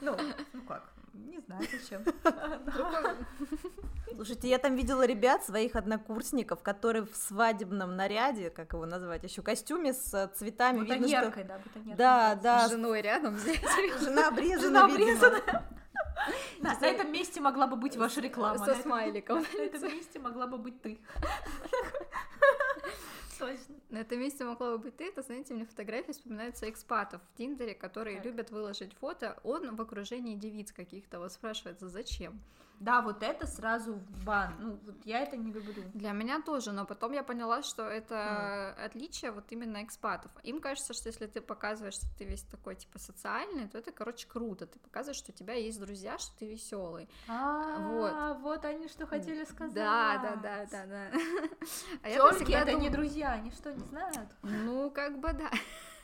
Ну, 0.00 0.16
ну 0.54 0.62
как, 0.62 0.82
не 1.14 1.40
знаю 1.40 1.62
зачем. 1.70 2.04
Слушайте, 4.14 4.48
я 4.48 4.58
там 4.58 4.76
видела 4.76 5.06
ребят, 5.06 5.44
своих 5.44 5.76
однокурсников, 5.76 6.62
которые 6.62 7.04
в 7.04 7.16
свадебном 7.16 7.96
наряде, 7.96 8.50
как 8.50 8.72
его 8.72 8.86
назвать, 8.86 9.24
еще 9.24 9.42
костюме 9.42 9.92
с 9.92 10.30
цветами. 10.36 10.80
Бутоньеркой, 10.80 11.44
да, 11.44 11.58
бутоньеркой. 11.58 11.96
Да, 11.96 12.36
С 12.36 12.42
да, 12.42 12.68
женой 12.68 13.00
рядом 13.02 13.36
жена 13.38 14.28
обрезана, 14.28 14.60
Жена 14.60 14.84
обрезана. 14.86 15.40
Да, 16.60 16.74
на 16.80 16.86
этом 16.86 17.12
месте 17.12 17.40
могла 17.40 17.66
бы 17.66 17.76
быть 17.76 17.96
ваша 17.96 18.20
реклама. 18.20 18.64
Со 18.64 18.74
смайликом. 18.76 19.42
На 19.42 19.62
этом 19.62 19.88
месте 19.88 20.18
могла 20.18 20.46
бы 20.46 20.56
быть 20.56 20.80
ты. 20.80 20.98
Точно. 23.44 23.74
На 23.90 23.98
этом 23.98 24.20
месте 24.20 24.44
могла 24.44 24.72
бы 24.72 24.78
быть 24.78 24.96
ты, 24.96 25.04
это, 25.08 25.22
знаете, 25.22 25.54
мне 25.54 25.66
фотографии 25.66 26.12
вспоминаются 26.12 26.68
экспатов 26.68 27.20
в 27.22 27.36
Тиндере, 27.36 27.74
которые 27.74 28.16
Так. 28.16 28.26
любят 28.26 28.50
выложить 28.50 28.94
фото, 28.94 29.38
он 29.44 29.76
в 29.76 29.80
окружении 29.80 30.34
девиц 30.34 30.72
каких-то, 30.72 31.18
вот 31.18 31.32
спрашивается, 31.32 31.88
зачем? 31.88 32.40
Да, 32.80 33.00
вот 33.00 33.22
это 33.22 33.46
сразу 33.46 33.94
в 33.94 34.24
бан. 34.24 34.54
Ну, 34.58 34.78
вот 34.84 34.96
я 35.04 35.20
это 35.20 35.36
не 35.36 35.52
люблю. 35.52 35.84
Для 35.94 36.12
меня 36.12 36.40
тоже, 36.42 36.72
но 36.72 36.84
потом 36.84 37.12
я 37.12 37.22
поняла, 37.22 37.62
что 37.62 37.88
это 37.88 38.74
отличие 38.84 39.30
вот 39.30 39.44
именно 39.50 39.82
экспатов. 39.82 40.30
Им 40.42 40.60
кажется, 40.60 40.92
что 40.92 41.08
если 41.08 41.26
ты 41.26 41.40
показываешь, 41.40 41.94
что 41.94 42.06
ты 42.18 42.24
весь 42.24 42.42
такой, 42.42 42.76
типа, 42.76 42.98
социальный, 42.98 43.68
то 43.68 43.78
это, 43.78 43.92
короче, 43.92 44.26
круто. 44.28 44.66
Ты 44.66 44.78
показываешь, 44.78 45.18
что 45.18 45.32
у 45.32 45.34
тебя 45.34 45.54
есть 45.54 45.80
друзья, 45.80 46.18
что 46.18 46.36
ты 46.38 46.46
веселый. 46.46 47.08
А, 47.28 48.34
вот 48.34 48.64
они 48.64 48.88
что 48.88 49.06
хотели 49.06 49.44
сказать. 49.44 49.74
Да, 49.74 50.18
да, 50.18 50.36
да, 50.36 50.66
да, 50.70 50.86
да. 50.86 51.18
А 52.02 52.08
я 52.08 52.16
Тёлки 52.16 52.52
это 52.52 52.74
не 52.74 52.90
друзья, 52.90 53.32
они 53.32 53.50
что, 53.50 53.72
не 53.72 53.84
знают? 53.84 54.28
Ну, 54.42 54.90
как 54.90 55.18
бы 55.18 55.32
да. 55.32 55.50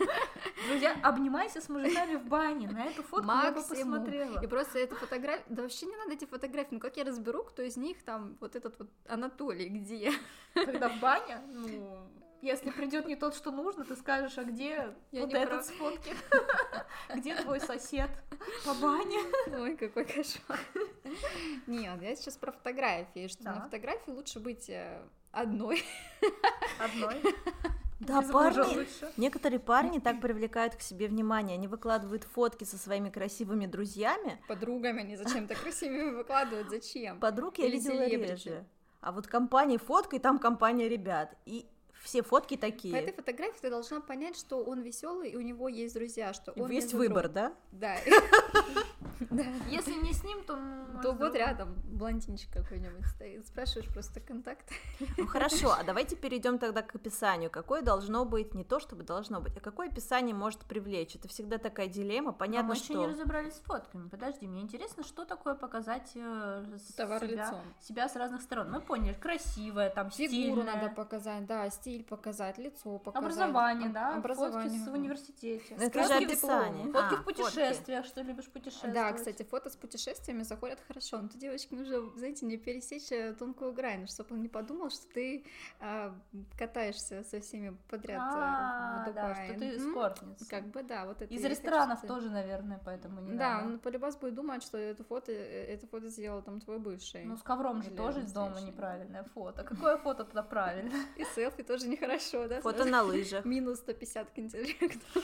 Друзья, 0.69 0.97
обнимайся 1.03 1.61
с 1.61 1.69
мужиками 1.69 2.17
в 2.17 2.25
бане, 2.27 2.69
на 2.69 2.87
эту 2.87 3.03
фотку 3.03 3.31
я 3.31 3.51
бы 3.51 3.61
Максимум. 3.61 3.95
посмотрела. 3.95 4.43
И 4.43 4.47
просто 4.47 4.79
эта 4.79 4.95
фотография, 4.95 5.45
да 5.49 5.63
вообще 5.63 5.87
не 5.87 5.97
надо 5.97 6.13
эти 6.13 6.25
фотографии, 6.25 6.75
ну 6.75 6.81
как 6.81 6.97
я 6.97 7.05
разберу, 7.05 7.45
кто 7.45 7.63
из 7.63 7.77
них 7.77 8.03
там, 8.05 8.37
вот 8.41 8.57
этот 8.57 8.79
вот 8.79 8.89
Анатолий, 9.09 9.69
где? 9.69 10.13
Когда 10.55 10.89
в 10.89 11.01
бане, 11.01 11.41
ну, 11.49 11.99
если 12.43 12.71
придет 12.71 13.07
не 13.07 13.17
тот, 13.17 13.35
что 13.35 13.51
нужно, 13.51 13.85
ты 13.85 13.97
скажешь, 13.97 14.39
а 14.39 14.45
где 14.45 14.95
Я 15.13 15.23
вот 15.23 15.35
этот 15.35 15.49
прав. 15.51 15.65
с 15.65 15.71
фотки? 15.71 16.15
Где 17.15 17.35
твой 17.35 17.61
сосед 17.61 18.11
по 18.65 18.73
бане? 18.75 19.19
Ой, 19.47 19.77
какой 19.77 20.05
кошмар. 20.05 20.59
Нет, 21.67 22.01
я 22.01 22.17
сейчас 22.17 22.37
про 22.37 22.53
фотографии, 22.53 23.27
что 23.29 23.43
на 23.45 23.61
фотографии 23.63 24.11
лучше 24.11 24.39
быть 24.41 24.71
э, 24.71 25.03
одной. 25.33 25.83
Одной. 26.79 27.21
Да, 28.01 28.23
парни, 28.23 28.87
некоторые 29.19 29.61
парни 29.61 29.99
так 29.99 30.21
привлекают 30.21 30.75
к 30.75 30.81
себе 30.81 31.07
внимание, 31.07 31.55
они 31.55 31.69
выкладывают 31.69 32.25
фотки 32.25 32.65
со 32.65 32.79
своими 32.79 33.11
красивыми 33.11 33.67
друзьями, 33.67 34.41
Подругами 34.49 35.01
они 35.01 35.17
зачем-то 35.17 35.55
красивыми 35.55 36.17
выкладывают, 36.17 36.71
зачем? 36.71 37.21
подруг 37.21 37.59
я 37.59 37.67
Или 37.67 37.77
видела 37.77 38.07
реже. 38.07 38.65
А 39.03 39.13
вот 39.13 39.27
компании 39.27 39.77
фотка, 39.77 40.17
и 40.17 40.19
там 40.19 40.39
компания 40.39 40.89
ребят, 40.89 41.35
и 41.47 41.67
все 42.03 42.23
фотки 42.23 42.57
По 42.57 42.65
этой 42.67 42.71
такие. 42.73 43.13
фотографии 43.13 43.59
ты 43.61 43.71
должна 43.71 44.01
понять, 44.01 44.37
что 44.37 44.63
он 44.63 44.81
веселый, 44.81 45.31
и 45.31 45.37
у 45.37 45.41
него 45.41 45.69
есть 45.69 45.95
друзья, 45.95 46.33
что 46.33 46.53
он 46.53 46.71
Есть 46.71 46.95
выбор, 46.95 47.29
да? 47.29 47.53
Да. 47.73 47.97
Да. 49.29 49.45
Если 49.69 49.93
не 49.93 50.15
с 50.15 50.25
ним, 50.25 50.43
то... 50.45 50.57
может, 50.57 51.03
То 51.03 51.13
вот 51.13 51.35
рядом 51.35 51.75
блондинчик 51.85 52.51
какой-нибудь 52.53 53.07
стоит. 53.07 53.47
Спрашиваешь 53.47 53.87
просто 53.93 54.19
контакт. 54.19 54.65
Ну 55.19 55.27
хорошо, 55.27 55.73
а 55.79 55.85
давайте 55.85 56.17
перейдем 56.17 56.59
тогда 56.59 56.81
к 56.81 56.95
описанию. 56.95 57.51
Какое 57.51 57.83
должно 57.83 58.25
быть, 58.25 58.55
не 58.55 58.65
то 58.65 58.81
чтобы 58.81 59.03
должно 59.03 59.43
быть, 59.43 59.55
а 59.57 59.61
какое 59.61 59.89
описание 59.89 60.35
может 60.35 60.61
привлечь? 60.61 61.17
Это 61.17 61.29
всегда 61.29 61.59
такая 61.59 61.87
дилемма, 61.89 62.31
Но 62.31 62.37
понятно, 62.39 62.69
мы 62.69 62.75
еще 62.77 62.85
что... 62.85 62.95
не 62.95 63.07
разобрались 63.09 63.55
с 63.55 63.61
фотками. 63.61 64.09
Подожди, 64.09 64.47
мне 64.47 64.63
интересно, 64.63 65.05
что 65.05 65.27
такое 65.27 65.55
показать 65.55 66.11
э, 66.15 66.79
с- 66.79 66.95
Товар 66.95 67.21
себя, 67.21 67.45
лицом. 67.45 67.61
себя 67.81 68.09
с 68.09 68.17
разных 68.17 68.41
сторон. 68.41 68.71
Мы 68.71 68.81
поняли, 68.81 69.13
красивая, 69.13 69.91
там, 69.91 70.11
Фигуру 70.11 70.63
стильная. 70.63 70.65
надо 70.77 70.95
показать, 70.95 71.45
да, 71.45 71.69
стиль 71.69 71.90
показать, 71.99 72.59
лицо 72.59 72.99
показать. 72.99 73.23
Образование, 73.31 73.87
Об- 73.89 73.93
да, 73.95 74.15
образование. 74.17 74.71
фотки 74.71 74.85
с 74.85 74.89
в 74.89 74.93
университете. 74.95 75.77
Ну, 75.79 75.85
это 75.85 76.03
же 76.05 76.09
Фотки- 76.09 76.25
описание. 76.25 76.85
Фотки 76.93 77.15
А, 77.15 77.17
в 77.17 77.25
путешествиях, 77.25 78.05
что 78.07 78.23
любишь 78.23 78.49
путешествовать. 78.49 78.95
Да, 78.95 79.13
кстати, 79.13 79.43
фото 79.43 79.69
с 79.71 79.77
путешествиями 79.77 80.43
заходят 80.43 80.79
хорошо. 80.87 81.19
Но 81.21 81.29
тут 81.29 81.39
девочки 81.39 81.75
нужно, 81.75 82.11
знаете, 82.17 82.47
не 82.47 82.57
пересечь 82.57 83.11
э, 83.13 83.35
тонкую 83.35 83.73
грань, 83.73 84.07
чтобы 84.07 84.35
он 84.35 84.43
не 84.43 84.49
подумал, 84.49 84.91
что 84.91 85.07
ты 85.13 85.45
а, 85.81 86.15
катаешься 86.59 87.23
со 87.25 87.41
всеми 87.41 87.77
подряд 87.89 88.21
э, 88.21 88.25
А, 88.41 89.07
в 89.09 89.15
да, 89.15 89.35
что 89.35 89.55
ты 89.59 89.67
Мгм. 89.79 89.91
эскортница. 89.91 90.49
Как 90.49 90.67
бы 90.69 90.83
да, 90.83 91.05
вот 91.07 91.23
это 91.23 91.33
Из 91.35 91.45
ресторанов 91.45 92.01
хочется. 92.01 92.07
тоже, 92.07 92.31
наверное, 92.31 92.81
поэтому 92.85 93.21
не 93.21 93.37
Да, 93.37 93.57
надо. 93.59 93.67
он 93.67 93.79
полюбас 93.79 94.17
будет 94.17 94.35
думать, 94.35 94.63
что 94.63 94.79
это 94.79 95.05
фото, 95.05 95.33
э, 95.33 95.75
это 95.75 95.87
фото 95.87 96.09
сделал 96.09 96.43
там 96.43 96.61
твой 96.61 96.79
бывший. 96.79 97.25
Ну, 97.25 97.37
с 97.37 97.43
ковром 97.43 97.83
же 97.83 97.91
тоже 97.91 98.21
из 98.21 98.33
дома 98.33 98.61
неправильное 98.61 99.25
фото. 99.35 99.65
Какое 99.65 99.97
фото 99.97 100.25
тогда 100.25 100.43
правильно? 100.43 100.91
И 101.17 101.25
селфи 101.35 101.63
тоже 101.63 101.80
нехорошо, 101.89 102.49
да? 102.49 102.61
Фото 102.61 102.79
сразу? 102.79 102.91
на 102.91 103.03
лыжах. 103.03 103.45
Минус 103.45 103.79
150 103.79 104.31
к 104.31 104.39
интеллекту. 104.39 105.21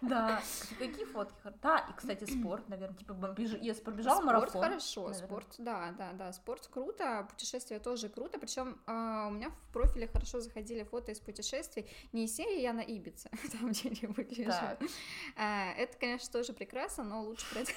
Да. 0.00 0.40
Какие 0.78 1.04
фотки? 1.04 1.34
Да, 1.62 1.86
и, 1.90 1.92
кстати, 1.96 2.24
спорт, 2.24 2.68
наверное. 2.68 2.96
Типа, 2.96 3.34
если 3.60 3.82
пробежал 3.82 4.20
спорт 4.20 4.26
марафон. 4.26 4.62
хорошо, 4.62 5.08
наверное. 5.08 5.26
спорт, 5.26 5.54
да, 5.58 5.94
да, 5.98 6.12
да, 6.12 6.32
спорт 6.32 6.68
круто, 6.68 7.26
путешествия 7.30 7.78
тоже 7.78 8.08
круто, 8.08 8.38
причем 8.38 8.78
у 8.86 9.30
меня 9.30 9.50
в 9.50 9.72
профиле 9.72 10.06
хорошо 10.06 10.40
заходили 10.40 10.84
фото 10.84 11.12
из 11.12 11.20
путешествий, 11.20 11.88
не 12.12 12.24
из 12.24 12.36
серии 12.36 12.60
я 12.60 12.72
на 12.72 12.80
Ибице, 12.80 13.28
там 13.52 13.70
где-нибудь 13.70 14.38
лежу. 14.38 14.52
А, 15.36 15.72
Это, 15.76 15.96
конечно, 15.98 16.30
тоже 16.32 16.52
прекрасно, 16.52 17.04
но 17.04 17.22
лучше 17.22 17.48
про 17.50 17.60
это 17.60 17.72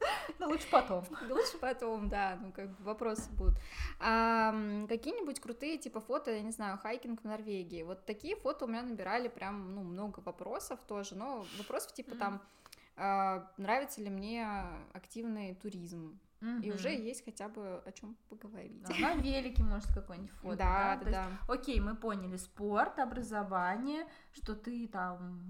Ну, 0.38 0.48
лучше 0.48 0.66
потом. 0.70 1.04
Лучше 1.30 1.58
потом, 1.58 2.08
да, 2.08 2.38
ну 2.42 2.52
как 2.52 2.68
бы 2.68 2.84
вопросы 2.84 3.30
будут. 3.32 3.54
А, 4.00 4.52
какие-нибудь 4.88 5.40
крутые 5.40 5.78
типа 5.78 6.00
фото, 6.00 6.32
я 6.32 6.42
не 6.42 6.50
знаю, 6.50 6.78
хайкинг 6.78 7.22
в 7.22 7.24
Норвегии. 7.24 7.82
Вот 7.82 8.04
такие 8.04 8.36
фото 8.36 8.64
у 8.64 8.68
меня 8.68 8.82
набирали 8.82 9.28
прям, 9.28 9.74
ну, 9.74 9.82
много 9.82 10.20
вопросов 10.20 10.80
тоже, 10.88 11.14
но 11.14 11.46
вопросов 11.58 11.92
типа 11.92 12.16
там, 12.16 12.42
а, 12.96 13.50
нравится 13.56 14.00
ли 14.00 14.10
мне 14.10 14.46
активный 14.92 15.54
туризм. 15.54 16.18
И 16.62 16.70
уже 16.70 16.90
есть 16.90 17.24
хотя 17.24 17.48
бы 17.48 17.82
о 17.86 17.92
чем 17.92 18.16
поговорить. 18.28 18.82
Да, 18.82 18.94
На 18.98 19.14
велике, 19.14 19.62
может, 19.62 19.88
какой-нибудь 19.94 20.30
фото. 20.42 20.56
Да, 20.56 20.96
да, 20.96 21.08
есть, 21.08 21.12
да. 21.12 21.28
Окей, 21.48 21.80
мы 21.80 21.96
поняли 21.96 22.36
спорт, 22.36 22.98
образование, 22.98 24.06
что 24.32 24.54
ты 24.54 24.86
там 24.88 25.40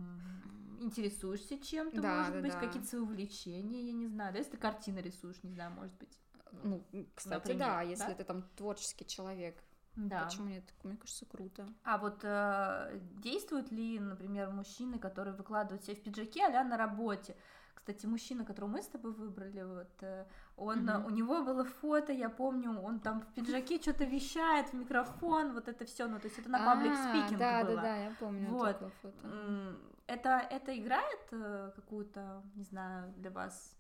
интересуешься 0.85 1.59
чем-то, 1.59 2.01
Да, 2.01 2.19
может 2.19 2.35
да, 2.35 2.41
быть, 2.41 2.53
да. 2.53 2.61
какие-то 2.61 2.89
свои 2.89 3.01
увлечения, 3.01 3.83
я 3.83 3.93
не 3.93 4.07
знаю. 4.07 4.33
Да, 4.33 4.39
если 4.39 4.53
ты 4.53 4.57
картины 4.59 4.99
рисуешь, 5.01 5.43
не 5.43 5.53
знаю, 5.53 5.73
может 5.73 5.95
быть. 5.95 6.19
Ну, 6.63 6.85
кстати, 7.15 7.35
Например, 7.35 7.69
да, 7.69 7.83
если 7.83 8.09
да? 8.09 8.15
ты 8.15 8.25
там 8.25 8.43
творческий 8.57 9.07
человек. 9.07 9.63
Да. 9.97 10.25
Почему 10.25 10.49
нет? 10.49 10.65
Мне 10.83 10.97
кажется, 10.97 11.25
круто. 11.27 11.69
А 11.85 11.99
вот 11.99 12.21
э, 12.25 12.99
действуют 13.23 13.71
ли, 13.71 13.99
например, 14.01 14.51
мужчины, 14.51 14.99
которые 14.99 15.35
выкладывают 15.35 15.85
себя 15.85 15.97
в 15.97 16.03
пиджаке, 16.03 16.45
а 16.45 16.65
на 16.65 16.77
работе? 16.77 17.37
Кстати, 17.75 18.07
мужчина, 18.07 18.45
которого 18.45 18.71
мы 18.71 18.83
с 18.83 18.87
тобой 18.87 19.13
выбрали, 19.13 19.63
вот 19.63 20.03
э, 20.03 20.25
он, 20.57 20.85
Мгм. 20.85 21.05
у 21.07 21.11
него 21.11 21.43
было 21.43 21.65
фото, 21.65 22.13
я 22.13 22.31
помню, 22.31 22.81
он 22.81 22.99
там 23.01 23.21
в 23.21 23.27
пиджаке 23.35 23.79
что-то 23.81 24.05
вещает 24.05 24.71
в 24.71 24.75
микрофон, 24.75 25.53
вот 25.53 25.69
это 25.69 25.85
все, 25.85 26.07
ну 26.07 26.19
то 26.19 26.27
есть 26.27 26.39
это 26.39 26.49
на 26.49 26.59
паблик 26.65 26.93
А, 26.93 26.97
спикинг 27.09 27.39
Да, 27.39 27.63
было. 27.65 27.77
да, 27.77 27.83
да, 27.83 27.97
я 27.97 28.11
помню 28.19 28.49
Вот. 28.51 28.73
такое 28.79 28.91
фото. 29.03 29.77
Это, 30.07 30.47
это 30.51 30.79
играет 30.79 31.29
э, 31.33 31.73
какую-то, 31.77 32.43
не 32.55 32.65
знаю, 32.65 33.13
для 33.17 33.31
вас 33.31 33.77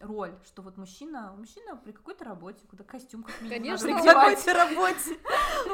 роль, 0.00 0.34
что 0.44 0.62
вот 0.62 0.76
мужчина, 0.76 1.32
мужчина 1.38 1.76
при 1.76 1.92
какой-то 1.92 2.24
работе, 2.24 2.66
куда 2.66 2.84
костюм 2.84 3.22
как 3.22 3.40
минимум 3.40 3.62
Конечно, 3.62 3.88
надо 3.88 4.00
одевать. 4.10 4.38
какой-то 4.44 4.58
работе. 4.58 5.18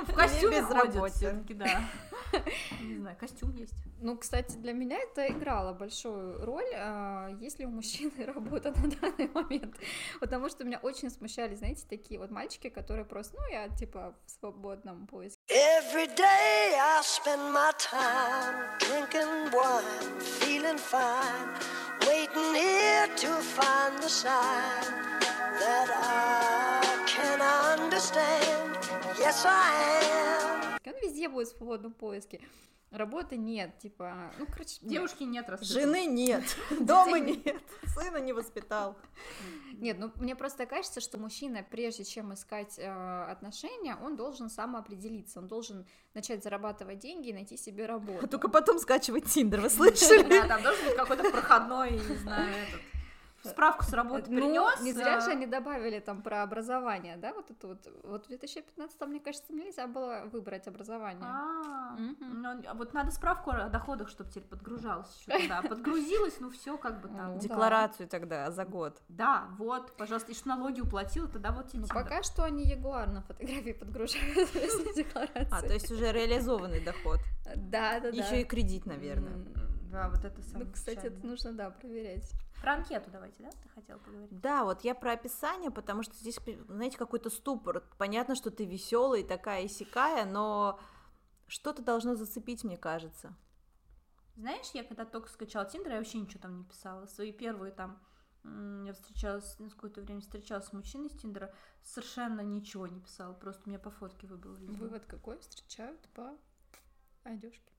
в 0.07 0.15
костюме 0.15 0.63
ходит 0.63 0.87
безработен. 0.87 1.11
всё-таки, 1.15 1.55
да. 1.55 1.81
Не 2.81 2.97
знаю, 2.99 3.17
костюм 3.17 3.55
есть. 3.55 3.75
Ну, 4.01 4.17
кстати, 4.17 4.57
для 4.57 4.73
меня 4.73 4.99
это 4.99 5.27
играло 5.29 5.73
большую 5.73 6.45
роль, 6.45 6.69
а, 6.75 7.29
есть 7.41 7.59
ли 7.59 7.67
у 7.67 7.71
мужчины 7.71 8.13
работа 8.27 8.73
на 8.73 8.89
данный 8.89 9.29
момент. 9.33 9.77
Потому 10.21 10.49
что 10.49 10.65
меня 10.65 10.79
очень 10.79 11.11
смущали, 11.11 11.55
знаете, 11.55 11.85
такие 11.89 12.21
вот 12.21 12.31
мальчики, 12.31 12.69
которые 12.69 13.05
просто, 13.05 13.37
ну, 13.39 13.53
я 13.53 13.69
типа 13.69 14.15
в 14.27 14.31
свободном 14.31 15.07
поиске. 15.07 15.41
Every 15.49 16.07
day 16.07 16.77
I 16.79 17.03
spend 17.03 17.53
my 17.53 17.73
time 17.79 18.79
drinking 18.79 19.53
wine, 19.53 20.21
feeling 20.21 20.79
fine, 20.79 21.49
waiting 22.07 22.55
here 22.55 23.09
to 23.17 23.41
find 23.43 23.99
the 24.03 24.09
sign 24.09 25.09
that 25.59 25.91
I 25.91 27.05
can 27.07 27.41
understand. 27.41 28.79
Yes, 29.19 29.45
I 29.45 30.63
am. 30.63 30.68
Он 30.89 30.97
везде 31.03 31.29
будет 31.29 31.49
в 31.49 31.57
свободном 31.57 31.93
поиске. 31.93 32.41
Работы 32.91 33.37
нет, 33.37 33.79
типа, 33.81 34.33
ну, 34.39 34.47
короче, 34.47 34.79
нет. 34.81 34.91
Девушки 34.91 35.23
нет 35.23 35.47
раскрыты. 35.51 35.75
Жены 35.75 36.07
нет, 36.07 36.43
дома 36.81 37.19
нет, 37.19 37.63
сына 37.85 38.17
не 38.17 38.33
воспитал. 38.33 38.97
Нет, 39.79 39.97
ну 40.01 40.11
мне 40.17 40.35
просто 40.35 40.67
кажется, 40.67 41.01
что 41.01 41.19
мужчина, 41.19 41.65
прежде 41.71 42.03
чем 42.03 42.35
искать 42.35 42.79
э, 42.81 43.25
отношения, 43.31 43.97
он 44.03 44.17
должен 44.17 44.51
самоопределиться, 44.51 45.39
он 45.39 45.47
должен 45.47 45.87
начать 46.15 46.43
зарабатывать 46.43 46.99
деньги 46.99 47.29
и 47.29 47.33
найти 47.33 47.57
себе 47.57 47.85
А 47.85 47.89
работу. 47.89 48.27
только 48.27 48.49
потом 48.49 48.81
скачивать 48.81 49.27
Тиндер, 49.27 49.61
вы 49.61 49.71
слышали? 49.71 50.27
Да, 50.29 50.49
там 50.49 50.63
должен 50.65 50.85
быть 50.85 50.97
какой-то 50.97 51.31
проходной, 51.31 51.93
не 51.93 52.17
знаю, 52.17 52.49
этот. 52.49 52.81
Справку 53.45 53.85
с 53.85 53.93
работы 53.93 54.31
Ну, 54.31 54.37
принес. 54.37 54.81
не 54.81 54.93
зря 54.93 55.21
же 55.21 55.31
они 55.31 55.47
добавили 55.47 56.01
там 56.01 56.23
про 56.23 56.43
образование, 56.43 57.17
да, 57.17 57.33
вот 57.33 57.51
это 57.51 57.69
вот. 57.69 57.89
Вот 58.03 58.25
в 58.25 58.29
2015, 58.29 59.01
мне 59.07 59.21
кажется, 59.21 59.53
нельзя 59.53 59.87
было 59.87 60.25
выбрать 60.33 60.67
образование. 60.67 61.25
А, 61.25 61.97
ну, 61.99 62.63
а 62.67 62.75
вот 62.75 62.95
надо 62.95 63.11
справку 63.11 63.51
о 63.51 63.69
доходах, 63.69 64.09
чтобы 64.09 64.31
теперь 64.31 64.45
подгружалось 64.45 65.09
еще 65.21 65.39
туда. 65.43 65.63
Подгрузилась, 65.63 66.41
ну 66.41 66.51
все 66.51 66.77
как 66.77 67.01
бы 67.01 67.09
там. 67.09 67.35
Ну, 67.35 67.39
Декларацию 67.41 68.09
тогда 68.09 68.51
за 68.51 68.65
год. 68.65 69.01
Да, 69.09 69.49
вот, 69.59 69.97
пожалуйста, 69.97 70.33
и 70.33 70.35
что 70.35 70.49
налоги 70.49 70.81
уплатила, 70.81 71.29
тогда 71.29 71.53
вот 71.53 71.69
тебе 71.69 71.83
Ну, 71.83 71.89
пока 71.89 72.23
что 72.23 72.45
они 72.45 72.65
Ягуар 72.65 73.09
на 73.09 73.23
фотографии 73.23 73.73
подгружают 73.73 74.51
вместо 74.53 74.93
декларации. 74.97 75.49
А, 75.51 75.63
то 75.63 75.73
есть 75.73 75.91
уже 75.91 76.13
реализованный 76.13 76.81
доход. 76.81 77.21
Да, 77.55 78.01
да, 78.01 78.11
да. 78.11 78.17
Еще 78.17 78.41
и 78.43 78.45
кредит, 78.45 78.85
наверное. 78.87 79.39
Да, 79.91 80.09
вот 80.11 80.25
это 80.25 80.43
самое 80.43 80.67
Ну, 80.67 80.73
кстати, 80.73 81.07
это 81.07 81.27
нужно, 81.27 81.53
да, 81.53 81.71
проверять. 81.71 82.31
Про 82.61 82.75
анкету 82.75 83.11
давайте, 83.11 83.43
да, 83.43 83.51
ты 83.51 83.69
хотела 83.69 83.99
поговорить? 83.99 84.41
Да, 84.41 84.65
вот 84.65 84.83
я 84.83 84.95
про 84.95 85.13
описание, 85.13 85.71
потому 85.71 86.03
что 86.03 86.15
здесь, 86.15 86.39
знаете, 86.69 86.99
какой-то 86.99 87.31
ступор. 87.31 87.85
Понятно, 87.99 88.35
что 88.35 88.51
ты 88.51 88.65
веселая 88.65 89.23
такая 89.23 89.63
и 89.63 89.69
сякая, 89.69 90.25
но 90.25 90.79
что-то 91.47 91.83
должно 91.83 92.15
зацепить, 92.15 92.65
мне 92.65 92.77
кажется. 92.77 93.35
Знаешь, 94.37 94.71
я 94.75 94.85
когда 94.85 95.05
только 95.05 95.29
скачала 95.29 95.67
Тиндер, 95.67 95.93
я 95.93 95.99
вообще 95.99 96.19
ничего 96.19 96.41
там 96.41 96.59
не 96.59 96.65
писала. 96.65 97.07
Свои 97.07 97.33
первые 97.33 97.73
там, 97.73 98.01
я 98.85 98.93
встречалась, 98.93 99.59
на 99.59 99.71
какое-то 99.71 100.01
время 100.01 100.21
встречалась 100.21 100.67
с 100.67 100.73
мужчиной 100.73 101.11
с 101.11 101.15
Тиндера, 101.15 101.55
совершенно 101.83 102.41
ничего 102.41 102.87
не 102.87 103.01
писала, 103.01 103.35
просто 103.35 103.63
у 103.67 103.69
меня 103.71 103.79
по 103.79 103.91
фотке 103.91 104.27
выбыл, 104.27 104.55
видимо. 104.55 104.79
Вывод 104.79 105.07
какой? 105.07 105.39
Встречают 105.39 106.01
по 106.15 106.37
одежке. 107.25 107.73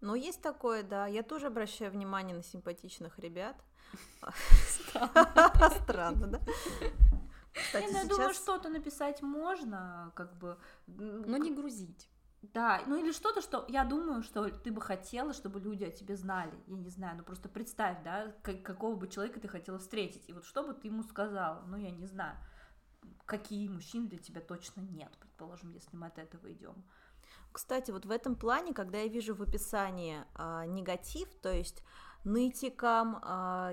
Но 0.00 0.14
есть 0.14 0.42
такое, 0.42 0.82
да. 0.82 1.06
Я 1.06 1.22
тоже 1.22 1.46
обращаю 1.46 1.90
внимание 1.90 2.36
на 2.36 2.42
симпатичных 2.42 3.18
ребят. 3.18 3.56
Странно, 5.82 6.26
да? 6.26 6.40
Кстати, 7.52 7.92
ну, 7.92 7.98
я 7.98 8.04
думаю, 8.04 8.30
сейчас... 8.30 8.42
что-то 8.42 8.68
написать 8.68 9.22
можно, 9.22 10.12
как 10.14 10.36
бы. 10.38 10.58
Но 10.86 11.36
не 11.36 11.54
грузить. 11.54 12.08
Да, 12.52 12.82
ну 12.86 12.96
или 12.96 13.12
что-то, 13.12 13.40
что 13.40 13.64
я 13.68 13.84
думаю, 13.84 14.22
что 14.22 14.50
ты 14.50 14.70
бы 14.70 14.80
хотела, 14.80 15.32
чтобы 15.32 15.60
люди 15.60 15.84
о 15.84 15.90
тебе 15.90 16.16
знали. 16.16 16.52
Я 16.66 16.76
не 16.76 16.90
знаю, 16.90 17.16
ну 17.16 17.22
просто 17.24 17.48
представь, 17.48 18.02
да, 18.02 18.34
как- 18.42 18.62
какого 18.62 18.96
бы 18.96 19.08
человека 19.08 19.40
ты 19.40 19.48
хотела 19.48 19.78
встретить. 19.78 20.28
И 20.28 20.32
вот 20.32 20.44
что 20.44 20.62
бы 20.62 20.74
ты 20.74 20.88
ему 20.88 21.02
сказала, 21.04 21.62
ну 21.66 21.76
я 21.76 21.90
не 21.90 22.06
знаю, 22.06 22.36
какие 23.24 23.68
мужчин 23.68 24.08
для 24.08 24.18
тебя 24.18 24.40
точно 24.40 24.82
нет, 24.82 25.10
предположим, 25.18 25.70
если 25.70 25.96
мы 25.96 26.08
от 26.08 26.18
этого 26.18 26.52
идем. 26.52 26.84
Кстати, 27.52 27.90
вот 27.92 28.04
в 28.04 28.10
этом 28.10 28.34
плане, 28.34 28.74
когда 28.74 28.98
я 28.98 29.08
вижу 29.08 29.34
в 29.34 29.40
описании 29.42 30.24
а, 30.34 30.66
негатив, 30.66 31.28
то 31.40 31.52
есть 31.52 31.82
нытикам, 32.24 33.16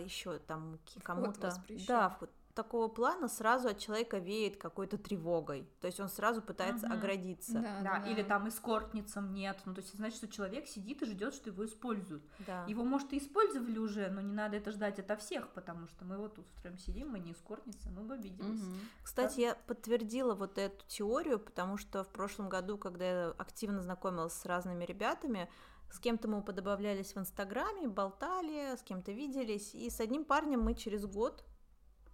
еще 0.03 0.39
там 0.39 0.79
кому-то, 1.03 1.53
да, 1.87 2.17
вот 2.19 2.29
такого 2.53 2.89
плана 2.89 3.29
сразу 3.29 3.69
от 3.69 3.79
человека 3.79 4.17
веет 4.17 4.57
какой-то 4.57 4.97
тревогой, 4.97 5.65
то 5.79 5.87
есть 5.87 5.99
он 6.01 6.09
сразу 6.09 6.41
пытается 6.41 6.87
Мгм. 6.87 6.97
оградиться. 6.97 7.53
Да, 7.53 7.79
Да, 7.81 7.99
да, 7.99 8.11
или 8.11 8.21
да. 8.21 8.27
там 8.27 8.49
эскортницам 8.49 9.33
нет. 9.33 9.57
Ну, 9.65 9.73
то 9.73 9.79
есть, 9.79 9.95
значит, 9.95 10.17
что 10.17 10.27
человек 10.27 10.67
сидит 10.67 11.01
и 11.01 11.05
ждет, 11.05 11.33
что 11.33 11.49
его 11.49 11.65
используют. 11.65 12.23
Да. 12.39 12.65
Его, 12.67 12.83
может, 12.83 13.13
и 13.13 13.17
использовали 13.19 13.77
уже, 13.77 14.09
но 14.09 14.21
не 14.21 14.33
надо 14.33 14.57
это 14.57 14.71
ждать 14.71 14.99
ото 14.99 15.15
всех, 15.15 15.47
потому 15.53 15.87
что 15.87 16.03
мы 16.03 16.17
вот 16.17 16.35
тут 16.35 16.45
втроем 16.57 16.77
сидим, 16.77 17.09
мы 17.09 17.19
не 17.19 17.31
эскортницы, 17.31 17.89
мы 17.89 18.03
бы 18.03 18.15
обиделись. 18.15 18.61
Мгм. 18.61 18.79
Кстати, 19.03 19.39
я 19.39 19.55
подтвердила 19.67 20.35
вот 20.35 20.57
эту 20.57 20.85
теорию, 20.87 21.39
потому 21.39 21.77
что 21.77 22.03
в 22.03 22.09
прошлом 22.09 22.49
году, 22.49 22.77
когда 22.77 23.05
я 23.05 23.27
активно 23.37 23.81
знакомилась 23.81 24.33
с 24.33 24.45
разными 24.45 24.83
ребятами, 24.83 25.49
с 25.91 25.99
кем-то 25.99 26.27
мы 26.27 26.41
подобавлялись 26.41 27.13
в 27.13 27.17
Инстаграме, 27.19 27.87
болтали, 27.87 28.75
с 28.75 28.81
кем-то 28.83 29.11
виделись, 29.11 29.75
и 29.75 29.89
с 29.89 29.99
одним 29.99 30.25
парнем 30.25 30.61
мы 30.61 30.73
через 30.73 31.05
год 31.05 31.43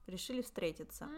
решили 0.07 0.41
встретиться. 0.41 1.09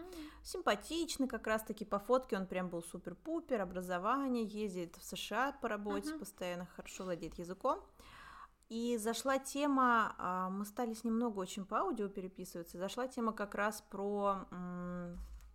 Симпатичный 0.42 1.28
как 1.28 1.46
раз-таки 1.46 1.84
по 1.84 1.98
фотке, 1.98 2.36
он 2.36 2.46
прям 2.46 2.68
был 2.68 2.82
супер-пупер, 2.82 3.60
образование, 3.60 4.44
ездит 4.44 4.96
в 4.96 5.04
США 5.04 5.52
по 5.60 5.68
работе, 5.68 6.10
Мгм. 6.10 6.18
постоянно 6.18 6.66
хорошо 6.66 7.04
владеет 7.04 7.38
языком. 7.38 7.80
И 8.68 8.96
зашла 8.98 9.38
тема, 9.38 10.14
а, 10.18 10.48
мы 10.48 10.64
стали 10.64 10.94
с 10.94 11.02
ним 11.02 11.14
много 11.14 11.38
очень 11.40 11.64
по 11.64 11.78
аудио 11.80 12.08
переписываться, 12.08 12.78
зашла 12.78 13.08
тема 13.08 13.32
как 13.32 13.54
раз 13.54 13.82
про 13.90 14.46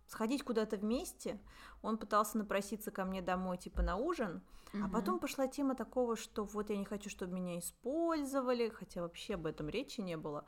сходить 0.06 0.42
куда-то 0.42 0.76
вместе. 0.76 1.38
Он 1.82 1.98
пытался 1.98 2.38
напроситься 2.38 2.90
ко 2.90 3.04
мне 3.04 3.22
домой, 3.22 3.58
типа 3.58 3.82
на 3.82 3.96
ужин, 3.96 4.42
а 4.72 4.78
Мгм. 4.78 4.90
потом 4.90 5.18
пошла 5.18 5.46
тема 5.46 5.74
такого, 5.74 6.16
что 6.16 6.44
вот 6.44 6.70
я 6.70 6.76
не 6.76 6.84
хочу, 6.84 7.08
чтобы 7.08 7.32
меня 7.34 7.58
использовали, 7.58 8.68
хотя 8.68 9.02
вообще 9.02 9.34
об 9.34 9.46
этом 9.46 9.68
речи 9.68 10.00
не 10.00 10.16
было. 10.16 10.44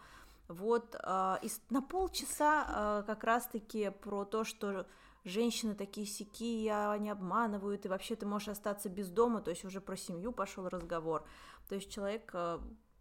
Вот 0.49 0.97
а, 1.03 1.39
и 1.43 1.49
на 1.71 1.83
полчаса 1.83 2.65
а, 2.69 3.03
как 3.03 3.25
раз-таки 3.25 3.91
про 3.91 4.25
то, 4.25 4.45
что 4.45 4.87
женщины 5.25 5.75
такие 5.75 6.07
сики, 6.07 6.69
они 6.69 7.11
обманывают, 7.11 7.85
и 7.85 7.89
вообще 7.89 8.17
ты 8.17 8.27
можешь 8.27 8.49
остаться 8.49 8.89
без 8.89 9.11
дома, 9.11 9.43
то 9.43 9.51
есть 9.51 9.65
уже 9.65 9.81
про 9.81 9.97
семью 9.97 10.33
пошел 10.33 10.69
разговор. 10.69 11.25
То 11.69 11.75
есть 11.75 11.91
человек 11.91 12.35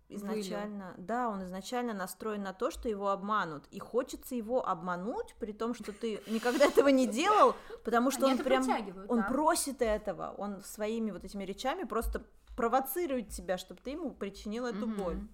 изначально, 0.10 0.94
да, 0.98 1.30
он 1.30 1.44
изначально 1.44 1.94
настроен 1.94 2.44
на 2.44 2.54
то, 2.54 2.72
что 2.72 2.90
его 2.90 3.10
обманут, 3.10 3.66
и 3.72 3.80
хочется 3.80 4.36
его 4.36 4.68
обмануть, 4.68 5.36
при 5.40 5.52
том, 5.52 5.74
что 5.74 5.92
ты 5.92 6.22
никогда 6.28 6.66
этого 6.66 6.88
не 6.88 7.08
делал, 7.08 7.56
потому 7.84 8.12
что 8.12 8.26
Они 8.28 8.34
он 8.34 8.44
прям, 8.44 8.64
он 9.10 9.18
да. 9.20 9.28
просит 9.28 9.82
этого, 9.82 10.34
он 10.38 10.62
своими 10.62 11.12
вот 11.12 11.24
этими 11.24 11.44
речами 11.44 11.84
просто 11.84 12.24
провоцирует 12.56 13.30
тебя, 13.30 13.58
чтобы 13.58 13.80
ты 13.84 13.92
ему 13.92 14.12
причинил 14.12 14.66
эту 14.66 14.88
Мгм. 14.88 14.96
боль. 14.98 15.28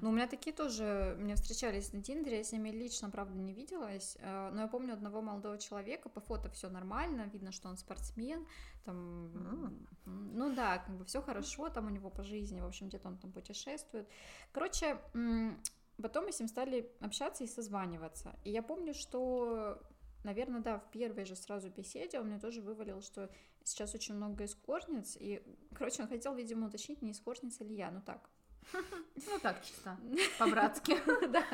Ну, 0.00 0.10
у 0.10 0.12
меня 0.12 0.26
такие 0.26 0.54
тоже, 0.54 1.16
мне 1.18 1.34
встречались 1.34 1.92
на 1.92 2.02
Тиндере, 2.02 2.38
я 2.38 2.44
с 2.44 2.52
ними 2.52 2.70
лично, 2.70 3.10
правда, 3.10 3.38
не 3.38 3.52
виделась, 3.52 4.16
э, 4.20 4.50
но 4.52 4.62
я 4.62 4.68
помню 4.68 4.94
одного 4.94 5.20
молодого 5.22 5.58
человека, 5.58 6.08
по 6.08 6.20
фото 6.20 6.50
все 6.50 6.68
нормально, 6.68 7.28
видно, 7.32 7.52
что 7.52 7.68
он 7.68 7.76
спортсмен, 7.76 8.46
там, 8.84 8.96
м, 10.06 10.28
ну 10.34 10.54
да, 10.54 10.78
как 10.78 10.96
бы 10.96 11.04
все 11.04 11.22
хорошо 11.22 11.68
там 11.68 11.86
у 11.86 11.90
него 11.90 12.10
по 12.10 12.22
жизни, 12.22 12.60
в 12.60 12.66
общем, 12.66 12.88
где-то 12.88 13.08
он 13.08 13.18
там 13.18 13.32
путешествует. 13.32 14.08
Короче, 14.52 14.98
потом 16.02 16.24
мы 16.26 16.32
с 16.32 16.40
ним 16.40 16.48
стали 16.48 16.90
общаться 17.00 17.44
и 17.44 17.46
созваниваться, 17.46 18.36
и 18.44 18.50
я 18.50 18.62
помню, 18.62 18.94
что 18.94 19.80
Наверное, 20.24 20.62
да, 20.62 20.78
в 20.78 20.90
первой 20.90 21.26
же 21.26 21.36
сразу 21.36 21.68
беседе 21.68 22.18
он 22.18 22.28
мне 22.28 22.38
тоже 22.38 22.62
вывалил, 22.62 23.02
что 23.02 23.30
сейчас 23.62 23.94
очень 23.94 24.14
много 24.14 24.46
эскортниц, 24.46 25.18
и, 25.20 25.42
короче, 25.74 26.02
он 26.02 26.08
хотел, 26.08 26.34
видимо, 26.34 26.68
уточнить, 26.68 27.02
не 27.02 27.12
эскортница 27.12 27.62
ли 27.62 27.76
я, 27.76 27.90
ну 27.90 28.00
так, 28.00 28.30
Ну 29.26 29.38
так, 29.40 29.64
чисто, 29.64 29.96
по-братски. 30.38 30.96
Да. 31.28 31.44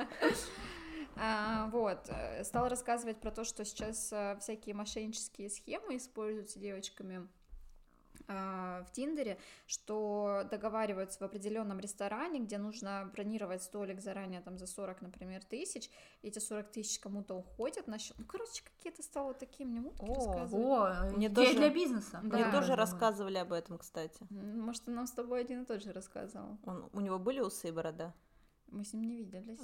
А, 1.16 1.68
вот, 1.70 2.08
э, 2.08 2.44
стал 2.44 2.68
рассказывать 2.68 3.20
про 3.20 3.30
то, 3.30 3.44
что 3.44 3.64
сейчас 3.64 4.10
э, 4.12 4.38
всякие 4.40 4.74
мошеннические 4.74 5.50
схемы 5.50 5.96
используются 5.96 6.58
девочками 6.58 7.28
в 8.30 8.86
Тиндере, 8.92 9.38
что 9.66 10.42
договариваются 10.50 11.18
в 11.18 11.22
определенном 11.22 11.80
ресторане, 11.80 12.40
где 12.40 12.58
нужно 12.58 13.10
бронировать 13.12 13.62
столик 13.62 14.00
заранее 14.00 14.40
там 14.40 14.58
за 14.58 14.66
40, 14.66 15.02
например, 15.02 15.42
тысяч, 15.44 15.90
эти 16.22 16.38
40 16.38 16.70
тысяч 16.70 16.98
кому-то 16.98 17.34
уходят 17.34 17.86
на 17.86 17.98
счет. 17.98 18.16
Ну, 18.18 18.24
короче, 18.24 18.62
какие-то 18.64 19.02
стало 19.02 19.34
такие 19.34 19.68
мне 19.68 19.80
мутки 19.80 20.04
О, 20.04 20.14
рассказывать. 20.14 20.66
О, 20.66 21.10
Мне 21.16 21.28
тоже- 21.28 21.56
для 21.56 21.70
бизнеса. 21.70 22.20
Да. 22.22 22.36
Мне 22.36 22.50
тоже 22.50 22.76
рассказывали 22.76 23.38
об 23.38 23.52
этом, 23.52 23.78
кстати. 23.78 24.24
Может, 24.30 24.88
он 24.88 24.94
нам 24.94 25.06
с 25.06 25.12
тобой 25.12 25.40
один 25.40 25.62
и 25.62 25.64
тот 25.66 25.82
же 25.82 25.92
рассказывал. 25.92 26.58
Он, 26.64 26.88
у 26.92 27.00
него 27.00 27.18
были 27.18 27.40
усы 27.40 27.68
и 27.68 27.72
борода? 27.72 28.14
Мы 28.68 28.84
с 28.84 28.92
ним 28.92 29.02
не 29.08 29.16
виделись. 29.16 29.58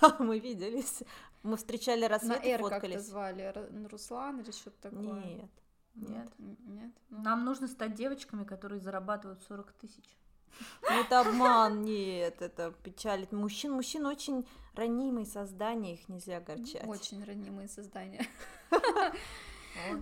А, 0.00 0.16
мы 0.22 0.40
виделись. 0.40 1.04
Мы 1.44 1.56
встречали 1.56 2.02
На 2.02 2.08
рассвет 2.08 2.44
и 2.44 2.48
«Р» 2.50 2.58
как-то 2.60 2.74
фоткались. 2.80 3.02
звали. 3.06 3.54
Руслан 3.88 4.40
или 4.40 4.50
что-то 4.50 4.90
такое. 4.90 5.22
Нет. 5.24 5.50
Нет. 5.94 6.32
Нет? 6.38 6.92
Ну, 7.10 7.22
Нам 7.22 7.44
нужно 7.44 7.68
стать 7.68 7.94
девочками, 7.94 8.44
которые 8.44 8.80
зарабатывают 8.80 9.42
40 9.42 9.72
тысяч. 9.72 10.04
Ну, 10.82 11.00
Это 11.00 11.20
обман, 11.20 11.82
нет, 11.82 12.42
это 12.42 12.72
печалит. 12.82 13.32
Мужчин, 13.32 13.72
мужчин 13.72 14.06
очень 14.06 14.46
ранимые 14.74 15.26
создания, 15.26 15.94
их 15.94 16.08
нельзя 16.08 16.38
огорчать. 16.38 16.86
Очень 16.86 17.24
ранимые 17.24 17.68
создания. 17.68 18.26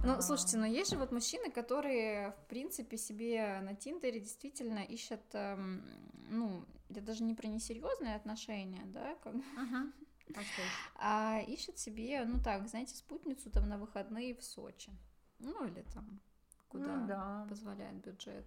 Ну, 0.05 0.21
слушайте, 0.23 0.57
но 0.57 0.67
есть 0.67 0.91
же 0.91 0.97
вот 0.97 1.13
мужчины, 1.13 1.51
которые, 1.51 2.33
в 2.33 2.49
принципе, 2.49 2.97
себе 2.97 3.61
на 3.63 3.75
Тиндере 3.75 4.19
действительно 4.19 4.79
ищут, 4.79 5.21
эм, 5.33 5.85
ну, 6.31 6.65
я 6.89 7.03
даже 7.03 7.23
не 7.23 7.35
про 7.35 7.47
несерьезные 7.47 8.17
отношения, 8.17 8.83
да, 8.87 9.15
как. 9.23 9.35
А 10.97 11.41
ещё? 11.41 11.73
а 11.73 11.77
себе, 11.77 12.25
ну 12.25 12.43
так, 12.43 12.67
знаете, 12.69 12.97
спутницу 12.97 13.51
там 13.51 13.69
на 13.69 13.79
выходные 13.79 14.35
в 14.35 14.43
Сочи. 14.43 14.93
Ну, 15.39 15.67
или 15.67 15.83
там, 15.95 16.21
куда 16.69 16.97
Ну 16.97 17.07
да. 17.07 17.47
позволяет 17.49 17.97
бюджет. 17.97 18.45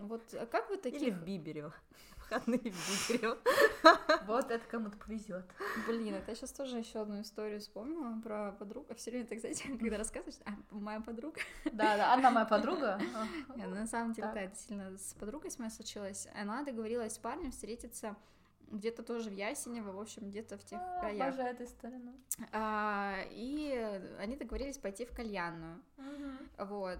Вот 0.00 0.22
а 0.34 0.46
как 0.46 0.68
вы 0.68 0.76
Или 0.76 0.82
таких... 0.82 1.14
в 1.14 1.24
Биберево. 1.24 1.74
Выходные 2.18 2.58
в 2.58 3.08
Биберево. 3.08 3.38
Вот 4.26 4.50
это 4.50 4.66
кому-то 4.66 4.96
повезет. 4.96 5.46
Блин, 5.86 6.14
это 6.14 6.32
я 6.32 6.34
сейчас 6.34 6.52
тоже 6.52 6.78
еще 6.78 7.02
одну 7.02 7.20
историю 7.20 7.60
вспомнила 7.60 8.20
про 8.20 8.52
подругу. 8.52 8.94
Все 8.96 9.10
время 9.10 9.26
так, 9.26 9.38
знаете, 9.38 9.68
когда 9.80 9.98
рассказываешь, 9.98 10.38
а, 10.44 10.50
моя 10.70 11.00
подруга. 11.00 11.40
Да, 11.64 11.96
да, 11.96 12.14
она 12.14 12.30
моя 12.30 12.46
подруга. 12.46 12.98
Нет, 13.54 13.68
на 13.68 13.86
самом 13.86 14.12
деле, 14.12 14.30
да, 14.32 14.40
это 14.40 14.56
сильно 14.56 14.96
с 14.98 15.14
подругой 15.14 15.50
с 15.50 15.58
моей 15.58 15.70
случилось. 15.70 16.28
Она 16.34 16.64
договорилась 16.64 17.14
с 17.14 17.18
парнем 17.18 17.52
встретиться 17.52 18.16
где-то 18.68 19.02
тоже 19.02 19.30
в 19.30 19.34
Ясенево, 19.34 19.92
в 19.92 20.00
общем, 20.00 20.28
где-то 20.28 20.58
в 20.58 20.64
тех 20.64 20.80
А, 20.80 21.00
краях. 21.00 21.28
Обожаю 21.28 21.54
эту 21.54 21.64
историю. 21.64 22.00
ну. 22.04 22.14
А, 22.52 23.16
и 23.30 24.00
они 24.18 24.36
договорились 24.36 24.78
пойти 24.78 25.04
в 25.04 25.12
кальянную. 25.12 25.80
Вот. 26.58 26.98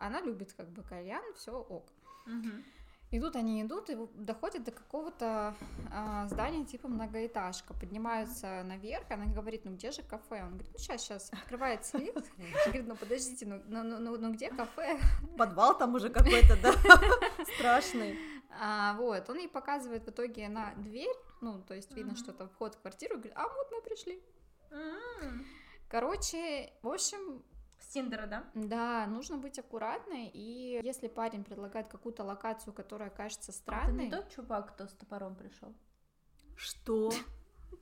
Она 0.00 0.20
любит 0.20 0.52
как 0.52 0.68
бы 0.68 0.82
кальян, 0.82 1.22
все 1.34 1.52
ок. 1.52 1.90
Мгм. 2.26 2.64
Идут 3.10 3.36
они 3.36 3.62
идут 3.62 3.88
и 3.88 3.96
доходят 4.16 4.64
до 4.64 4.70
какого-то 4.70 5.54
а, 5.90 6.28
здания 6.28 6.66
типа 6.66 6.88
многоэтажка, 6.88 7.72
поднимаются 7.72 8.62
наверх, 8.64 9.10
она 9.10 9.24
говорит, 9.24 9.64
ну 9.64 9.72
где 9.72 9.92
же 9.92 10.02
кафе? 10.02 10.42
Он 10.42 10.50
говорит, 10.50 10.68
ну 10.74 10.78
сейчас, 10.78 11.00
сейчас, 11.04 11.32
открывается 11.32 11.96
лифт. 12.04 12.30
Говорит, 12.66 12.86
ну 12.86 12.96
подождите, 12.96 13.46
ну, 13.46 13.62
ну, 13.66 13.82
ну, 13.82 13.98
ну, 13.98 14.18
ну 14.18 14.32
где 14.34 14.50
кафе? 14.50 14.98
Подвал 15.38 15.78
там 15.78 15.94
уже 15.94 16.10
какой-то, 16.10 16.58
да, 16.62 16.74
страшный. 17.56 18.18
А, 18.60 18.94
вот, 18.96 19.28
он 19.30 19.38
ей 19.38 19.48
показывает 19.48 20.04
в 20.04 20.10
итоге 20.10 20.48
на 20.48 20.74
дверь, 20.74 21.14
ну, 21.40 21.62
то 21.62 21.74
есть 21.74 21.94
видно, 21.94 22.12
Мгм. 22.12 22.16
что 22.16 22.32
это 22.32 22.48
вход 22.48 22.74
в 22.74 22.80
квартиру, 22.80 23.14
и 23.14 23.16
говорит, 23.18 23.36
а 23.36 23.48
вот 23.48 23.70
мы 23.70 23.82
пришли. 23.82 24.22
М. 24.70 25.46
Короче, 25.88 26.72
в 26.82 26.88
общем, 26.88 27.44
С 27.78 27.86
Тиндера, 27.92 28.26
да? 28.26 28.44
да, 28.54 29.06
нужно 29.06 29.38
быть 29.38 29.58
аккуратной, 29.58 30.26
и 30.34 30.80
если 30.82 31.08
парень 31.08 31.44
предлагает 31.44 31.88
какую-то 31.88 32.24
локацию, 32.24 32.74
которая 32.74 33.10
кажется 33.10 33.52
Это 33.52 33.52
не 33.52 33.62
странной, 33.62 34.10
тот 34.10 34.28
чувак, 34.30 34.74
кто 34.74 34.86
с 34.86 34.92
топором 34.92 35.36
пришел. 35.36 35.72
Что? 36.56 37.12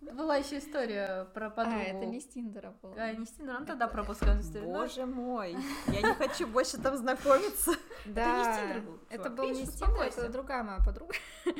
Была 0.00 0.36
еще 0.36 0.58
история 0.58 1.24
про 1.34 1.46
а, 1.48 1.50
подругу. 1.50 1.80
это 1.80 2.06
не 2.06 2.20
с 2.20 2.26
Тиндера 2.26 2.74
было. 2.82 2.94
А, 2.96 3.12
не 3.12 3.26
с 3.26 3.30
Тиндера, 3.30 3.58
ну 3.58 3.66
тогда 3.66 3.88
пропускаем 3.88 4.40
историю. 4.40 4.68
Ну, 4.68 4.78
Боже 4.78 5.06
мой, 5.06 5.56
я 5.88 6.02
не 6.02 6.14
хочу 6.14 6.46
больше 6.46 6.80
там 6.80 6.96
знакомиться. 6.96 7.72
Да, 8.06 8.74
не 8.74 8.80
с 8.80 8.84
был, 8.84 9.00
это 9.10 9.30
был 9.30 9.50
не 9.50 9.66
с 9.66 9.82
это 9.82 10.28
другая 10.28 10.62
моя 10.62 10.78
подруга. 10.84 11.14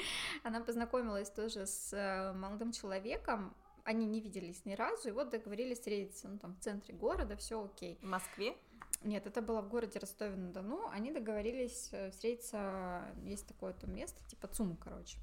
Она 0.44 0.60
познакомилась 0.60 1.28
тоже 1.28 1.66
с 1.66 1.92
э, 1.92 2.32
молодым 2.34 2.72
человеком, 2.72 3.52
они 3.86 4.06
не 4.06 4.20
виделись 4.20 4.64
ни 4.64 4.74
разу, 4.74 5.08
и 5.08 5.12
вот 5.12 5.30
договорились 5.30 5.78
встретиться, 5.78 6.28
ну, 6.28 6.38
там, 6.38 6.54
в 6.54 6.60
центре 6.60 6.94
города, 6.94 7.36
все 7.36 7.64
окей. 7.64 7.98
В 8.02 8.06
Москве? 8.06 8.56
Нет, 9.02 9.26
это 9.26 9.40
было 9.42 9.60
в 9.60 9.68
городе 9.68 9.98
Ростове-на-Дону. 10.00 10.88
Они 10.90 11.12
договорились 11.12 11.90
э, 11.92 12.10
встретиться, 12.10 13.04
есть 13.22 13.46
такое 13.46 13.72
там 13.74 13.94
место, 13.94 14.20
типа 14.28 14.48
ЦУМ, 14.48 14.76
короче. 14.76 15.18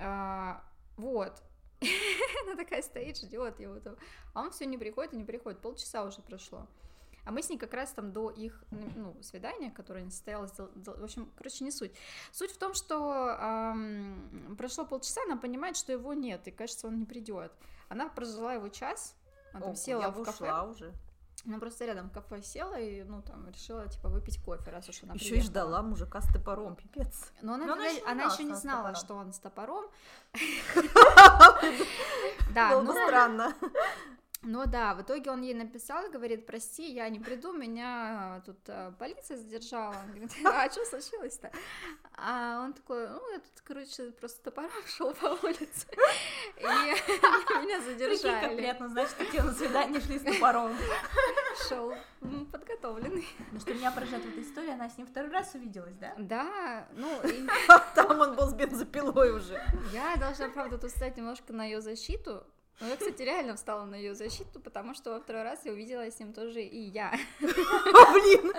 А, 0.00 0.62
вот. 0.96 1.42
Она 2.44 2.56
такая 2.56 2.82
стоит, 2.82 3.18
ждет 3.18 3.60
его 3.60 3.78
там. 3.80 3.96
А 4.34 4.42
он 4.42 4.50
все 4.50 4.66
не 4.66 4.78
приходит 4.78 5.12
и 5.14 5.16
не 5.16 5.24
приходит. 5.24 5.60
Полчаса 5.60 6.04
уже 6.04 6.20
прошло. 6.20 6.66
А 7.24 7.30
мы 7.30 7.42
с 7.42 7.50
ней 7.50 7.58
как 7.58 7.74
раз 7.74 7.92
там 7.92 8.10
до 8.10 8.30
их, 8.30 8.64
ну, 8.70 9.14
свидания, 9.20 9.70
которое 9.70 10.02
не 10.02 10.10
состоялось, 10.10 10.50
в 10.56 11.04
общем, 11.04 11.30
короче, 11.36 11.62
не 11.62 11.70
суть. 11.70 11.92
Суть 12.32 12.52
в 12.52 12.56
том, 12.56 12.72
что 12.72 13.36
ам, 13.38 14.56
прошло 14.56 14.86
полчаса, 14.86 15.20
она 15.26 15.36
понимает, 15.36 15.76
что 15.76 15.92
его 15.92 16.14
нет, 16.14 16.48
и 16.48 16.50
кажется, 16.50 16.86
он 16.86 16.98
не 16.98 17.04
придет. 17.04 17.52
Она 17.90 18.08
прожила 18.08 18.54
его 18.54 18.68
час, 18.70 19.14
она 19.52 19.60
там 19.60 19.72
О, 19.72 19.76
села 19.76 20.00
я 20.00 20.08
в 20.08 20.22
кафе. 20.22 20.44
ушла 20.44 20.62
уже. 20.64 20.94
Она 21.46 21.58
просто 21.58 21.84
рядом 21.86 22.08
в 22.10 22.12
кафе 22.12 22.42
села 22.42 22.78
и, 22.78 23.02
ну, 23.04 23.22
там, 23.22 23.48
решила, 23.48 23.86
типа, 23.88 24.08
выпить 24.08 24.42
кофе, 24.42 24.70
раз 24.70 24.88
уж 24.88 25.02
она 25.02 25.14
Еще 25.14 25.36
и 25.36 25.40
ждала 25.40 25.82
мужика 25.82 26.20
с 26.20 26.26
топором, 26.32 26.76
пипец. 26.76 27.32
Но 27.42 27.54
она, 27.54 27.66
Но 27.66 27.72
она 27.74 27.92
не 27.92 28.00
она 28.00 28.24
еще 28.24 28.44
не 28.44 28.54
знала, 28.54 28.94
что 28.94 29.14
он 29.14 29.32
с 29.32 29.38
топором. 29.38 29.84
Да, 32.54 32.80
но, 32.80 32.92
странно. 32.92 33.54
Но 34.48 34.64
да, 34.64 34.94
в 34.94 35.02
итоге 35.02 35.30
он 35.30 35.42
ей 35.42 35.52
написал 35.52 36.06
и 36.06 36.10
говорит, 36.10 36.46
прости, 36.46 36.90
я 36.90 37.06
не 37.10 37.20
приду, 37.20 37.52
меня 37.52 38.42
тут 38.46 38.56
э, 38.66 38.92
полиция 38.98 39.36
задержала. 39.36 39.94
Он 39.94 40.10
говорит, 40.10 40.32
а 40.42 40.70
что 40.72 40.86
случилось-то? 40.86 41.52
А 42.14 42.62
он 42.64 42.72
такой, 42.72 43.08
ну, 43.08 43.32
я 43.32 43.40
тут, 43.40 43.60
короче, 43.62 44.10
просто 44.12 44.42
топором 44.44 44.70
шел 44.86 45.12
по 45.12 45.26
улице, 45.44 45.86
и 46.56 46.62
меня 46.64 47.78
Прикинь, 47.78 47.84
задержали. 47.84 48.56
приятно 48.56 48.88
знать, 48.88 49.10
что 49.10 49.26
тебе 49.26 49.42
на 49.42 49.52
свидание 49.52 50.00
шли 50.00 50.18
с 50.18 50.22
топором. 50.22 50.74
Шел 51.68 51.92
подготовленный. 52.50 53.28
Но 53.52 53.60
что 53.60 53.74
меня 53.74 53.90
поражает 53.90 54.24
в 54.24 54.28
этой 54.30 54.42
истории, 54.44 54.70
она 54.70 54.88
с 54.88 54.96
ним 54.96 55.06
второй 55.06 55.30
раз 55.30 55.54
увиделась, 55.54 55.96
да? 55.96 56.14
Да, 56.16 56.88
ну, 56.92 57.20
и 57.22 57.46
Там 57.94 58.18
он 58.18 58.34
был 58.34 58.48
с 58.48 58.54
бензопилой 58.54 59.32
уже. 59.32 59.62
Я 59.92 60.16
должна, 60.16 60.48
правда, 60.48 60.78
тут 60.78 60.90
стать 60.90 61.18
немножко 61.18 61.52
на 61.52 61.66
ее 61.66 61.82
защиту. 61.82 62.46
Но 62.80 62.86
я, 62.86 62.96
кстати, 62.96 63.22
реально 63.22 63.56
встала 63.56 63.84
на 63.84 63.96
ее 63.96 64.14
защиту, 64.14 64.60
потому 64.60 64.94
что 64.94 65.10
во 65.10 65.20
второй 65.20 65.42
раз 65.42 65.60
я 65.64 65.72
увидела 65.72 66.08
с 66.08 66.18
ним 66.20 66.32
тоже 66.32 66.62
и 66.62 66.78
я. 66.78 67.08
О, 67.08 67.12
блин! 68.12 68.52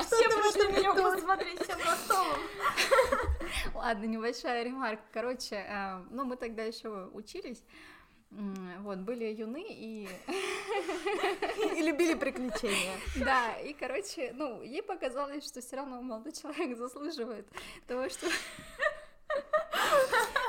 Все 0.00 0.28
пришли 0.28 0.78
меня 0.78 0.94
посмотреть 0.94 1.60
всем 1.60 1.78
Ростовом. 1.78 2.38
Ладно, 3.74 4.04
небольшая 4.04 4.62
ремарка. 4.62 5.02
Короче, 5.12 5.56
э, 5.56 6.04
ну, 6.10 6.24
мы 6.24 6.36
тогда 6.36 6.62
еще 6.62 7.10
учились. 7.12 7.64
Вот, 8.80 8.98
были 8.98 9.26
юны, 9.26 9.64
и 9.68 10.08
И 11.76 11.82
любили 11.82 12.14
приключения. 12.14 12.96
да, 13.24 13.56
и, 13.58 13.72
короче, 13.72 14.32
ну, 14.34 14.62
ей 14.62 14.82
показалось, 14.82 15.46
что 15.46 15.60
все 15.60 15.76
равно 15.76 16.02
молодой 16.02 16.32
человек 16.32 16.76
заслуживает 16.76 17.46
того, 17.86 18.08
что 18.08 18.26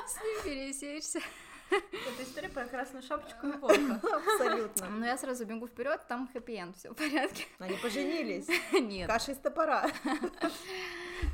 с 0.07 0.21
ним 0.23 0.43
пересечься. 0.43 1.21
Это 1.71 2.23
история 2.23 2.49
про 2.49 2.65
красную 2.65 3.03
шапочку 3.03 3.47
и 3.47 3.51
волка. 3.57 3.99
Абсолютно. 4.17 4.89
Но 4.89 5.05
я 5.05 5.17
сразу 5.17 5.45
бегу 5.45 5.67
вперед, 5.67 6.01
там 6.07 6.29
хэппи-энд, 6.33 6.77
все 6.77 6.91
в 6.91 6.95
порядке. 6.95 7.45
Они 7.59 7.75
поженились. 7.77 8.47
Нет. 8.71 9.07
Каша 9.07 9.31
из 9.31 9.37
топора. 9.37 9.89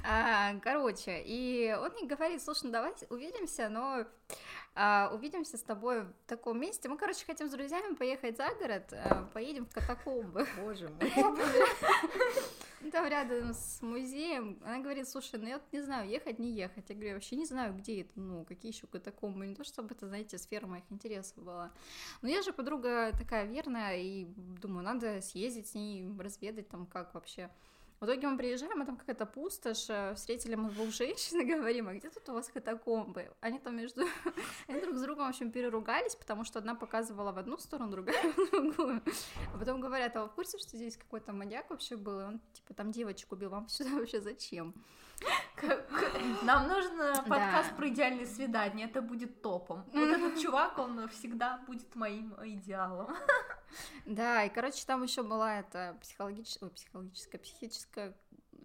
А, 0.07 0.55
короче, 0.61 1.21
и 1.25 1.75
он 1.77 1.91
мне 1.93 2.07
говорит, 2.07 2.41
слушай, 2.41 2.65
ну 2.65 2.71
давай 2.71 2.93
увидимся, 3.09 3.69
но 3.69 4.05
а, 4.75 5.11
увидимся 5.13 5.57
с 5.57 5.61
тобой 5.61 6.01
в 6.01 6.13
таком 6.27 6.59
месте. 6.59 6.87
Мы, 6.87 6.97
короче, 6.97 7.25
хотим 7.25 7.47
с 7.47 7.51
друзьями 7.51 7.95
поехать 7.95 8.37
за 8.37 8.49
город, 8.59 8.93
а, 8.93 9.27
поедем 9.33 9.65
в 9.65 9.73
катакомбы. 9.73 10.47
Боже 10.57 10.89
мой. 10.89 11.11
Там 12.89 13.07
рядом 13.07 13.53
с 13.53 13.81
музеем. 13.81 14.57
Она 14.63 14.79
говорит, 14.79 15.07
слушай, 15.07 15.39
ну 15.39 15.47
я 15.47 15.59
вот 15.59 15.63
не 15.71 15.81
знаю, 15.81 16.09
ехать, 16.09 16.39
не 16.39 16.51
ехать. 16.51 16.89
Я 16.89 16.95
говорю, 16.95 17.09
я 17.09 17.13
вообще 17.15 17.35
не 17.35 17.45
знаю, 17.45 17.75
где 17.75 18.01
это, 18.01 18.19
ну, 18.19 18.43
какие 18.45 18.71
еще 18.71 18.87
катакомбы. 18.87 19.45
Не 19.45 19.55
то, 19.55 19.63
чтобы 19.63 19.93
это, 19.93 20.07
знаете, 20.07 20.37
сфера 20.37 20.65
моих 20.65 20.83
интересов 20.89 21.43
была. 21.43 21.71
Но 22.21 22.29
я 22.29 22.41
же 22.41 22.53
подруга 22.53 23.11
такая 23.17 23.45
верная, 23.45 23.97
и 23.97 24.25
думаю, 24.61 24.83
надо 24.83 25.21
съездить 25.21 25.67
с 25.67 25.73
ней, 25.75 26.09
разведать 26.17 26.69
там, 26.69 26.85
как 26.87 27.13
вообще. 27.13 27.49
В 28.01 28.05
итоге 28.05 28.27
мы 28.27 28.35
приезжаем, 28.35 28.81
а 28.81 28.85
там 28.85 28.97
какая-то 28.97 29.27
пустошь, 29.27 29.85
э, 29.87 30.15
встретили 30.15 30.55
мы 30.55 30.71
двух 30.71 30.89
женщин 30.91 31.41
и 31.41 31.45
говорим, 31.45 31.87
а 31.87 31.93
где 31.93 32.09
тут 32.09 32.27
у 32.29 32.33
вас 32.33 32.47
катакомбы? 32.47 33.29
Они 33.41 33.59
там 33.59 33.77
между... 33.77 34.01
Они 34.67 34.81
друг 34.81 34.97
с 34.97 35.01
другом, 35.03 35.27
в 35.27 35.29
общем, 35.29 35.51
переругались, 35.51 36.15
потому 36.15 36.43
что 36.43 36.57
одна 36.57 36.73
показывала 36.73 37.31
в 37.31 37.37
одну 37.37 37.59
сторону, 37.59 37.91
другая 37.91 38.31
в 38.31 38.49
другую. 38.49 39.03
А 39.53 39.57
потом 39.59 39.81
говорят, 39.81 40.15
а 40.15 40.23
вы 40.23 40.29
в 40.29 40.33
курсе, 40.33 40.57
что 40.57 40.77
здесь 40.77 40.97
какой-то 40.97 41.31
маньяк 41.31 41.69
вообще 41.69 41.95
был? 41.95 42.21
И 42.21 42.23
он, 42.23 42.41
типа, 42.53 42.73
там 42.73 42.91
девочек 42.91 43.31
убил, 43.33 43.51
вам 43.51 43.69
сюда 43.69 43.91
вообще 43.99 44.19
зачем? 44.19 44.73
Нам 46.43 46.67
нужно 46.67 47.23
подкаст 47.27 47.69
Да. 47.69 47.75
про 47.75 47.89
идеальные 47.89 48.25
свидания, 48.25 48.85
это 48.85 49.01
будет 49.01 49.41
топом. 49.41 49.83
Вот 49.93 50.09
этот 50.09 50.39
чувак, 50.39 50.77
он 50.79 51.07
всегда 51.09 51.57
будет 51.67 51.95
моим 51.95 52.33
идеалом. 52.43 53.15
Да, 54.05 54.43
и, 54.43 54.49
короче, 54.49 54.83
там 54.85 55.03
еще 55.03 55.23
была 55.23 55.59
эта 55.59 55.95
психологическая, 56.01 56.67
ой, 56.67 56.75
психологическая, 56.75 57.39
психическая, 57.39 58.13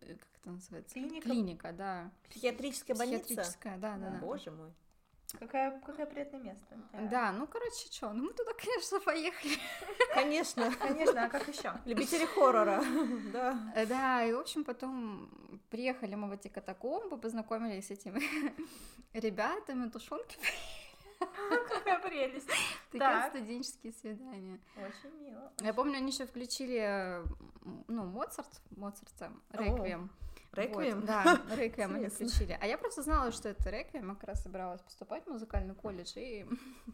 э, 0.01 0.15
как 0.15 0.29
это 0.41 0.51
называется? 0.51 0.95
Клиника? 0.95 1.23
Клиника, 1.23 1.73
да. 1.73 2.11
Психиатрическая 2.31 2.97
больница? 2.97 3.23
Психиатрическая, 3.25 3.79
да, 3.79 3.97
да. 3.99 4.11
Боже 4.21 4.51
мой. 4.51 4.73
Какое, 5.39 5.81
какое 5.85 6.07
приятное 6.07 6.41
место. 6.41 6.77
Да, 7.11 7.33
ну, 7.33 7.47
короче, 7.47 7.87
что, 7.93 8.13
ну 8.13 8.25
мы 8.25 8.33
туда, 8.33 8.53
конечно, 8.55 9.01
поехали. 9.01 9.57
Конечно. 10.15 10.71
Конечно, 10.81 11.25
а 11.25 11.29
как 11.29 11.47
еще? 11.49 11.73
Любители 11.85 12.25
хоррора, 12.27 12.83
да. 13.33 13.73
Э, 13.75 13.87
Да, 13.87 14.25
и, 14.25 14.33
в 14.33 14.39
общем, 14.39 14.65
потом 14.65 15.29
приехали 15.71 16.15
мы 16.15 16.29
в 16.29 16.33
эти 16.33 16.49
катакомбы, 16.49 17.19
познакомились 17.19 17.87
с 17.89 17.91
этими 17.91 18.21
ребятами, 19.13 19.89
тушенки, 19.91 20.39
Какая 21.69 21.99
прелесть. 22.01 22.47
такие 22.91 22.99
Так. 23.01 23.29
студенческие 23.31 23.93
свидания. 23.93 24.59
Очень 24.77 25.15
мило. 25.23 25.53
Я 25.61 25.73
помню, 25.75 25.97
они 25.97 26.13
еще 26.13 26.27
включили, 26.27 27.23
ну, 27.89 28.05
Моцарт, 28.05 28.61
Моцарта, 28.77 29.33
Реквием. 29.53 30.11
Реквием? 30.57 31.01
Вот, 31.01 31.07
да, 31.07 31.43
Реквием 31.57 31.95
они 31.95 32.09
включили. 32.09 32.59
А 32.61 32.67
я 32.67 32.79
просто 32.79 33.03
знала, 33.03 33.33
что 33.33 33.49
это 33.49 33.71
Реквием, 33.71 34.09
я 34.09 34.15
как 34.15 34.25
раз 34.25 34.43
собиралась 34.43 34.81
поступать 34.83 35.25
в 35.25 35.31
музыкальный 35.31 35.75
колледж 35.75 36.13
и 36.17 36.47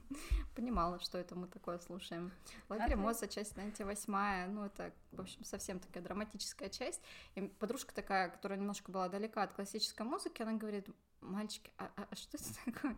понимала, 0.55 0.99
что 1.01 1.19
это 1.19 1.35
мы 1.35 1.47
такое 1.47 1.79
слушаем. 1.79 2.33
Лагерь. 2.69 2.97
Моца, 2.97 3.29
часть 3.29 3.55
98 3.55 4.53
ну, 4.53 4.65
это, 4.65 4.93
в 5.13 5.21
общем, 5.21 5.45
совсем 5.45 5.79
такая 5.81 6.03
драматическая 6.03 6.69
часть. 6.69 7.01
И 7.35 7.43
подружка 7.43 7.95
такая, 7.95 8.29
которая 8.29 8.59
немножко 8.59 8.91
была 8.91 9.09
далека 9.09 9.43
от 9.43 9.53
классической 9.53 10.07
музыки, 10.07 10.43
она 10.43 10.53
говорит, 10.53 10.87
мальчики, 11.21 11.71
а, 11.79 11.91
а- 11.97 12.07
а 12.11 12.17
что 12.17 12.37
это 12.37 12.45
такое 12.65 12.97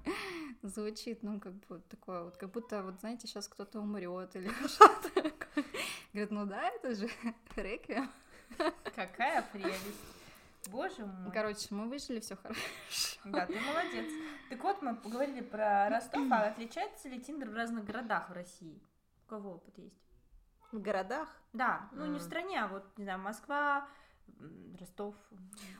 звучит? 0.63 1.23
Ну, 1.23 1.41
как 1.41 1.55
бы 1.67 1.81
такое 1.89 2.25
вот, 2.25 2.37
как 2.37 2.51
будто, 2.51 2.83
вот, 2.83 3.01
знаете, 3.01 3.27
сейчас 3.27 3.49
кто-то 3.49 3.81
умрет 3.81 4.35
или 4.37 4.51
что-то 4.67 5.11
такое. 5.15 5.65
Говорит, 6.13 6.31
ну 6.31 6.47
да, 6.47 6.71
это 6.71 6.95
же 6.95 7.09
Реквием. 7.57 8.11
Какая 8.95 9.43
прелесть. 9.53 10.01
Боже 10.71 11.05
мой. 11.07 11.33
Короче, 11.33 11.67
мы 11.71 11.89
выжили, 11.89 12.21
все 12.21 12.37
хорошо. 12.37 12.61
Да, 13.25 13.47
ты 13.47 13.59
молодец. 13.61 14.11
Так 14.51 14.63
вот, 14.63 14.83
мы 14.83 14.97
поговорили 14.97 15.41
про 15.41 15.89
Ростов, 15.89 16.27
а 16.31 16.47
отличается 16.49 17.09
ли 17.09 17.21
Тиндер 17.21 17.51
в 17.51 17.55
разных 17.55 17.85
городах 17.85 18.31
в 18.31 18.33
России? 18.33 18.81
У 19.27 19.29
кого 19.31 19.55
опыт 19.55 19.77
есть? 19.79 20.01
В 20.73 20.81
городах? 20.81 21.29
Да, 21.53 21.89
ну 21.93 22.07
не 22.07 22.19
в 22.19 22.23
стране, 22.23 22.63
а 22.63 22.69
вот, 22.69 22.85
не 22.99 23.05
знаю, 23.05 23.21
Москва, 23.21 23.87
Ростов. 24.81 25.15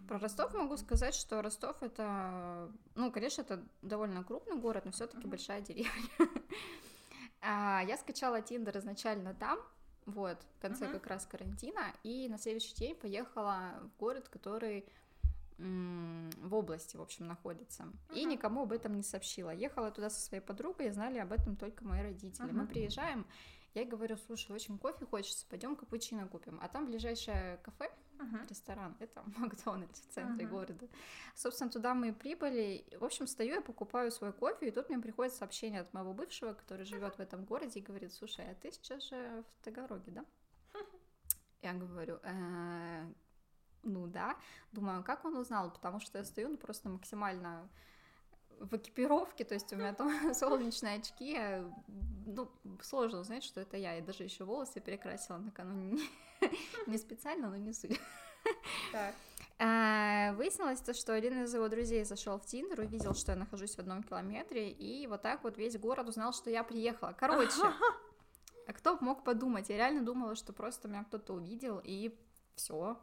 Про 0.07 0.19
Ростов 0.19 0.55
могу 0.55 0.77
сказать, 0.77 1.15
что 1.15 1.43
Ростов 1.43 1.83
это, 1.83 2.71
ну, 2.95 3.11
конечно, 3.11 3.43
это 3.43 3.65
довольно 3.83 4.23
крупный 4.23 4.57
город, 4.57 4.85
но 4.85 4.93
все-таки 4.93 5.21
Мгм. 5.23 5.31
большая 5.31 5.61
деревня. 5.63 5.91
А, 7.47 7.83
Я 7.87 7.99
скачала 7.99 8.41
Тиндер 8.41 8.79
изначально 8.79 9.35
там, 9.35 9.59
вот, 10.07 10.39
в 10.59 10.61
конце 10.61 10.85
Мгм. 10.87 10.95
как 10.95 11.07
раз 11.07 11.27
карантина, 11.27 11.93
и 12.03 12.29
на 12.29 12.39
следующий 12.39 12.75
день 12.75 12.95
поехала 12.95 13.81
в 13.83 13.99
город, 13.99 14.29
который 14.29 14.87
в 15.57 16.55
области, 16.55 16.97
в 16.97 17.01
общем, 17.01 17.29
находится. 17.29 17.85
И 18.13 18.23
Мгм. 18.23 18.31
никому 18.33 18.63
об 18.63 18.73
этом 18.73 18.95
не 18.97 19.05
сообщила. 19.05 19.51
Ехала 19.51 19.93
туда 19.93 20.11
со 20.11 20.21
своей 20.21 20.43
подругой, 20.43 20.89
и 20.89 20.91
знали 20.91 21.19
об 21.19 21.33
этом 21.33 21.55
только 21.57 21.85
мои 21.85 22.03
родители. 22.03 22.51
Мы 22.51 22.65
Мгм. 22.65 22.67
приезжаем, 22.67 23.25
я 23.75 23.85
говорю, 23.85 24.17
слушай, 24.17 24.51
очень 24.51 24.79
кофе 24.79 25.07
хочется, 25.07 25.47
пойдем 25.49 25.77
капучино 25.77 26.27
купим. 26.27 26.59
А 26.61 26.69
там 26.69 26.87
ближайшее 26.87 27.59
кафе, 27.59 27.89
Мгм. 28.19 28.47
ресторан, 28.49 28.97
это 29.01 29.23
Макдональдс 29.39 30.01
в 30.01 30.07
центре 30.09 30.47
Мгм. 30.47 30.55
города. 30.55 30.89
Собственно, 31.35 31.71
туда 31.71 31.95
мы 31.95 32.09
и 32.09 32.13
прибыли. 32.13 32.87
В 32.99 33.05
общем, 33.05 33.27
стою, 33.27 33.55
я 33.55 33.61
покупаю 33.61 34.11
свой 34.11 34.33
кофе, 34.33 34.69
и 34.69 34.71
тут 34.71 34.89
мне 34.89 34.99
приходит 34.99 35.35
сообщение 35.35 35.81
от 35.81 35.93
моего 35.93 36.13
бывшего, 36.13 36.53
который 36.53 36.85
живет 36.85 37.17
в 37.17 37.21
этом 37.21 37.45
городе, 37.45 37.81
и 37.81 37.83
говорит, 37.83 38.13
слушай, 38.13 38.51
а 38.51 38.55
ты 38.55 38.73
сейчас 38.73 39.09
же 39.09 39.45
в 39.61 39.65
Тагароге, 39.65 40.13
да? 40.13 40.25
Я 41.63 41.73
говорю, 41.73 42.19
«Э, 42.23 43.07
ну 43.85 44.07
да. 44.07 44.37
Думаю, 44.73 45.05
как 45.05 45.25
он 45.25 45.37
узнал? 45.37 45.71
Потому 45.71 46.01
что 46.01 46.19
я 46.19 46.25
стою 46.25 46.49
ну, 46.51 46.57
просто 46.57 46.89
максимально 46.89 47.69
в 48.61 48.77
экипировке, 48.77 49.45
то 49.45 49.55
есть 49.55 49.73
у 49.73 49.77
меня 49.77 49.93
там 49.93 50.35
солнечные 50.35 50.97
очки, 50.97 51.39
ну, 52.27 52.51
сложно 52.83 53.21
узнать, 53.21 53.45
что 53.45 53.61
это 53.61 53.77
я, 53.77 53.95
я 53.95 54.03
даже 54.03 54.25
еще 54.25 54.45
волосы 54.45 54.81
перекрасила 54.81 55.39
накануне, 55.39 56.01
не 56.87 56.99
специально, 56.99 57.51
но 57.51 57.57
не 57.57 57.73
суть. 57.73 58.01
Так. 58.93 59.15
А, 59.59 60.33
Выяснилось 60.33 60.81
то, 60.81 60.95
что 60.95 61.15
один 61.15 61.45
из 61.45 61.55
его 61.55 61.69
друзей 61.69 62.05
зашел 62.05 62.39
в 62.39 62.47
Тиндер, 62.47 62.81
увидел, 62.81 63.15
что 63.15 63.33
я 63.33 63.39
нахожусь 63.39 63.77
в 63.77 63.79
одном 63.79 64.03
километре, 64.03 64.71
и 64.71 65.07
вот 65.07 65.23
так 65.23 65.45
вот 65.45 65.57
весь 65.57 65.79
город 65.79 66.09
узнал, 66.09 66.33
что 66.33 66.51
я 66.51 66.65
приехала. 66.65 67.15
Короче, 67.17 67.63
а 68.67 68.73
кто 68.73 68.99
мог 69.01 69.23
подумать? 69.23 69.69
Я 69.69 69.77
реально 69.77 70.03
думала, 70.03 70.35
что 70.35 70.53
просто 70.53 70.89
меня 70.89 71.05
кто-то 71.05 71.35
увидел, 71.35 71.81
и 71.85 72.19
все. 72.57 72.99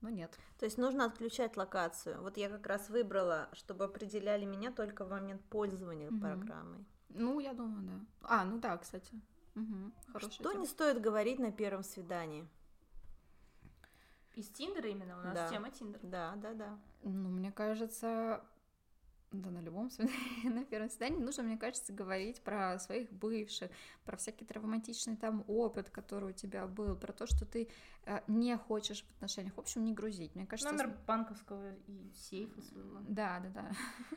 Но 0.00 0.10
нет. 0.10 0.38
То 0.58 0.64
есть 0.64 0.78
нужно 0.78 1.04
отключать 1.06 1.56
локацию. 1.56 2.20
Вот 2.22 2.36
я 2.36 2.48
как 2.48 2.66
раз 2.66 2.88
выбрала, 2.88 3.48
чтобы 3.52 3.84
определяли 3.84 4.44
меня 4.44 4.70
только 4.70 5.04
в 5.04 5.10
момент 5.10 5.42
пользования 5.50 6.10
Мгм. 6.10 6.20
программой. 6.20 6.84
Ну, 7.08 7.40
я 7.40 7.52
думаю, 7.52 7.82
да. 7.82 8.00
А, 8.22 8.44
ну 8.44 8.58
да, 8.58 8.76
кстати. 8.76 9.12
Хорошая 10.12 10.30
Что 10.30 10.50
тема. 10.52 10.60
не 10.60 10.66
стоит 10.68 11.00
говорить 11.00 11.40
на 11.40 11.50
первом 11.50 11.82
свидании? 11.82 12.46
Из 14.36 14.48
Тиндера 14.50 14.88
именно 14.88 15.18
у 15.18 15.22
нас 15.24 15.34
Да. 15.34 15.48
тема 15.48 15.70
Тиндер. 15.70 15.98
Да, 16.04 16.34
да, 16.36 16.52
да. 16.54 16.78
Ну, 17.02 17.28
мне 17.28 17.50
кажется, 17.50 18.44
да, 19.30 19.50
на 19.50 19.60
любом 19.60 19.90
свидании, 19.90 20.48
на 20.48 20.64
первом 20.64 20.90
свидании 20.90 21.18
нужно, 21.18 21.42
мне 21.42 21.58
кажется, 21.58 21.92
говорить 21.92 22.40
про 22.42 22.78
своих 22.78 23.12
бывших, 23.12 23.70
про 24.04 24.16
всякий 24.16 24.44
травматичный 24.44 25.16
там 25.16 25.44
опыт, 25.46 25.90
который 25.90 26.30
у 26.30 26.32
тебя 26.32 26.66
был, 26.66 26.96
про 26.96 27.12
то, 27.12 27.26
что 27.26 27.44
ты 27.44 27.68
э, 28.06 28.20
не 28.26 28.56
хочешь 28.56 29.02
в 29.04 29.10
отношениях. 29.16 29.54
В 29.54 29.60
общем, 29.60 29.84
не 29.84 29.92
грузить. 29.92 30.34
Мне 30.34 30.46
кажется, 30.46 30.72
Номер 30.72 30.96
банковского 31.06 31.74
и 31.86 32.10
сейфа 32.14 32.60
своего. 32.62 33.00
да, 33.08 33.40
да, 33.40 33.48
да. 33.50 33.70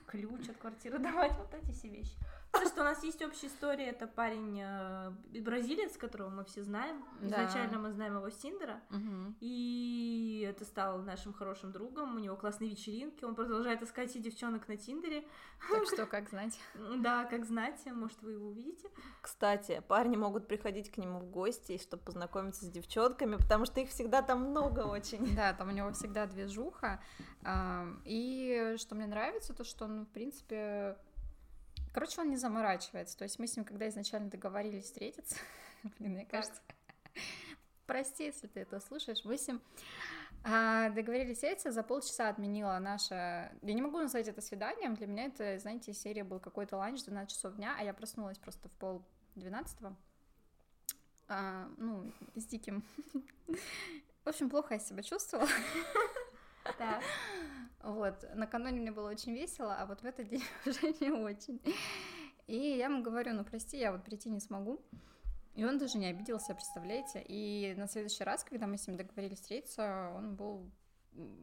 ключ 0.08 0.48
от 0.50 0.58
квартиры 0.58 0.98
давать, 1.00 1.38
вот 1.38 1.54
эти 1.54 1.72
все 1.72 1.90
вещи. 1.90 2.16
Потому 2.52 2.70
что 2.70 2.82
у 2.82 2.84
нас 2.84 3.04
есть 3.04 3.22
общая 3.22 3.48
история, 3.48 3.86
это 3.86 4.08
парень 4.08 4.60
э, 4.62 5.12
бразилец, 5.40 5.96
которого 5.96 6.30
мы 6.30 6.44
все 6.44 6.64
знаем. 6.64 7.04
Да. 7.22 7.28
Изначально 7.28 7.80
мы 7.80 7.92
знаем 7.92 8.18
его 8.18 8.30
с 8.30 8.36
Тиндера. 8.36 8.82
И 9.40 10.46
это 10.50 10.66
стал 10.66 11.00
нашим 11.00 11.34
хорошим 11.34 11.72
другом, 11.72 12.16
у 12.16 12.20
него 12.20 12.36
классные 12.36 12.70
вечеринки, 12.70 13.24
он 13.24 13.36
продолжает 13.36 13.82
искать 13.82 14.12
себе 14.12 14.26
девчонок 14.26 14.68
на 14.68 14.76
Тиндере. 14.76 15.26
Так 15.70 15.86
что, 15.86 16.06
как 16.06 16.30
знать? 16.30 16.60
Да, 17.02 17.26
как 17.26 17.46
знать, 17.46 17.80
может, 17.86 18.22
вы 18.22 18.34
его 18.34 18.50
увидите. 18.50 18.90
Кстати, 19.22 19.82
парни 19.88 20.16
могут 20.16 20.48
приходить 20.48 20.92
к 20.92 20.98
нему 20.98 21.20
в 21.20 21.26
гости, 21.26 21.78
чтобы 21.82 22.04
познакомиться 22.04 22.66
с 22.66 22.70
девчонками, 22.70 23.38
потому 23.38 23.66
что 23.66 23.80
их 23.80 23.90
всегда 23.90 24.22
там 24.22 24.50
много 24.50 24.82
очень. 24.82 25.36
Да, 25.36 25.54
там 25.54 25.70
у 25.70 25.72
него 25.72 25.92
всегда 25.94 26.26
движуха. 26.26 27.02
И 28.06 28.76
что 28.78 28.96
мне 28.96 29.08
нравится, 29.08 29.54
то 29.54 29.64
что 29.64 29.86
он, 29.86 30.06
в 30.06 30.10
принципе... 30.10 30.98
Короче, 31.94 32.22
он 32.22 32.30
не 32.30 32.38
заморачивается. 32.38 33.18
То 33.18 33.24
есть 33.24 33.38
мы 33.40 33.48
с 33.48 33.56
ним, 33.56 33.66
когда 33.66 33.88
изначально 33.90 34.30
договорились 34.30 34.86
встретиться, 34.86 35.38
блин, 36.00 36.14
мне 36.14 36.26
кажется... 36.26 36.62
Прости, 37.86 38.26
если 38.26 38.48
ты 38.48 38.62
это 38.62 38.80
слушаешь. 38.80 39.26
Мы 39.26 39.38
с 39.38 39.48
ним 39.48 39.62
а, 40.44 40.90
договорились 40.90 41.38
встретиться, 41.38 41.72
за 41.72 41.84
полчаса 41.84 42.30
отменила 42.30 42.80
наша... 42.80 43.52
Я 43.62 43.74
не 43.74 43.82
могу 43.82 43.98
назвать 43.98 44.28
это 44.28 44.42
свиданием, 44.42 44.96
для 44.96 45.08
меня 45.08 45.26
это, 45.26 45.60
знаете, 45.60 45.94
серия 45.94 46.24
был 46.24 46.40
какой-то 46.40 46.78
ланч 46.78 47.04
12 47.04 47.30
часов 47.30 47.56
дня, 47.56 47.76
а 47.78 47.84
я 47.84 47.94
проснулась 47.94 48.38
просто 48.38 48.70
в 48.70 48.72
пол 48.74 49.04
двенадцатого. 49.36 49.96
А, 51.28 51.70
ну, 51.78 52.12
с 52.36 52.46
диким... 52.46 52.84
В 54.24 54.30
общем, 54.30 54.52
плохо 54.52 54.76
я 54.76 54.80
себя 54.80 55.02
чувствовала. 55.02 55.50
Так. 56.78 57.02
Вот, 57.84 58.24
накануне 58.36 58.80
мне 58.80 58.92
было 58.92 59.10
очень 59.10 59.34
весело, 59.34 59.76
а 59.76 59.86
вот 59.86 60.02
в 60.02 60.06
этот 60.06 60.28
день 60.28 60.44
уже 60.66 60.94
не 61.00 61.12
очень. 61.12 61.60
И 62.48 62.56
я 62.56 62.86
ему 62.86 63.02
говорю, 63.02 63.34
ну 63.34 63.44
прости, 63.44 63.78
я 63.78 63.92
вот 63.92 64.04
прийти 64.04 64.30
не 64.30 64.40
смогу. 64.40 64.82
И 65.56 65.66
он 65.66 65.78
даже 65.78 65.98
не 65.98 66.06
обиделся, 66.06 66.54
представляете? 66.54 67.24
И 67.28 67.74
на 67.78 67.88
следующий 67.88 68.24
раз, 68.24 68.44
когда 68.44 68.68
мы 68.68 68.78
с 68.78 68.88
ним 68.88 68.98
договорились 68.98 69.40
встретиться, 69.40 70.12
он 70.16 70.36
был 70.36 70.72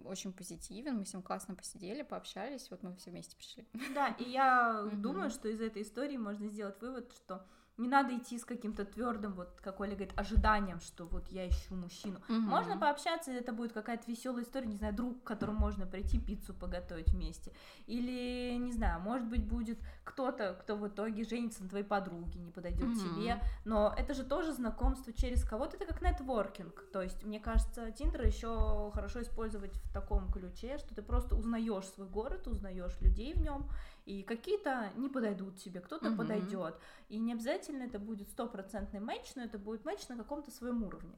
очень 0.05 0.33
позитивен, 0.33 0.97
мы 0.97 1.05
с 1.05 1.13
ним 1.13 1.23
классно 1.23 1.55
посидели, 1.55 2.03
пообщались, 2.03 2.71
вот 2.71 2.83
мы 2.83 2.97
все 2.97 3.11
вместе 3.11 3.37
пришли. 3.37 3.67
Да, 3.95 4.09
и 4.19 4.25
я 4.25 4.89
думаю, 4.95 5.31
что 5.31 5.49
из 5.49 5.61
этой 5.61 5.83
истории 5.83 6.17
можно 6.17 6.49
сделать 6.49 6.81
вывод, 6.81 7.13
что 7.13 7.45
не 7.79 7.89
надо 7.89 8.17
идти 8.17 8.39
с 8.39 8.45
каким-то 8.45 8.85
твердым, 8.85 9.35
вот 9.35 9.61
как 9.63 9.81
Оля 9.81 9.91
говорит, 9.95 10.13
ожиданием, 10.17 10.81
что 10.81 11.07
вот 11.07 11.29
я 11.29 11.49
ищу 11.49 11.75
мужчину. 11.75 12.21
Можно 12.29 12.77
пообщаться, 12.77 13.31
это 13.31 13.53
будет 13.53 13.73
какая-то 13.73 14.11
веселая 14.11 14.45
история, 14.45 14.67
не 14.67 14.77
знаю, 14.77 14.95
друг, 14.95 15.23
к 15.23 15.27
которому 15.27 15.59
можно 15.61 15.87
прийти 15.87 16.19
пиццу 16.19 16.55
поготовить 16.55 17.13
вместе. 17.13 17.53
Или, 17.87 18.57
не 18.59 18.73
знаю, 18.73 19.01
может 19.01 19.27
быть, 19.27 19.45
будет 19.45 19.79
кто-то, 20.05 20.55
кто 20.61 20.77
в 20.77 20.89
итоге 20.89 21.25
женится 21.25 21.63
на 21.63 21.69
твоей 21.69 21.85
подруге, 21.85 22.41
не 22.41 22.51
подойдет 22.51 22.89
Мгм. 22.89 22.99
тебе. 22.99 23.43
Но 23.65 23.95
это 23.97 24.15
же 24.15 24.25
тоже 24.25 24.53
знакомство 24.53 25.13
через 25.13 25.45
кого-то, 25.45 25.77
это 25.77 25.87
как 25.87 26.03
нетворкинг. 26.03 26.85
То 26.93 27.03
есть, 27.03 27.25
мне 27.25 27.39
кажется, 27.39 27.93
Тиндер 27.93 28.27
еще 28.27 28.91
хорошо 28.93 29.23
использовать 29.23 29.77
в 29.77 29.93
таком 29.93 30.31
ключе, 30.33 30.79
что 30.79 30.95
ты 30.95 31.03
просто 31.03 31.37
узнаешь 31.37 31.87
свой 31.87 32.09
город, 32.09 32.47
узнаешь 32.49 33.01
людей 33.01 33.35
в 33.35 33.41
нем, 33.41 33.69
и 34.09 34.23
какие-то 34.23 34.91
не 34.97 35.11
подойдут 35.11 35.59
тебе, 35.59 35.81
кто-то 35.81 36.09
Мгм. 36.09 36.17
подойдет. 36.17 36.75
И 37.11 37.19
не 37.19 37.35
обязательно 37.35 37.83
это 37.83 37.99
будет 37.99 38.31
стопроцентный 38.31 39.01
матч, 39.01 39.35
но 39.35 39.43
это 39.43 39.59
будет 39.59 39.85
матч 39.85 40.09
на 40.09 40.17
каком-то 40.17 40.51
своем 40.51 40.83
уровне. 40.83 41.13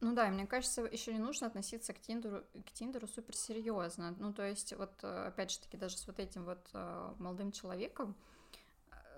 Ну 0.00 0.14
да, 0.14 0.28
мне 0.28 0.46
кажется, 0.46 0.82
еще 0.82 1.12
не 1.12 1.18
нужно 1.18 1.46
относиться 1.46 1.92
к 1.92 2.00
Тиндеру, 2.00 2.42
к 2.66 2.72
Тиндеру 2.72 3.06
супер 3.06 3.36
серьезно. 3.36 4.14
Ну, 4.18 4.32
то 4.32 4.46
есть, 4.46 4.72
вот, 4.72 4.92
э, 5.02 5.26
опять 5.26 5.50
же 5.50 5.60
таки, 5.60 5.76
даже 5.76 5.98
с 5.98 6.06
вот 6.06 6.18
этим 6.18 6.46
вот 6.46 6.66
э, 6.72 7.12
молодым 7.18 7.52
человеком, 7.52 8.14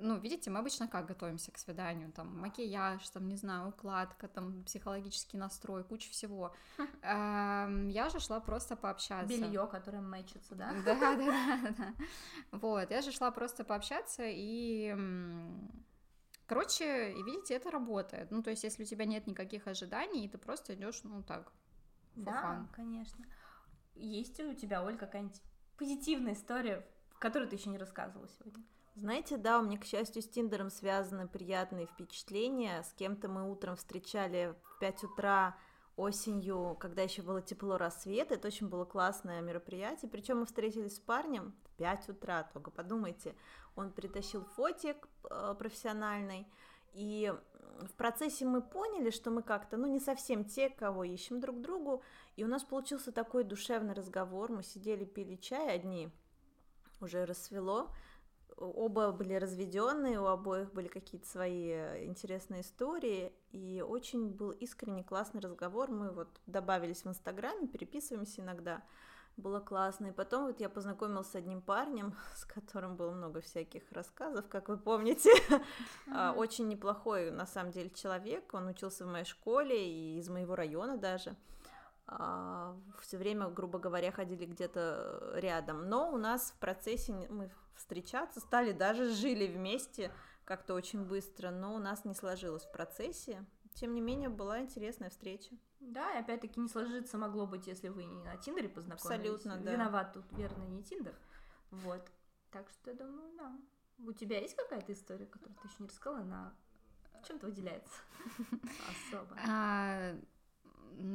ну, 0.01 0.19
видите, 0.19 0.51
мы 0.51 0.59
обычно 0.59 0.89
как 0.89 1.07
готовимся 1.07 1.53
к 1.53 1.59
свиданию, 1.59 2.13
там, 2.13 2.39
макияж, 2.39 3.09
там, 3.11 3.29
не 3.29 3.37
знаю, 3.37 3.69
укладка, 3.69 4.29
там, 4.29 4.65
психологический 4.65 5.37
настрой, 5.37 5.85
куча 5.85 6.11
всего. 6.11 6.55
Эм, 7.03 7.89
Я 7.89 8.09
же 8.09 8.21
шла 8.21 8.41
просто 8.41 8.77
пообщаться. 8.77 9.29
Белье, 9.29 9.67
которое 9.67 10.01
мэчится, 10.01 10.55
да? 10.55 10.73
Да, 10.85 10.95
да, 10.95 11.17
да, 11.17 11.75
да. 11.77 11.95
Вот, 12.53 12.91
я 12.91 13.03
же 13.03 13.13
шла 13.13 13.31
просто 13.31 13.65
пообщаться 13.65 14.23
и... 14.27 14.97
Короче, 16.47 17.13
видите, 17.13 17.55
это 17.55 17.71
работает. 17.71 18.31
Ну, 18.31 18.43
то 18.43 18.51
есть, 18.51 18.65
если 18.65 18.83
у 18.83 18.87
тебя 18.87 19.05
нет 19.05 19.27
никаких 19.27 19.67
ожиданий, 19.67 20.25
и 20.25 20.29
ты 20.29 20.39
просто 20.39 20.75
идешь, 20.75 21.03
ну, 21.05 21.23
так, 21.23 21.53
Да, 22.15 22.67
конечно. 22.73 23.25
Есть 23.95 24.41
у 24.41 24.55
тебя, 24.55 24.83
Оль, 24.83 24.97
какая-нибудь 24.97 25.43
позитивная 25.77 26.33
история, 26.33 26.87
которую 27.19 27.51
ты 27.51 27.57
еще 27.57 27.69
не 27.69 27.79
рассказывала 27.79 28.29
сегодня? 28.29 28.65
Знаете, 29.01 29.37
да, 29.37 29.61
у 29.61 29.63
меня, 29.63 29.79
к 29.79 29.85
счастью, 29.85 30.23
с 30.23 30.29
Тиндером 30.29 30.71
связаны 30.71 31.29
приятные 31.29 31.87
впечатления. 31.87 32.83
С 32.83 32.93
кем-то 32.95 33.29
мы 33.29 33.49
утром 33.49 33.77
встречали 33.77 34.57
в 34.65 34.79
5 34.81 35.05
утра 35.05 35.57
осенью, 35.95 36.77
когда 36.81 37.03
еще 37.03 37.23
было 37.23 37.41
тепло 37.41 37.79
рассвет. 37.79 38.33
Это 38.33 38.49
очень 38.49 38.69
было 38.69 38.85
классное 38.85 39.41
мероприятие. 39.41 40.11
Причем 40.11 40.41
мы 40.41 40.47
встретились 40.47 40.97
с 40.97 40.99
парнем 40.99 41.55
в 41.65 41.77
5 41.77 42.09
утра, 42.09 42.43
только 42.53 42.73
подумайте. 42.73 43.37
Он 43.77 43.93
притащил 43.93 44.45
фотик 44.57 45.09
э, 45.31 45.55
профессиональный. 45.57 46.49
И 46.93 47.33
в 47.83 47.93
процессе 47.93 48.47
мы 48.47 48.61
поняли, 48.61 49.11
что 49.11 49.31
мы 49.31 49.43
как-то, 49.43 49.77
ну, 49.77 49.87
не 49.87 50.01
совсем 50.01 50.45
те, 50.45 50.71
кого 50.71 51.05
ищем 51.05 51.39
друг 51.39 51.61
другу. 51.61 52.03
И 52.35 52.43
у 52.43 52.49
нас 52.49 52.65
получился 52.65 53.13
такой 53.13 53.45
душевный 53.45 53.95
разговор. 53.95 54.51
Мы 54.51 54.65
сидели, 54.65 55.05
пили 55.05 55.37
чай 55.37 55.73
одни, 55.73 56.11
уже 57.01 57.27
рассвело. 57.27 57.93
Оба 58.61 59.13
были 59.13 59.35
разведенные, 59.35 60.21
у 60.21 60.27
обоих 60.27 60.73
были 60.73 60.89
какие-то 60.89 61.29
свои 61.29 61.71
э, 61.71 62.05
интересные 62.07 62.63
истории, 62.63 63.33
и 63.53 63.85
очень 63.87 64.31
был 64.31 64.51
искренний 64.51 65.05
классный 65.05 65.41
разговор. 65.41 65.91
Мы 65.91 66.11
вот 66.11 66.29
добавились 66.47 67.05
в 67.05 67.09
Инстаграме, 67.09 67.69
переписываемся 67.69 68.43
иногда. 68.43 68.83
Было 69.37 69.61
классно. 69.61 70.09
И 70.09 70.13
потом 70.13 70.47
вот 70.47 70.59
я 70.59 70.69
познакомилась 70.69 71.29
с 71.29 71.37
одним 71.37 71.63
парнем, 71.63 72.15
с 72.35 72.45
которым 72.45 72.97
было 72.97 73.13
много 73.13 73.41
всяких 73.41 73.83
рассказов, 73.93 74.49
как 74.49 74.69
вы 74.69 74.77
помните. 74.77 75.31
А, 76.13 76.33
Очень 76.33 76.69
неплохой, 76.69 77.31
на 77.31 77.47
самом 77.47 77.71
деле, 77.71 77.91
человек. 77.91 78.53
Он 78.55 78.67
учился 78.67 79.05
в 79.05 79.09
моей 79.09 79.25
школе 79.25 79.89
и 79.89 80.19
из 80.19 80.29
моего 80.29 80.57
района 80.57 80.97
даже. 80.97 81.37
Все 83.03 83.19
время, 83.19 83.49
грубо 83.49 83.79
говоря, 83.79 84.11
ходили 84.11 84.47
где-то 84.47 85.33
рядом. 85.35 85.89
Но 85.89 86.11
у 86.11 86.17
нас 86.17 86.53
в 86.53 86.59
процессе 86.59 87.13
мы 87.29 87.51
встречаться 87.75 88.41
стали, 88.41 88.73
даже 88.73 89.11
жили 89.11 89.47
вместе 89.47 90.11
как-то 90.45 90.75
очень 90.75 91.05
быстро, 91.05 91.51
но 91.51 91.75
у 91.75 91.79
нас 91.79 92.07
не 92.07 92.15
сложилось 92.15 92.65
в 92.65 92.73
процессе. 92.73 93.45
Тем 93.75 93.95
не 93.95 94.01
менее, 94.01 94.31
была 94.31 94.61
интересная 94.61 95.11
встреча. 95.11 95.55
Да, 95.81 96.15
и 96.15 96.21
опять-таки 96.21 96.59
не 96.59 96.69
сложиться 96.69 97.19
могло 97.19 97.47
быть, 97.47 97.67
если 97.67 97.89
вы 97.89 98.05
не 98.05 98.25
на 98.25 98.37
Тиндере 98.39 98.69
познакомились. 98.69 99.31
Абсолютно, 99.35 99.59
да. 99.59 99.73
Виноват 99.73 100.13
тут, 100.15 100.25
верно, 100.33 100.65
не 100.65 100.83
Тиндер. 100.83 101.15
Вот. 101.71 102.11
Так 102.51 102.69
что, 102.71 102.91
я 102.91 102.97
думаю, 102.97 103.31
да. 103.37 103.57
У 103.99 104.13
тебя 104.13 104.41
есть 104.41 104.57
какая-то 104.57 104.93
история, 104.93 105.27
которую 105.27 105.57
ты 105.57 105.69
еще 105.69 105.77
не 105.81 105.89
рассказала, 105.89 106.23
она 106.23 106.55
чем-то 107.27 107.47
выделяется 107.47 108.01
особо? 109.11 109.37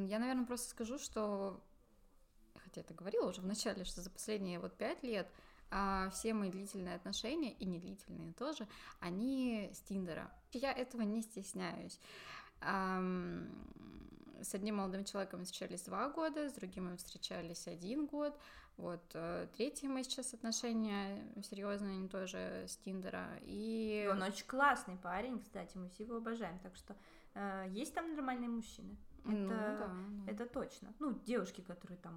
Я, 0.08 0.20
наверное, 0.20 0.46
просто 0.46 0.70
скажу, 0.70 0.98
что, 0.98 1.60
хотя 2.56 2.82
это 2.82 2.94
говорила 2.94 3.30
уже 3.30 3.42
в 3.42 3.46
начале, 3.46 3.84
что 3.86 4.02
за 4.02 4.10
последние 4.10 4.60
вот 4.60 4.74
пять 4.76 5.04
лет 5.04 5.32
а, 5.72 6.10
все 6.12 6.34
мои 6.34 6.52
длительные 6.52 6.96
отношения, 6.96 7.52
и 7.54 7.66
не 7.66 7.80
длительные 7.80 8.34
тоже, 8.34 8.68
они 9.00 9.70
с 9.74 9.80
Тиндера. 9.82 10.32
Я 10.52 10.72
этого 10.72 11.02
не 11.02 11.22
стесняюсь. 11.22 12.00
С 12.62 14.54
одним 14.54 14.78
молодым 14.78 15.06
человеком 15.06 15.40
мы 15.40 15.46
встречались 15.46 15.84
два 15.84 16.10
года, 16.10 16.50
с 16.50 16.54
другим 16.54 16.92
мы 16.92 16.98
встречались 16.98 17.68
один 17.68 18.06
год. 18.06 18.38
Вот, 18.78 19.04
э, 19.14 19.48
третьи 19.56 19.88
мы 19.88 20.04
сейчас 20.04 20.34
отношения 20.34 21.24
серьезные, 21.44 21.98
они 21.98 22.08
тоже 22.08 22.66
с 22.68 22.76
Тиндера. 22.78 23.28
И 23.44 24.10
он 24.12 24.22
очень 24.22 24.46
классный 24.46 24.98
парень, 24.98 25.40
кстати, 25.40 25.78
мы 25.78 25.90
все 25.90 26.04
его 26.04 26.18
обожаем. 26.18 26.58
Так 26.60 26.76
что 26.76 26.96
э, 27.36 27.68
есть 27.70 27.94
там 27.94 28.16
нормальные 28.16 28.50
мужчины. 28.50 28.98
Ну, 29.26 29.46
Это, 29.46 29.50
да, 29.50 29.78
да. 29.78 30.32
это 30.32 30.46
точно. 30.46 30.94
Ну, 31.00 31.14
девушки, 31.26 31.62
которые 31.62 31.98
там 31.98 32.14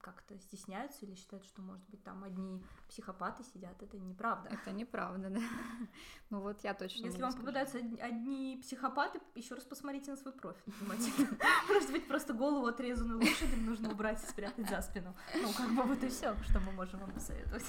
как-то 0.00 0.38
стесняются 0.38 1.04
или 1.04 1.14
считают, 1.14 1.44
что, 1.44 1.60
может 1.62 1.84
быть, 1.88 2.02
там 2.04 2.24
одни 2.24 2.62
психопаты 2.88 3.44
сидят, 3.44 3.82
это 3.82 3.98
неправда. 3.98 4.48
Это 4.50 4.70
неправда, 4.72 5.30
да. 5.30 5.40
Ну 6.30 6.40
вот 6.40 6.62
я 6.62 6.74
точно 6.74 7.06
Если 7.06 7.22
вам 7.22 7.32
попадаются 7.32 7.78
од- 7.78 8.00
одни 8.00 8.58
психопаты, 8.62 9.18
еще 9.34 9.54
раз 9.54 9.64
посмотрите 9.64 10.10
на 10.10 10.16
свой 10.16 10.34
профиль. 10.34 10.62
Может 11.68 11.90
быть, 11.90 12.06
просто 12.06 12.34
голову 12.34 12.66
отрезанную 12.66 13.18
лошадям 13.18 13.64
нужно 13.64 13.90
убрать 13.90 14.22
и 14.22 14.26
спрятать 14.26 14.68
за 14.68 14.82
спину. 14.82 15.14
Ну, 15.34 15.52
как 15.52 15.70
бы 15.74 15.82
вот 15.82 16.02
и 16.02 16.08
все, 16.08 16.36
что 16.42 16.60
мы 16.60 16.72
можем 16.72 17.00
вам 17.00 17.12
посоветовать. 17.12 17.64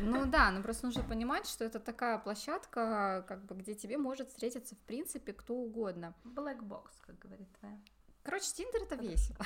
Ну 0.00 0.26
да, 0.26 0.50
но 0.50 0.62
просто 0.62 0.86
нужно 0.86 1.02
понимать, 1.02 1.46
что 1.46 1.64
это 1.64 1.80
такая 1.80 2.18
площадка, 2.18 3.24
как 3.26 3.44
бы, 3.46 3.54
где 3.54 3.74
тебе 3.74 3.96
может 3.96 4.28
встретиться, 4.28 4.74
в 4.74 4.80
принципе, 4.80 5.32
кто 5.32 5.54
угодно. 5.54 6.14
Black 6.24 6.60
box, 6.60 6.90
как 7.06 7.18
говорит 7.18 7.48
твоя. 7.58 7.78
Короче, 8.22 8.52
Тиндер 8.54 8.82
это 8.82 8.96
весело. 8.96 9.38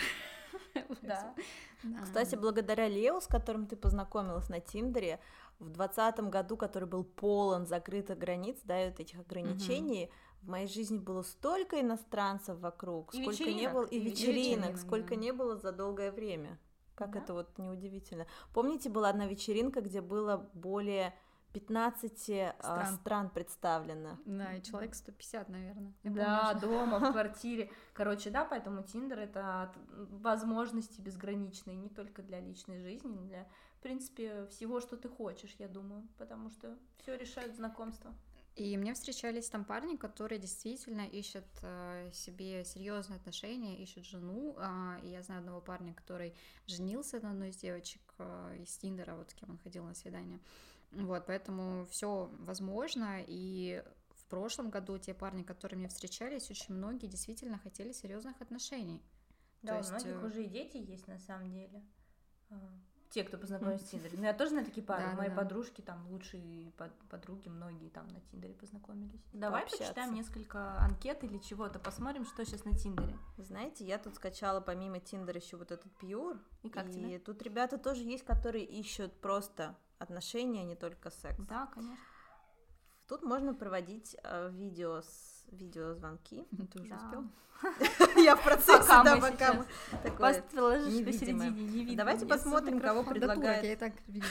Да. 1.02 1.34
Кстати, 2.02 2.34
благодаря 2.34 2.88
Лео, 2.88 3.20
с 3.20 3.26
которым 3.26 3.66
ты 3.66 3.76
познакомилась 3.76 4.48
на 4.48 4.60
Тиндере, 4.60 5.20
в 5.58 5.70
двадцатом 5.70 6.30
году, 6.30 6.56
который 6.56 6.88
был 6.88 7.04
полон 7.04 7.66
закрытых 7.66 8.18
границ, 8.18 8.58
да, 8.64 8.84
и 8.84 8.90
вот 8.90 9.00
этих 9.00 9.18
ограничений, 9.20 10.10
в 10.42 10.48
моей 10.48 10.68
жизни 10.68 10.98
было 10.98 11.22
столько 11.22 11.80
иностранцев 11.80 12.58
вокруг, 12.58 13.14
И 13.14 13.22
сколько 13.22 13.50
не 13.50 13.68
было, 13.68 13.84
и 13.84 13.96
и 13.96 14.00
вечеринок, 14.00 14.36
вечеринок, 14.36 14.78
сколько 14.78 15.10
да. 15.10 15.16
не 15.16 15.32
было 15.32 15.56
за 15.56 15.72
долгое 15.72 16.12
время. 16.12 16.58
Как 16.94 17.12
Да. 17.12 17.20
это 17.20 17.32
вот 17.34 17.58
неудивительно. 17.58 18.26
Помните, 18.52 18.88
была 18.88 19.08
одна 19.08 19.26
вечеринка, 19.26 19.80
где 19.80 20.00
было 20.00 20.48
более 20.54 21.14
15 21.58 22.30
а, 22.30 22.54
Стран. 22.60 22.96
стран 22.96 23.30
представлено? 23.30 24.18
Да, 24.24 24.54
и 24.54 24.62
человек 24.62 24.94
150, 24.94 25.48
наверное. 25.48 25.92
Я 26.04 26.10
Да, 26.10 26.48
помню, 26.52 26.60
дома, 26.60 26.98
в 26.98 27.12
квартире. 27.12 27.70
Короче, 27.94 28.30
да, 28.30 28.44
поэтому 28.44 28.82
Тиндер 28.82 29.18
это 29.18 29.72
возможности 30.10 31.00
безграничные 31.00 31.76
не 31.76 31.88
только 31.88 32.22
для 32.22 32.40
личной 32.40 32.80
жизни, 32.80 33.08
но 33.08 33.22
для, 33.22 33.48
в 33.78 33.82
принципе, 33.82 34.46
всего, 34.46 34.80
что 34.80 34.96
ты 34.96 35.08
хочешь, 35.08 35.56
я 35.58 35.68
думаю, 35.68 36.06
потому 36.18 36.50
что 36.50 36.76
все 36.98 37.16
решают 37.16 37.54
знакомства. 37.56 38.12
И 38.56 38.76
мне 38.76 38.92
встречались 38.92 39.48
там 39.48 39.64
парни, 39.64 39.96
которые 39.96 40.40
действительно 40.40 41.02
ищут 41.06 41.44
э, 41.62 42.10
себе 42.12 42.64
серьезные 42.64 43.18
отношения, 43.18 43.80
ищут 43.80 44.04
жену. 44.04 44.56
а, 44.58 44.98
и 45.04 45.08
я 45.10 45.22
знаю 45.22 45.40
одного 45.40 45.60
парня, 45.60 45.94
который 45.94 46.34
женился 46.66 47.20
на 47.20 47.30
одной 47.30 47.50
из 47.50 47.56
девочек 47.56 48.00
э, 48.18 48.56
из 48.60 48.76
Тиндера, 48.78 49.14
вот 49.14 49.30
с 49.30 49.34
кем 49.34 49.50
он 49.50 49.58
ходил 49.58 49.84
на 49.84 49.94
свидание. 49.94 50.40
Вот, 50.92 51.26
поэтому 51.26 51.86
все 51.86 52.30
возможно. 52.38 53.22
И 53.26 53.82
в 54.10 54.24
прошлом 54.26 54.70
году 54.70 54.98
те 54.98 55.14
парни, 55.14 55.42
которые 55.42 55.78
мне 55.78 55.88
встречались, 55.88 56.50
очень 56.50 56.74
многие 56.74 57.06
действительно 57.06 57.58
хотели 57.58 57.92
серьезных 57.92 58.40
отношений. 58.40 59.02
Да, 59.62 59.72
То 59.72 59.74
у 59.74 59.78
есть, 59.78 59.90
многих 59.90 60.22
э, 60.22 60.26
уже 60.26 60.44
и 60.44 60.48
дети 60.48 60.76
есть 60.76 61.08
на 61.08 61.18
самом 61.18 61.50
деле. 61.50 61.82
А, 62.50 62.56
Те, 63.10 63.24
кто 63.24 63.36
познакомился 63.38 63.86
в 63.86 63.90
Тиндере. 63.90 64.16
Ну, 64.18 64.24
я 64.24 64.32
тоже 64.34 64.54
на 64.54 64.64
такие 64.64 64.86
пары. 64.86 65.02
Да, 65.02 65.16
Мои 65.16 65.28
да. 65.30 65.34
подружки, 65.34 65.80
там, 65.80 66.06
лучшие 66.08 66.70
под- 66.72 66.94
подруги, 67.10 67.48
многие 67.48 67.88
там 67.88 68.06
на 68.08 68.20
Тиндере 68.20 68.54
познакомились. 68.54 69.20
Давай 69.32 69.62
Пообщаться. 69.62 69.84
почитаем 69.86 70.14
несколько 70.14 70.78
анкет 70.78 71.24
или 71.24 71.38
чего-то, 71.38 71.78
посмотрим, 71.78 72.24
что 72.24 72.44
сейчас 72.44 72.64
на 72.64 72.76
Тиндере. 72.76 73.18
Знаете, 73.38 73.84
я 73.84 73.98
тут 73.98 74.14
скачала 74.14 74.60
помимо 74.60 75.00
Тиндера 75.00 75.38
еще 75.40 75.56
вот 75.56 75.72
этот 75.72 75.90
Пьюр. 75.98 76.38
И 76.62 76.68
как 76.70 76.90
тебе? 76.90 77.18
тут 77.18 77.42
ребята 77.42 77.78
тоже 77.78 78.04
есть, 78.04 78.24
которые 78.24 78.64
ищут 78.64 79.12
просто 79.20 79.76
отношения, 79.98 80.62
а 80.62 80.64
не 80.64 80.74
только 80.76 81.10
секс. 81.10 81.38
Да, 81.48 81.66
конечно. 81.74 81.96
Тут 83.08 83.22
можно 83.22 83.54
проводить 83.54 84.16
э, 84.22 84.50
видео 84.52 85.00
с 85.00 85.44
видеозвонки. 85.50 86.46
Ты 86.72 86.80
уже 86.82 86.90
Да. 86.90 86.96
успел? 86.96 87.24
Я 88.22 88.36
в 88.36 88.44
процессе, 88.44 88.78
Пока 88.86 89.02
да, 89.02 89.16
пока 89.16 89.52
мы 89.54 89.64
такое 90.02 90.86
невидимое. 90.86 91.04
посередине, 91.12 91.50
не 91.50 91.84
видно. 91.84 91.96
Давайте 91.96 92.26
посмотрим, 92.26 92.80
кого 92.80 93.02
турок, 93.02 93.06
я 93.06 93.16
и 93.16 93.18
предлагает 93.20 93.78
так 93.80 93.92
вижу. 94.06 94.28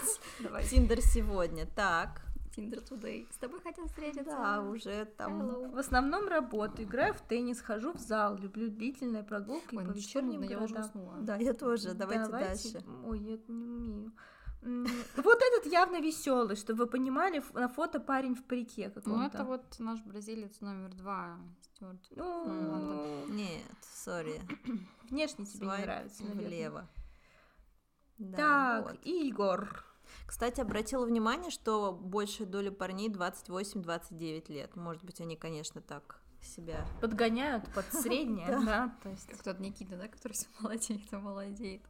Тиндер 0.70 1.00
сегодня. 1.00 1.66
Так, 1.76 2.22
Тиндер 2.56 2.78
Today. 2.80 3.28
С 3.32 3.36
тобой 3.36 3.60
хотел 3.60 3.86
встретиться. 3.86 4.24
да, 4.24 4.62
уже 4.62 5.04
там... 5.04 5.42
Hello. 5.42 5.70
В 5.74 5.78
основном 5.78 6.26
работаю, 6.26 6.88
играю 6.88 7.14
в 7.14 7.20
теннис, 7.20 7.60
хожу 7.60 7.92
в 7.92 7.98
зал, 8.00 8.36
люблю 8.36 8.68
длительные 8.68 9.22
прогулки 9.22 9.76
Ой, 9.76 9.84
по 9.84 9.90
ну 9.90 9.92
вечерним 9.92 10.40
ну, 10.40 10.48
я 10.48 10.56
уже 10.58 10.74
городам. 10.74 10.82
уснула. 10.90 11.16
Да, 11.20 11.36
я 11.36 11.52
тоже. 11.52 11.94
Давайте, 11.94 12.24
Давайте- 12.26 12.72
дальше. 12.72 12.84
Ой, 13.04 13.18
я 13.20 13.34
это 13.34 13.52
не 13.52 13.64
умею. 13.68 14.12
Вот 14.66 15.38
этот 15.42 15.72
явно 15.72 16.00
веселый, 16.00 16.56
чтобы 16.56 16.84
вы 16.84 16.90
понимали, 16.90 17.42
на 17.54 17.68
фото 17.68 18.00
парень 18.00 18.34
в 18.34 18.44
парике 18.44 18.88
Ну, 18.94 19.00
каком-то. 19.00 19.26
это 19.36 19.44
вот 19.44 19.64
наш 19.78 20.00
бразилец 20.02 20.60
номер 20.60 20.92
два, 20.94 21.38
Стюарт. 21.62 22.00
Ну, 22.16 23.26
Нет, 23.28 23.62
сори. 23.82 24.40
внешне 25.10 25.46
тебе 25.46 25.66
не 25.66 25.76
нравится, 25.78 26.24
наверное. 26.24 26.46
влево. 26.48 26.88
Да, 28.18 28.36
Так, 28.36 28.84
вот. 28.92 29.00
Игорь. 29.04 29.68
Кстати, 30.26 30.60
обратила 30.60 31.04
внимание, 31.04 31.50
что 31.50 31.92
большая 31.92 32.46
доля 32.48 32.70
парней 32.70 33.08
28-29 33.08 34.52
лет. 34.52 34.74
Может 34.76 35.04
быть, 35.04 35.20
они, 35.20 35.36
конечно, 35.36 35.80
так 35.80 36.20
себя... 36.40 36.86
Подгоняют 37.00 37.64
под 37.74 37.84
среднее, 37.92 38.46
да, 38.64 38.96
то 39.02 39.10
есть... 39.10 39.26
Как 39.28 39.42
тот 39.42 39.60
Никита, 39.60 39.96
да, 39.96 40.08
который 40.08 40.32
все 40.32 40.46
молодеет 40.60 41.12
и 41.12 41.16
молодеет. 41.16 41.82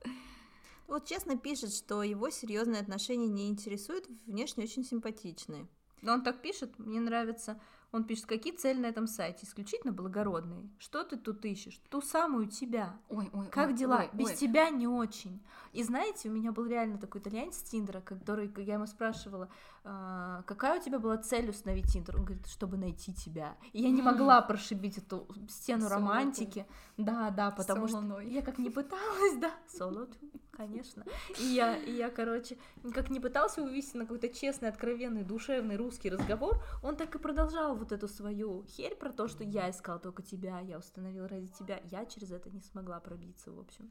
Вот 0.88 1.04
честно 1.04 1.36
пишет, 1.36 1.72
что 1.72 2.02
его 2.02 2.30
серьезные 2.30 2.80
отношения 2.80 3.28
не 3.28 3.48
интересуют, 3.48 4.06
внешне 4.26 4.64
очень 4.64 4.84
симпатичные. 4.84 5.66
Но 6.02 6.12
он 6.12 6.22
так 6.22 6.40
пишет, 6.42 6.78
мне 6.78 7.00
нравится. 7.00 7.58
Он 7.92 8.04
пишет, 8.04 8.26
какие 8.26 8.52
цели 8.54 8.78
на 8.78 8.86
этом 8.86 9.06
сайте? 9.06 9.46
Исключительно 9.46 9.92
благородные. 9.92 10.68
Что 10.78 11.02
ты 11.02 11.16
тут 11.16 11.44
ищешь? 11.44 11.80
Ту 11.88 12.02
самую 12.02 12.48
тебя. 12.48 12.98
Ой, 13.08 13.30
ой, 13.32 13.46
Как 13.48 13.68
ой, 13.68 13.74
дела? 13.74 14.00
ой, 14.00 14.10
Без 14.12 14.26
ой. 14.26 14.36
тебя 14.36 14.68
не 14.70 14.86
очень. 14.86 15.42
И 15.72 15.82
знаете, 15.82 16.28
у 16.28 16.32
меня 16.32 16.52
был 16.52 16.66
реально 16.66 16.98
такой 16.98 17.20
итальянец 17.20 17.58
Тиндера, 17.62 18.00
который, 18.00 18.48
когда 18.48 18.62
я 18.62 18.74
ему 18.74 18.86
спрашивала, 18.86 19.48
«А, 19.84 20.42
какая 20.42 20.78
у 20.78 20.82
тебя 20.82 20.98
была 20.98 21.16
цель 21.16 21.48
установить 21.48 21.90
Тиндер, 21.90 22.16
он 22.16 22.24
говорит, 22.24 22.46
чтобы 22.48 22.76
найти 22.76 23.14
тебя. 23.14 23.56
И 23.72 23.82
я 23.82 23.90
не 23.90 24.02
могла 24.02 24.42
прошибить 24.42 24.98
эту 24.98 25.26
стену 25.48 25.82
Соло 25.88 25.94
романтики. 25.94 26.66
Да, 26.96 27.30
да, 27.30 27.50
потому 27.50 27.88
что 27.88 28.20
я 28.20 28.42
как 28.42 28.58
не 28.58 28.68
пыталась, 28.68 29.36
да, 29.38 29.52
соло, 29.68 30.08
конечно. 30.56 31.04
И 31.38 31.44
я, 31.44 31.76
и 31.76 31.92
я, 31.92 32.10
короче, 32.10 32.56
как 32.94 33.10
не 33.10 33.20
пытался 33.20 33.62
вывести 33.62 33.96
на 33.96 34.04
какой-то 34.04 34.28
честный, 34.28 34.68
откровенный, 34.68 35.22
душевный 35.22 35.76
русский 35.76 36.10
разговор, 36.10 36.62
он 36.82 36.96
так 36.96 37.14
и 37.14 37.18
продолжал 37.18 37.76
вот 37.76 37.92
эту 37.92 38.08
свою 38.08 38.64
херь 38.64 38.94
про 38.96 39.12
то, 39.12 39.28
что 39.28 39.44
я 39.44 39.70
искал 39.70 40.00
только 40.00 40.22
тебя, 40.22 40.60
я 40.60 40.78
установил 40.78 41.26
ради 41.26 41.48
тебя. 41.48 41.80
Я 41.90 42.06
через 42.06 42.30
это 42.30 42.50
не 42.50 42.60
смогла 42.60 43.00
пробиться, 43.00 43.52
в 43.52 43.60
общем. 43.60 43.90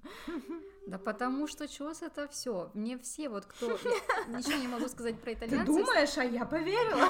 Да 0.88 0.97
потому 0.97 1.47
что 1.47 1.68
чёс 1.68 2.01
это 2.01 2.28
все. 2.28 2.72
Мне 2.74 2.97
все 2.97 3.30
вот 3.30 3.45
кто... 3.45 3.72
Ничего 4.28 4.57
не 4.57 4.68
могу 4.68 4.88
сказать 4.88 5.20
про 5.20 5.32
Ты 5.32 5.45
итальянцев. 5.45 5.68
думаешь, 5.68 6.18
а 6.18 6.24
я 6.24 6.45
поверила? 6.45 7.09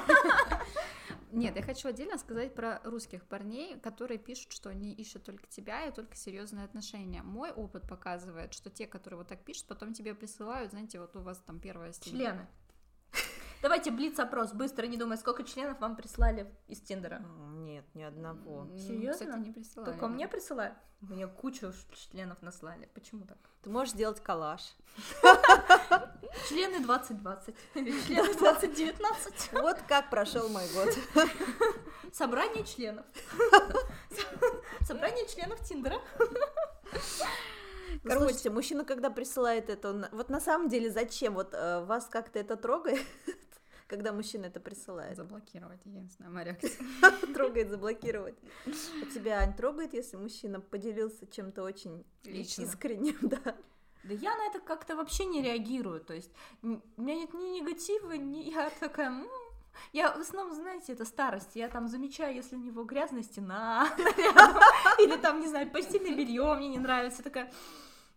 Нет, 1.31 1.57
я 1.57 1.63
хочу 1.63 1.89
отдельно 1.89 2.17
сказать 2.17 2.55
про 2.55 2.79
русских 2.85 3.25
парней, 3.25 3.77
которые 3.81 4.17
пишут, 4.17 4.53
что 4.53 4.69
они 4.69 4.93
ищут 4.93 5.23
только 5.23 5.45
тебя 5.47 5.85
и 5.85 5.91
только 5.91 6.15
серьезные 6.15 6.63
отношения. 6.63 7.23
Мой 7.23 7.51
опыт 7.51 7.87
показывает, 7.89 8.53
что 8.53 8.69
те, 8.69 8.87
которые 8.87 9.17
вот 9.17 9.27
так 9.27 9.43
пишут, 9.45 9.67
потом 9.67 9.93
тебе 9.93 10.13
присылают, 10.15 10.71
знаете, 10.71 10.99
вот 10.99 11.15
у 11.15 11.21
вас 11.21 11.37
там 11.39 11.59
первая 11.59 11.93
стена. 11.93 12.17
Члены. 12.17 12.47
Давайте 13.61 13.89
блиц-опрос, 13.91 14.51
быстро, 14.53 14.85
не 14.85 14.97
думай, 14.97 15.17
сколько 15.17 15.43
членов 15.43 15.79
вам 15.79 15.95
прислали 15.95 16.53
из 16.67 16.81
Тиндера? 16.81 17.19
Нет, 17.55 17.85
ни 17.95 18.03
одного. 18.03 18.61
М, 18.63 18.77
Серьезно? 18.77 19.25
Кстати, 19.25 19.39
не 19.47 19.51
присылали. 19.51 19.91
Только 19.91 20.07
мне 20.07 20.27
присылают? 20.27 20.75
Мне 21.01 21.27
кучу 21.27 21.71
членов 21.93 22.41
наслали. 22.41 22.89
Почему 22.93 23.25
так? 23.25 23.37
Ты 23.61 23.69
можешь 23.69 23.93
сделать 23.93 24.21
коллаж. 24.21 24.61
Члены 26.49 26.79
2020 26.79 27.55
или 27.75 28.01
члены 28.07 28.33
2019. 28.33 29.53
Вот 29.53 29.77
как 29.87 30.09
прошел 30.09 30.49
мой 30.49 30.63
год. 30.73 30.97
Собрание 32.13 32.63
членов. 32.65 33.05
Собрание 34.81 35.27
членов 35.27 35.59
Тиндера. 35.67 35.99
Короче, 38.03 38.49
мужчина, 38.49 38.83
когда 38.85 39.09
присылает 39.09 39.69
это, 39.69 39.89
он... 39.89 40.05
вот 40.11 40.29
на 40.29 40.39
самом 40.39 40.69
деле 40.69 40.89
зачем? 40.89 41.33
Вот 41.33 41.53
э, 41.53 41.83
вас 41.85 42.07
как-то 42.07 42.39
это 42.39 42.55
трогает, 42.55 43.05
когда 43.87 44.13
мужчина 44.13 44.45
это 44.45 44.59
присылает? 44.59 45.17
Заблокировать, 45.17 45.79
единственная 45.85 46.31
моя 46.31 46.45
реакция. 46.45 46.71
Трогает, 47.33 47.69
заблокировать. 47.69 48.35
А 48.65 49.05
тебя, 49.13 49.39
Ань, 49.39 49.55
трогает, 49.55 49.93
если 49.93 50.17
мужчина 50.17 50.59
поделился 50.59 51.27
чем-то 51.27 51.63
очень 51.63 52.05
Лично. 52.23 52.63
искренним, 52.63 53.17
да? 53.21 53.55
Да 54.03 54.13
я 54.13 54.35
на 54.35 54.45
это 54.47 54.59
как-то 54.59 54.95
вообще 54.95 55.25
не 55.25 55.41
реагирую. 55.41 55.99
То 55.99 56.13
есть 56.13 56.31
м, 56.61 56.83
у 56.95 57.01
меня 57.01 57.15
нет 57.15 57.33
ни 57.33 57.59
негатива, 57.59 58.13
ни 58.13 58.49
я 58.51 58.69
такая... 58.79 59.07
«М». 59.07 59.27
Я 59.91 60.11
в 60.11 60.19
основном, 60.19 60.55
знаете, 60.55 60.93
это 60.93 61.03
старость. 61.05 61.55
Я 61.55 61.67
там 61.67 61.87
замечаю, 61.87 62.33
если 62.33 62.55
у 62.55 62.59
него 62.59 62.83
грязная 62.83 63.23
стена 63.23 63.89
или 64.99 65.17
там, 65.17 65.41
не 65.41 65.47
знаю, 65.47 65.69
постельное 65.69 66.15
белье 66.15 66.55
мне 66.55 66.69
не 66.69 66.79
нравится. 66.79 67.23
Такая, 67.23 67.51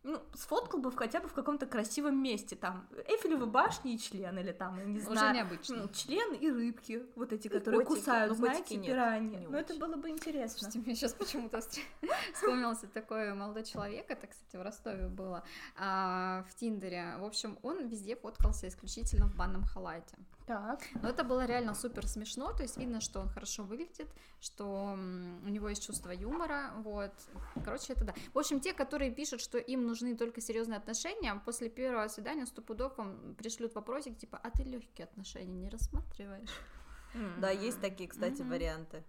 ну, 0.05 0.21
сфоткал 0.35 0.81
бы 0.81 0.91
в- 0.91 0.97
хотя 0.97 1.21
бы 1.21 1.29
в 1.29 1.33
каком-то 1.35 1.67
красивом 1.67 2.23
месте, 2.23 2.57
там, 2.57 2.89
Эйфелевы 3.09 3.47
башни 3.47 3.95
и 3.95 3.99
член, 3.99 4.39
или 4.39 4.53
там, 4.53 4.79
я 4.79 4.85
не 4.85 4.99
Уже 4.99 5.07
знаю, 5.07 5.35
необычно. 5.35 5.77
ну, 5.77 5.89
член 5.89 6.35
и 6.35 6.51
рыбки, 6.51 7.03
вот 7.17 7.33
эти, 7.33 7.49
И 7.49 7.51
которые 7.51 7.85
котики. 7.85 8.01
кусают, 8.05 8.31
Ну, 8.31 8.37
знаете, 8.37 8.77
нет, 8.77 8.87
пираньи. 8.87 9.37
не 9.37 9.47
Ну, 9.49 9.57
это 9.59 9.75
было 9.75 9.97
бы 9.97 10.09
интересно. 10.09 10.59
Слушайте, 10.59 10.79
мне 10.79 10.95
сейчас 10.95 11.13
почему-то 11.15 11.61
вспомнился 12.35 12.87
такой 12.87 13.35
молодой 13.35 13.65
человек, 13.65 14.11
это, 14.11 14.27
кстати, 14.27 14.57
в 14.57 14.63
Ростове 14.63 15.09
было, 15.09 15.43
а, 15.77 16.45
в 16.51 16.55
Тиндере. 16.55 17.17
В 17.19 17.25
общем, 17.25 17.59
он 17.63 17.87
везде 17.89 18.17
фоткался 18.17 18.69
исключительно 18.69 19.27
в 19.29 19.35
банном 19.37 19.65
халате. 19.65 20.17
Так. 20.47 20.81
Но 21.03 21.11
это 21.11 21.25
было 21.25 21.45
реально 21.45 21.75
супер 21.75 22.07
смешно, 22.09 22.53
то 22.55 22.63
есть 22.63 22.79
видно, 22.79 23.03
что 23.03 23.21
он 23.21 23.29
хорошо 23.29 23.65
выглядит, 23.65 24.09
что 24.41 24.97
у 25.45 25.49
него 25.49 25.69
есть 25.69 25.85
чувство 25.87 26.11
юмора, 26.11 26.71
вот. 26.77 27.13
Короче, 27.67 27.93
это 27.93 28.05
да. 28.07 28.15
В 28.33 28.39
общем, 28.39 28.59
те, 28.61 28.73
которые 28.73 29.11
пишут, 29.11 29.43
что 29.43 29.59
им 29.59 29.87
нужны 30.01 30.17
только 30.17 30.41
серьезные 30.41 30.77
отношения, 30.79 31.35
после 31.45 31.69
первого 31.69 32.09
свидания 32.09 32.47
сто 32.47 32.63
пудов 32.63 32.97
вам 32.99 33.35
пришлют 33.35 33.75
вопросик, 33.75 34.17
типа, 34.19 34.39
а 34.43 34.51
ты 34.51 34.63
легкие 34.63 35.05
отношения 35.05 35.61
не 35.61 35.69
рассматриваешь? 35.69 36.51
Да, 37.41 37.51
есть 37.51 37.81
такие, 37.81 38.09
кстати, 38.09 38.43
варианты. 38.43 39.03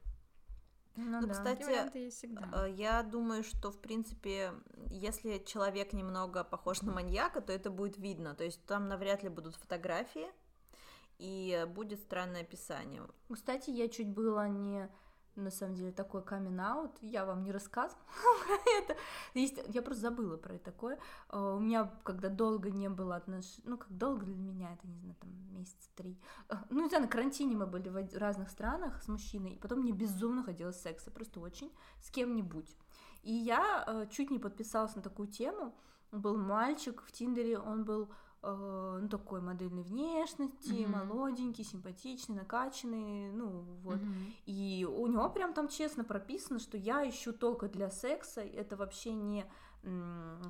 Ну, 0.95 1.21
Ну, 1.21 1.27
да. 1.27 1.33
кстати, 1.33 1.97
есть 1.97 2.17
всегда. 2.17 2.49
Э, 2.53 2.71
Я 2.71 3.03
думаю, 3.03 3.43
что, 3.43 3.71
в 3.71 3.79
принципе, 3.79 4.53
если 4.89 5.37
человек 5.45 5.93
немного 5.93 6.43
похож 6.43 6.81
на 6.81 6.91
маньяка, 6.91 7.41
то 7.41 7.53
это 7.53 7.69
будет 7.69 7.97
видно. 7.97 8.33
То 8.35 8.43
есть 8.43 8.65
там 8.65 8.87
навряд 8.87 9.23
ли 9.23 9.29
будут 9.29 9.55
фотографии, 9.55 10.27
и 11.19 11.65
будет 11.75 11.99
странное 11.99 12.41
описание. 12.41 13.01
Кстати, 13.31 13.69
я 13.69 13.87
чуть 13.89 14.07
было 14.07 14.47
не 14.47 14.89
на 15.35 15.51
самом 15.51 15.75
деле 15.75 15.91
такой 15.91 16.21
камин 16.21 16.59
аут, 16.59 16.91
я 17.01 17.25
вам 17.25 17.43
не 17.43 17.51
рассказывала 17.51 18.03
про 18.45 18.71
это. 18.77 18.97
Есть, 19.33 19.59
я 19.67 19.81
просто 19.81 20.01
забыла 20.03 20.37
про 20.37 20.57
такое. 20.57 20.99
А, 21.29 21.55
У 21.55 21.59
меня, 21.59 21.91
когда 22.03 22.29
долго 22.29 22.69
не 22.71 22.89
было 22.89 23.15
отношений, 23.15 23.63
ну 23.65 23.77
как 23.77 23.95
долго 23.95 24.25
для 24.25 24.35
меня, 24.35 24.73
это 24.73 24.87
не 24.87 24.97
знаю, 24.97 25.15
там 25.19 25.29
месяца 25.51 25.89
три. 25.95 26.19
А, 26.49 26.65
Ну, 26.69 26.81
не 26.81 26.89
знаю, 26.89 27.03
на 27.03 27.09
карантине 27.09 27.55
мы 27.55 27.65
были 27.65 27.89
в 27.89 28.17
разных 28.17 28.49
странах 28.49 29.01
с 29.01 29.07
мужчиной, 29.07 29.51
и 29.51 29.59
потом 29.59 29.79
мне 29.79 29.91
безумно 29.91 30.43
хотелось 30.43 30.81
секса, 30.81 31.11
просто 31.11 31.39
очень, 31.39 31.71
с 32.01 32.09
кем-нибудь. 32.11 32.75
И 33.23 33.33
я 33.33 33.83
э, 33.85 34.07
чуть 34.09 34.31
не 34.31 34.39
подписалась 34.39 34.95
на 34.95 35.01
такую 35.01 35.27
тему. 35.27 35.75
Был 36.11 36.37
мальчик 36.37 37.03
в 37.03 37.11
Тиндере, 37.11 37.59
он 37.59 37.83
был 37.83 38.09
ну, 38.41 39.07
такой 39.09 39.41
модельной 39.41 39.83
внешности, 39.83 40.85
Мгм. 40.85 41.07
молоденький, 41.07 41.63
симпатичный, 41.63 42.35
накачанный, 42.35 43.31
ну 43.31 43.65
вот. 43.83 43.99
Мгм. 43.99 44.33
И 44.45 44.87
у 44.89 45.07
него 45.07 45.29
прям 45.29 45.53
там 45.53 45.67
честно 45.67 46.03
прописано, 46.03 46.59
что 46.59 46.77
я 46.77 47.07
ищу 47.07 47.33
только 47.33 47.67
для 47.67 47.89
секса, 47.89 48.41
это 48.41 48.77
вообще 48.77 49.13
не 49.13 49.45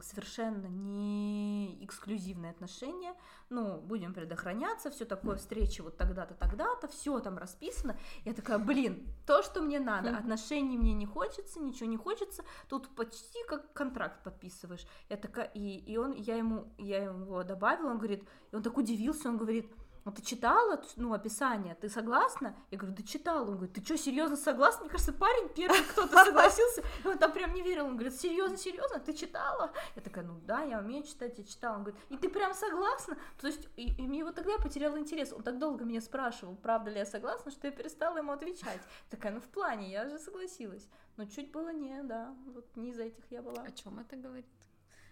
совершенно 0.01 0.67
не 0.67 1.83
эксклюзивные 1.85 2.51
отношения, 2.51 3.13
ну, 3.49 3.79
будем 3.79 4.13
предохраняться, 4.13 4.89
все 4.89 5.05
такое, 5.05 5.37
встречи 5.37 5.81
вот 5.81 5.97
тогда-то, 5.97 6.33
тогда-то, 6.33 6.87
все 6.87 7.19
там 7.19 7.37
расписано. 7.37 7.97
Я 8.25 8.33
такая, 8.33 8.57
блин, 8.57 9.07
то, 9.25 9.43
что 9.43 9.61
мне 9.61 9.79
надо, 9.79 10.17
отношений 10.17 10.77
мне 10.77 10.93
не 10.93 11.05
хочется, 11.05 11.59
ничего 11.59 11.87
не 11.87 11.97
хочется, 11.97 12.43
тут 12.67 12.87
почти 12.95 13.39
как 13.47 13.71
контракт 13.73 14.23
подписываешь. 14.23 14.85
Я 15.09 15.17
такая, 15.17 15.45
и, 15.53 15.77
и 15.77 15.97
он, 15.97 16.13
я 16.13 16.35
ему, 16.35 16.73
я 16.77 17.03
его 17.03 17.43
добавила, 17.43 17.91
он 17.91 17.97
говорит, 17.97 18.23
и 18.51 18.55
он 18.55 18.63
так 18.63 18.77
удивился, 18.77 19.29
он 19.29 19.37
говорит, 19.37 19.71
а 20.09 20.11
ты 20.11 20.23
читала, 20.23 20.81
ну, 20.95 21.13
описание, 21.13 21.75
ты 21.75 21.87
согласна? 21.87 22.55
Я 22.71 22.79
говорю, 22.79 22.95
да 22.95 23.03
читала. 23.03 23.45
Он 23.45 23.57
говорит, 23.57 23.73
ты 23.73 23.83
что, 23.83 23.95
серьезно 23.95 24.37
согласна? 24.37 24.81
Мне 24.81 24.89
кажется, 24.89 25.13
парень 25.13 25.49
первый 25.49 25.83
кто-то 25.83 26.23
согласился, 26.25 26.83
он 27.05 27.19
там 27.19 27.31
прям 27.31 27.53
не 27.53 27.61
верил. 27.61 27.85
Он 27.85 27.93
говорит, 27.93 28.19
серьезно, 28.19 28.57
серьезно, 28.57 28.99
ты 28.99 29.13
читала? 29.13 29.71
Я 29.95 30.01
такая, 30.01 30.25
ну 30.25 30.39
да, 30.47 30.63
я 30.63 30.79
умею 30.79 31.03
читать, 31.03 31.37
я 31.37 31.43
читала. 31.43 31.75
Он 31.75 31.83
говорит, 31.83 32.01
и 32.09 32.17
ты 32.17 32.27
прям 32.27 32.55
согласна? 32.55 33.17
То 33.39 33.47
есть, 33.47 33.67
и, 33.75 33.93
и 33.93 34.07
мне 34.07 34.23
вот 34.23 34.33
тогда 34.33 34.53
я 34.53 34.57
потеряла 34.57 34.97
интерес. 34.97 35.31
Он 35.31 35.43
так 35.43 35.59
долго 35.59 35.85
меня 35.85 36.01
спрашивал, 36.01 36.55
правда 36.55 36.89
ли 36.89 36.97
я 36.97 37.05
согласна, 37.05 37.51
что 37.51 37.67
я 37.67 37.71
перестала 37.71 38.17
ему 38.17 38.31
отвечать. 38.31 38.81
Такая, 39.11 39.31
ну 39.31 39.39
в 39.39 39.47
плане, 39.47 39.91
я 39.91 40.09
же 40.09 40.17
согласилась. 40.17 40.87
Но 41.17 41.25
чуть 41.25 41.51
было 41.51 41.71
не, 41.71 42.01
да, 42.01 42.35
вот 42.47 42.65
не 42.75 42.89
из 42.89 42.99
этих 42.99 43.29
я 43.29 43.43
была. 43.43 43.61
О 43.61 43.71
чем 43.71 43.99
это 43.99 44.15
говорит? 44.15 44.45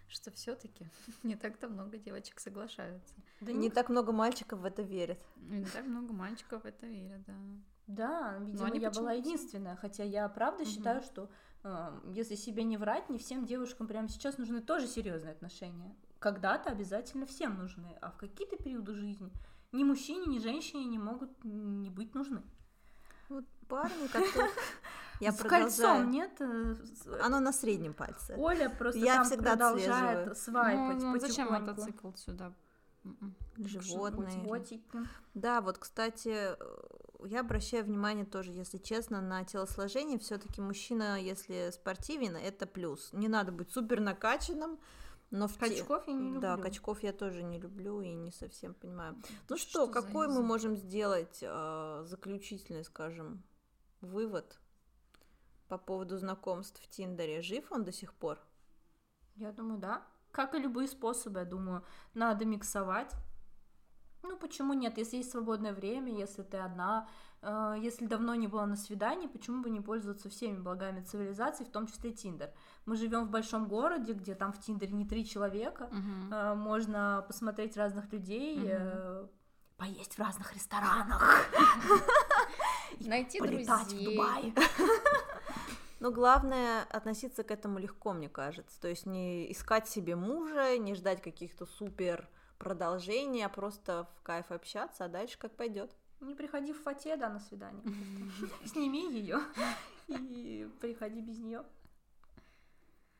Что 0.08 0.30
все-таки 0.32 0.86
не 1.22 1.36
так-то 1.36 1.68
много 1.68 1.98
девочек 1.98 2.40
соглашаются. 2.40 3.14
Да 3.40 3.52
И 3.52 3.54
не 3.54 3.70
так 3.70 3.88
много 3.88 4.12
мальчиков 4.12 4.60
в 4.60 4.64
это 4.64 4.82
верят. 4.82 5.18
И 5.36 5.56
не 5.56 5.64
так 5.64 5.84
много 5.84 6.12
мальчиков 6.12 6.62
в 6.62 6.66
это 6.66 6.86
верят, 6.86 7.22
да. 7.24 7.34
Да, 7.86 8.38
видимо, 8.40 8.74
я 8.74 8.90
была 8.90 9.12
единственная, 9.12 9.76
хотя 9.76 10.04
я 10.04 10.28
правда 10.28 10.66
считаю, 10.66 11.02
что 11.02 11.30
э, 11.64 12.00
если 12.12 12.34
себе 12.34 12.62
не 12.64 12.76
врать, 12.76 13.08
не 13.08 13.18
всем 13.18 13.46
девушкам 13.46 13.86
прямо 13.86 14.08
сейчас 14.08 14.36
нужны 14.36 14.60
тоже 14.60 14.86
серьезные 14.86 15.32
отношения. 15.32 15.96
когда-то 16.18 16.70
обязательно 16.70 17.24
всем 17.24 17.56
нужны, 17.56 17.96
а 18.02 18.10
в 18.10 18.18
какие-то 18.18 18.56
периоды 18.56 18.94
жизни 18.94 19.32
ни 19.72 19.84
мужчине, 19.84 20.26
ни 20.26 20.38
женщине 20.38 20.84
не 20.84 20.98
могут 20.98 21.30
не 21.44 21.90
быть 21.90 22.14
нужны. 22.14 22.42
Вот 23.28 23.44
парни, 23.68 24.06
которые... 24.06 24.50
Я 25.20 25.32
С 25.32 25.36
продолжаю. 25.36 25.68
кольцом 25.70 26.10
нет? 26.10 26.30
э, 26.40 26.74
с- 26.74 27.20
Оно 27.24 27.40
на 27.40 27.52
среднем 27.52 27.92
пальце. 27.94 28.34
Оля 28.38 28.68
просто 28.70 29.00
Я 29.00 29.16
там 29.16 29.24
всегда 29.24 29.50
продолжает 29.56 30.28
отслеживаю. 30.28 30.34
свайпать 30.36 31.02
Ну, 31.02 31.12
ну 31.14 31.20
зачем 31.20 31.48
мотоцикл 31.52 32.12
сюда? 32.14 32.52
М-м. 33.04 33.34
Животные. 33.56 34.78
Да, 35.34 35.60
вот, 35.60 35.78
кстати, 35.78 36.28
э, 36.34 36.56
я 37.24 37.40
обращаю 37.40 37.84
внимание 37.84 38.24
тоже, 38.24 38.52
если 38.52 38.78
честно, 38.78 39.20
на 39.20 39.44
телосложение. 39.44 40.18
Все-таки 40.18 40.60
мужчина, 40.60 41.20
если 41.20 41.70
спортивен, 41.72 42.36
это 42.36 42.66
плюс. 42.66 43.10
Не 43.12 43.28
надо 43.28 43.50
быть 43.50 43.70
супер 43.70 44.00
накачанным, 44.00 44.78
но 45.30 45.48
в 45.48 45.54
те- 45.54 45.58
Качков 45.70 46.06
я 46.06 46.12
не 46.14 46.38
Да, 46.38 46.52
люблю. 46.52 46.62
качков 46.64 47.02
я 47.02 47.12
тоже 47.12 47.42
не 47.42 47.58
люблю 47.58 48.00
и 48.00 48.12
не 48.14 48.30
совсем 48.30 48.74
понимаю. 48.74 49.16
Ну 49.48 49.56
Что 49.56 49.86
что, 49.86 49.88
какой 49.88 50.28
мы 50.28 50.42
можем 50.42 50.76
сделать 50.76 51.38
э, 51.42 52.04
заключительный, 52.06 52.84
скажем, 52.84 53.42
вывод 54.00 54.58
по 55.68 55.78
поводу 55.78 56.16
знакомств 56.18 56.80
в 56.82 56.88
Тиндере? 56.88 57.40
Жив 57.42 57.70
он 57.72 57.84
до 57.84 57.92
сих 57.92 58.12
пор? 58.14 58.38
Я 59.36 59.52
думаю, 59.52 59.78
да. 59.78 60.02
Как 60.32 60.54
и 60.54 60.58
любые 60.58 60.88
способы, 60.88 61.40
я 61.40 61.44
думаю, 61.44 61.82
надо 62.14 62.44
миксовать. 62.44 63.12
Ну, 64.22 64.36
почему 64.36 64.74
нет? 64.74 64.98
Если 64.98 65.18
есть 65.18 65.30
свободное 65.30 65.72
время, 65.72 66.12
если 66.12 66.42
ты 66.42 66.56
одна, 66.58 67.08
э, 67.40 67.76
если 67.80 68.04
давно 68.06 68.34
не 68.34 68.48
была 68.48 68.66
на 68.66 68.76
свидании, 68.76 69.28
почему 69.28 69.62
бы 69.62 69.70
не 69.70 69.80
пользоваться 69.80 70.28
всеми 70.28 70.58
благами 70.58 71.02
цивилизации, 71.02 71.64
в 71.64 71.70
том 71.70 71.86
числе 71.86 72.10
Тиндер? 72.12 72.52
Мы 72.84 72.96
живем 72.96 73.26
в 73.26 73.30
большом 73.30 73.68
городе, 73.68 74.12
где 74.12 74.34
там 74.34 74.52
в 74.52 74.58
Тиндере 74.60 74.92
не 74.92 75.06
три 75.06 75.24
человека, 75.24 75.88
Мгм. 75.92 76.32
э, 76.34 76.54
можно 76.54 77.24
посмотреть 77.28 77.76
разных 77.76 78.12
людей, 78.12 78.56
Мгм. 78.58 78.66
э, 78.68 79.26
поесть 79.76 80.14
в 80.14 80.18
разных 80.18 80.52
ресторанах, 80.52 81.22
Найти 83.00 83.38
полетать 83.38 83.86
в 83.86 83.88
друзей. 83.90 84.04
Дубай. 84.16 84.54
Но 86.00 86.12
главное 86.12 86.84
относиться 86.84 87.42
к 87.42 87.50
этому 87.50 87.78
легко, 87.78 88.12
мне 88.12 88.28
кажется. 88.28 88.80
То 88.80 88.88
есть 88.88 89.06
не 89.06 89.50
искать 89.50 89.88
себе 89.88 90.14
мужа, 90.16 90.78
не 90.78 90.94
ждать 90.94 91.20
каких-то 91.22 91.66
супер 91.66 92.28
продолжений, 92.58 93.44
а 93.44 93.48
просто 93.48 94.08
в 94.16 94.22
кайф 94.22 94.50
общаться, 94.50 95.04
а 95.04 95.08
дальше 95.08 95.38
как 95.38 95.56
пойдет. 95.56 95.94
Не 96.20 96.34
приходи 96.34 96.72
в 96.72 96.82
фате, 96.82 97.16
да, 97.16 97.28
на 97.28 97.40
свидание. 97.40 97.82
Сними 98.64 99.12
ее 99.12 99.40
и 100.08 100.68
приходи 100.80 101.20
без 101.20 101.38
нее. 101.38 101.64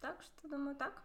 Так 0.00 0.22
что, 0.22 0.48
думаю, 0.48 0.76
так. 0.76 1.02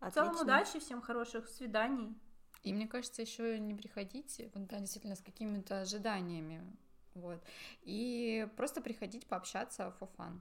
В 0.00 0.10
целом, 0.10 0.36
удачи, 0.40 0.78
всем 0.78 1.02
хороших 1.02 1.48
свиданий. 1.48 2.16
И 2.62 2.72
мне 2.72 2.86
кажется, 2.86 3.22
еще 3.22 3.58
не 3.58 3.74
приходите, 3.74 4.50
вот, 4.54 4.66
да, 4.66 4.78
действительно, 4.78 5.16
с 5.16 5.22
какими-то 5.22 5.80
ожиданиями, 5.80 6.76
вот, 7.14 7.42
и 7.82 8.46
просто 8.56 8.82
приходить 8.82 9.26
пообщаться 9.26 9.94
for 9.98 10.10
fun. 10.16 10.40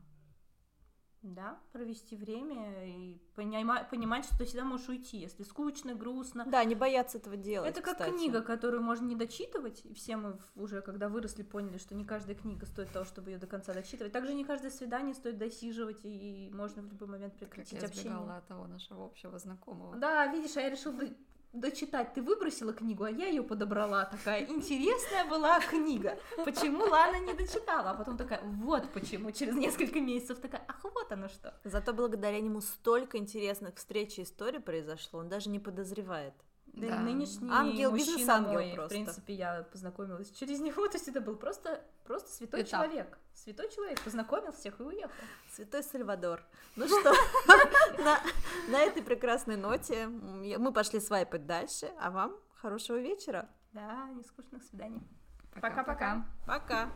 Да, 1.21 1.59
провести 1.73 2.15
время 2.15 2.87
и 2.87 3.21
понима- 3.35 3.87
понимать, 3.89 4.23
что 4.23 4.37
ты 4.37 4.45
всегда 4.45 4.63
можешь 4.63 4.87
уйти, 4.87 5.17
если 5.17 5.43
скучно, 5.43 5.93
грустно. 5.93 6.45
Да, 6.45 6.63
не 6.63 6.75
бояться 6.75 7.17
этого 7.17 7.35
делать. 7.35 7.69
Это 7.71 7.81
как 7.81 7.97
кстати. 7.97 8.15
книга, 8.15 8.41
которую 8.41 8.81
можно 8.81 9.05
не 9.05 9.15
дочитывать, 9.15 9.81
и 9.85 9.93
все 9.93 10.15
мы 10.15 10.39
уже, 10.55 10.81
когда 10.81 11.09
выросли, 11.09 11.43
поняли, 11.43 11.77
что 11.77 11.93
не 11.93 12.05
каждая 12.05 12.35
книга 12.37 12.65
стоит 12.65 12.91
того, 12.93 13.03
чтобы 13.03 13.31
ее 13.31 13.37
до 13.37 13.47
конца 13.47 13.73
дочитывать. 13.73 14.13
Также 14.13 14.33
не 14.33 14.45
каждое 14.45 14.71
свидание 14.71 15.13
стоит 15.13 15.37
досиживать, 15.37 15.99
и 16.03 16.49
можно 16.53 16.81
в 16.83 16.87
любой 16.87 17.09
момент 17.09 17.33
Как 17.33 17.49
прекратить 17.49 17.73
я 17.73 17.79
общение. 17.87 18.11
сбегала 18.11 18.37
от 18.37 18.47
того 18.47 18.67
нашего 18.67 19.03
общего 19.05 19.37
знакомого. 19.39 19.97
Да, 19.97 20.25
видишь, 20.27 20.55
а 20.55 20.61
я 20.61 20.69
решила 20.69 20.93
до- 20.95 21.13
дочитать. 21.53 22.13
Ты 22.13 22.21
выбросила 22.21 22.73
книгу, 22.73 23.03
а 23.03 23.11
я 23.11 23.27
ее 23.27 23.43
подобрала. 23.43 24.05
Такая 24.05 24.45
интересная 24.45 25.25
была 25.25 25.59
книга. 25.59 26.17
Почему 26.45 26.85
Лана 26.85 27.19
не 27.19 27.33
дочитала? 27.33 27.91
А 27.91 27.93
потом 27.93 28.17
такая, 28.17 28.41
вот 28.43 28.91
почему. 28.93 29.31
Через 29.31 29.55
несколько 29.55 29.99
месяцев 29.99 30.39
такая, 30.39 30.63
ах, 30.67 30.83
вот 30.83 31.11
оно 31.11 31.27
что. 31.27 31.59
Зато 31.63 31.93
благодаря 31.93 32.39
нему 32.39 32.61
столько 32.61 33.17
интересных 33.17 33.75
встреч 33.75 34.19
и 34.19 34.23
историй 34.23 34.59
произошло, 34.59 35.19
он 35.19 35.29
даже 35.29 35.49
не 35.49 35.59
подозревает. 35.59 36.33
Да, 36.79 36.85
и 36.87 36.89
Да. 36.89 36.99
нынешний 36.99 37.49
Ангел, 37.51 37.91
мужчина 37.91 38.11
бизнес-ангел 38.17 38.53
мой, 38.53 38.73
просто. 38.73 38.83
в 38.83 38.89
принципе, 38.89 39.33
я 39.33 39.63
познакомилась 39.71 40.31
через 40.31 40.59
него, 40.59 40.87
то 40.87 40.97
есть 40.97 41.07
это 41.07 41.21
был 41.21 41.35
просто, 41.35 41.83
просто 42.05 42.31
святой 42.31 42.61
Этап. 42.61 42.69
человек. 42.71 43.17
Святой 43.33 43.69
человек, 43.71 44.01
познакомил 44.01 44.51
всех 44.51 44.79
и 44.79 44.83
уехал. 44.83 45.11
Святой 45.53 45.83
Сальвадор. 45.83 46.41
Ну 46.75 46.87
что, 46.87 47.13
на, 48.69 48.79
этой 48.81 49.01
прекрасной 49.01 49.55
ноте 49.57 50.07
мы 50.07 50.73
пошли 50.73 50.99
свайпать 50.99 51.45
дальше, 51.45 51.91
а 51.99 52.11
вам 52.11 52.35
хорошего 52.55 52.97
вечера. 52.97 53.49
Да, 53.71 54.09
нескучных 54.15 54.63
свиданий. 54.63 55.01
Пока-пока. 55.61 56.25
Пока. 56.45 56.89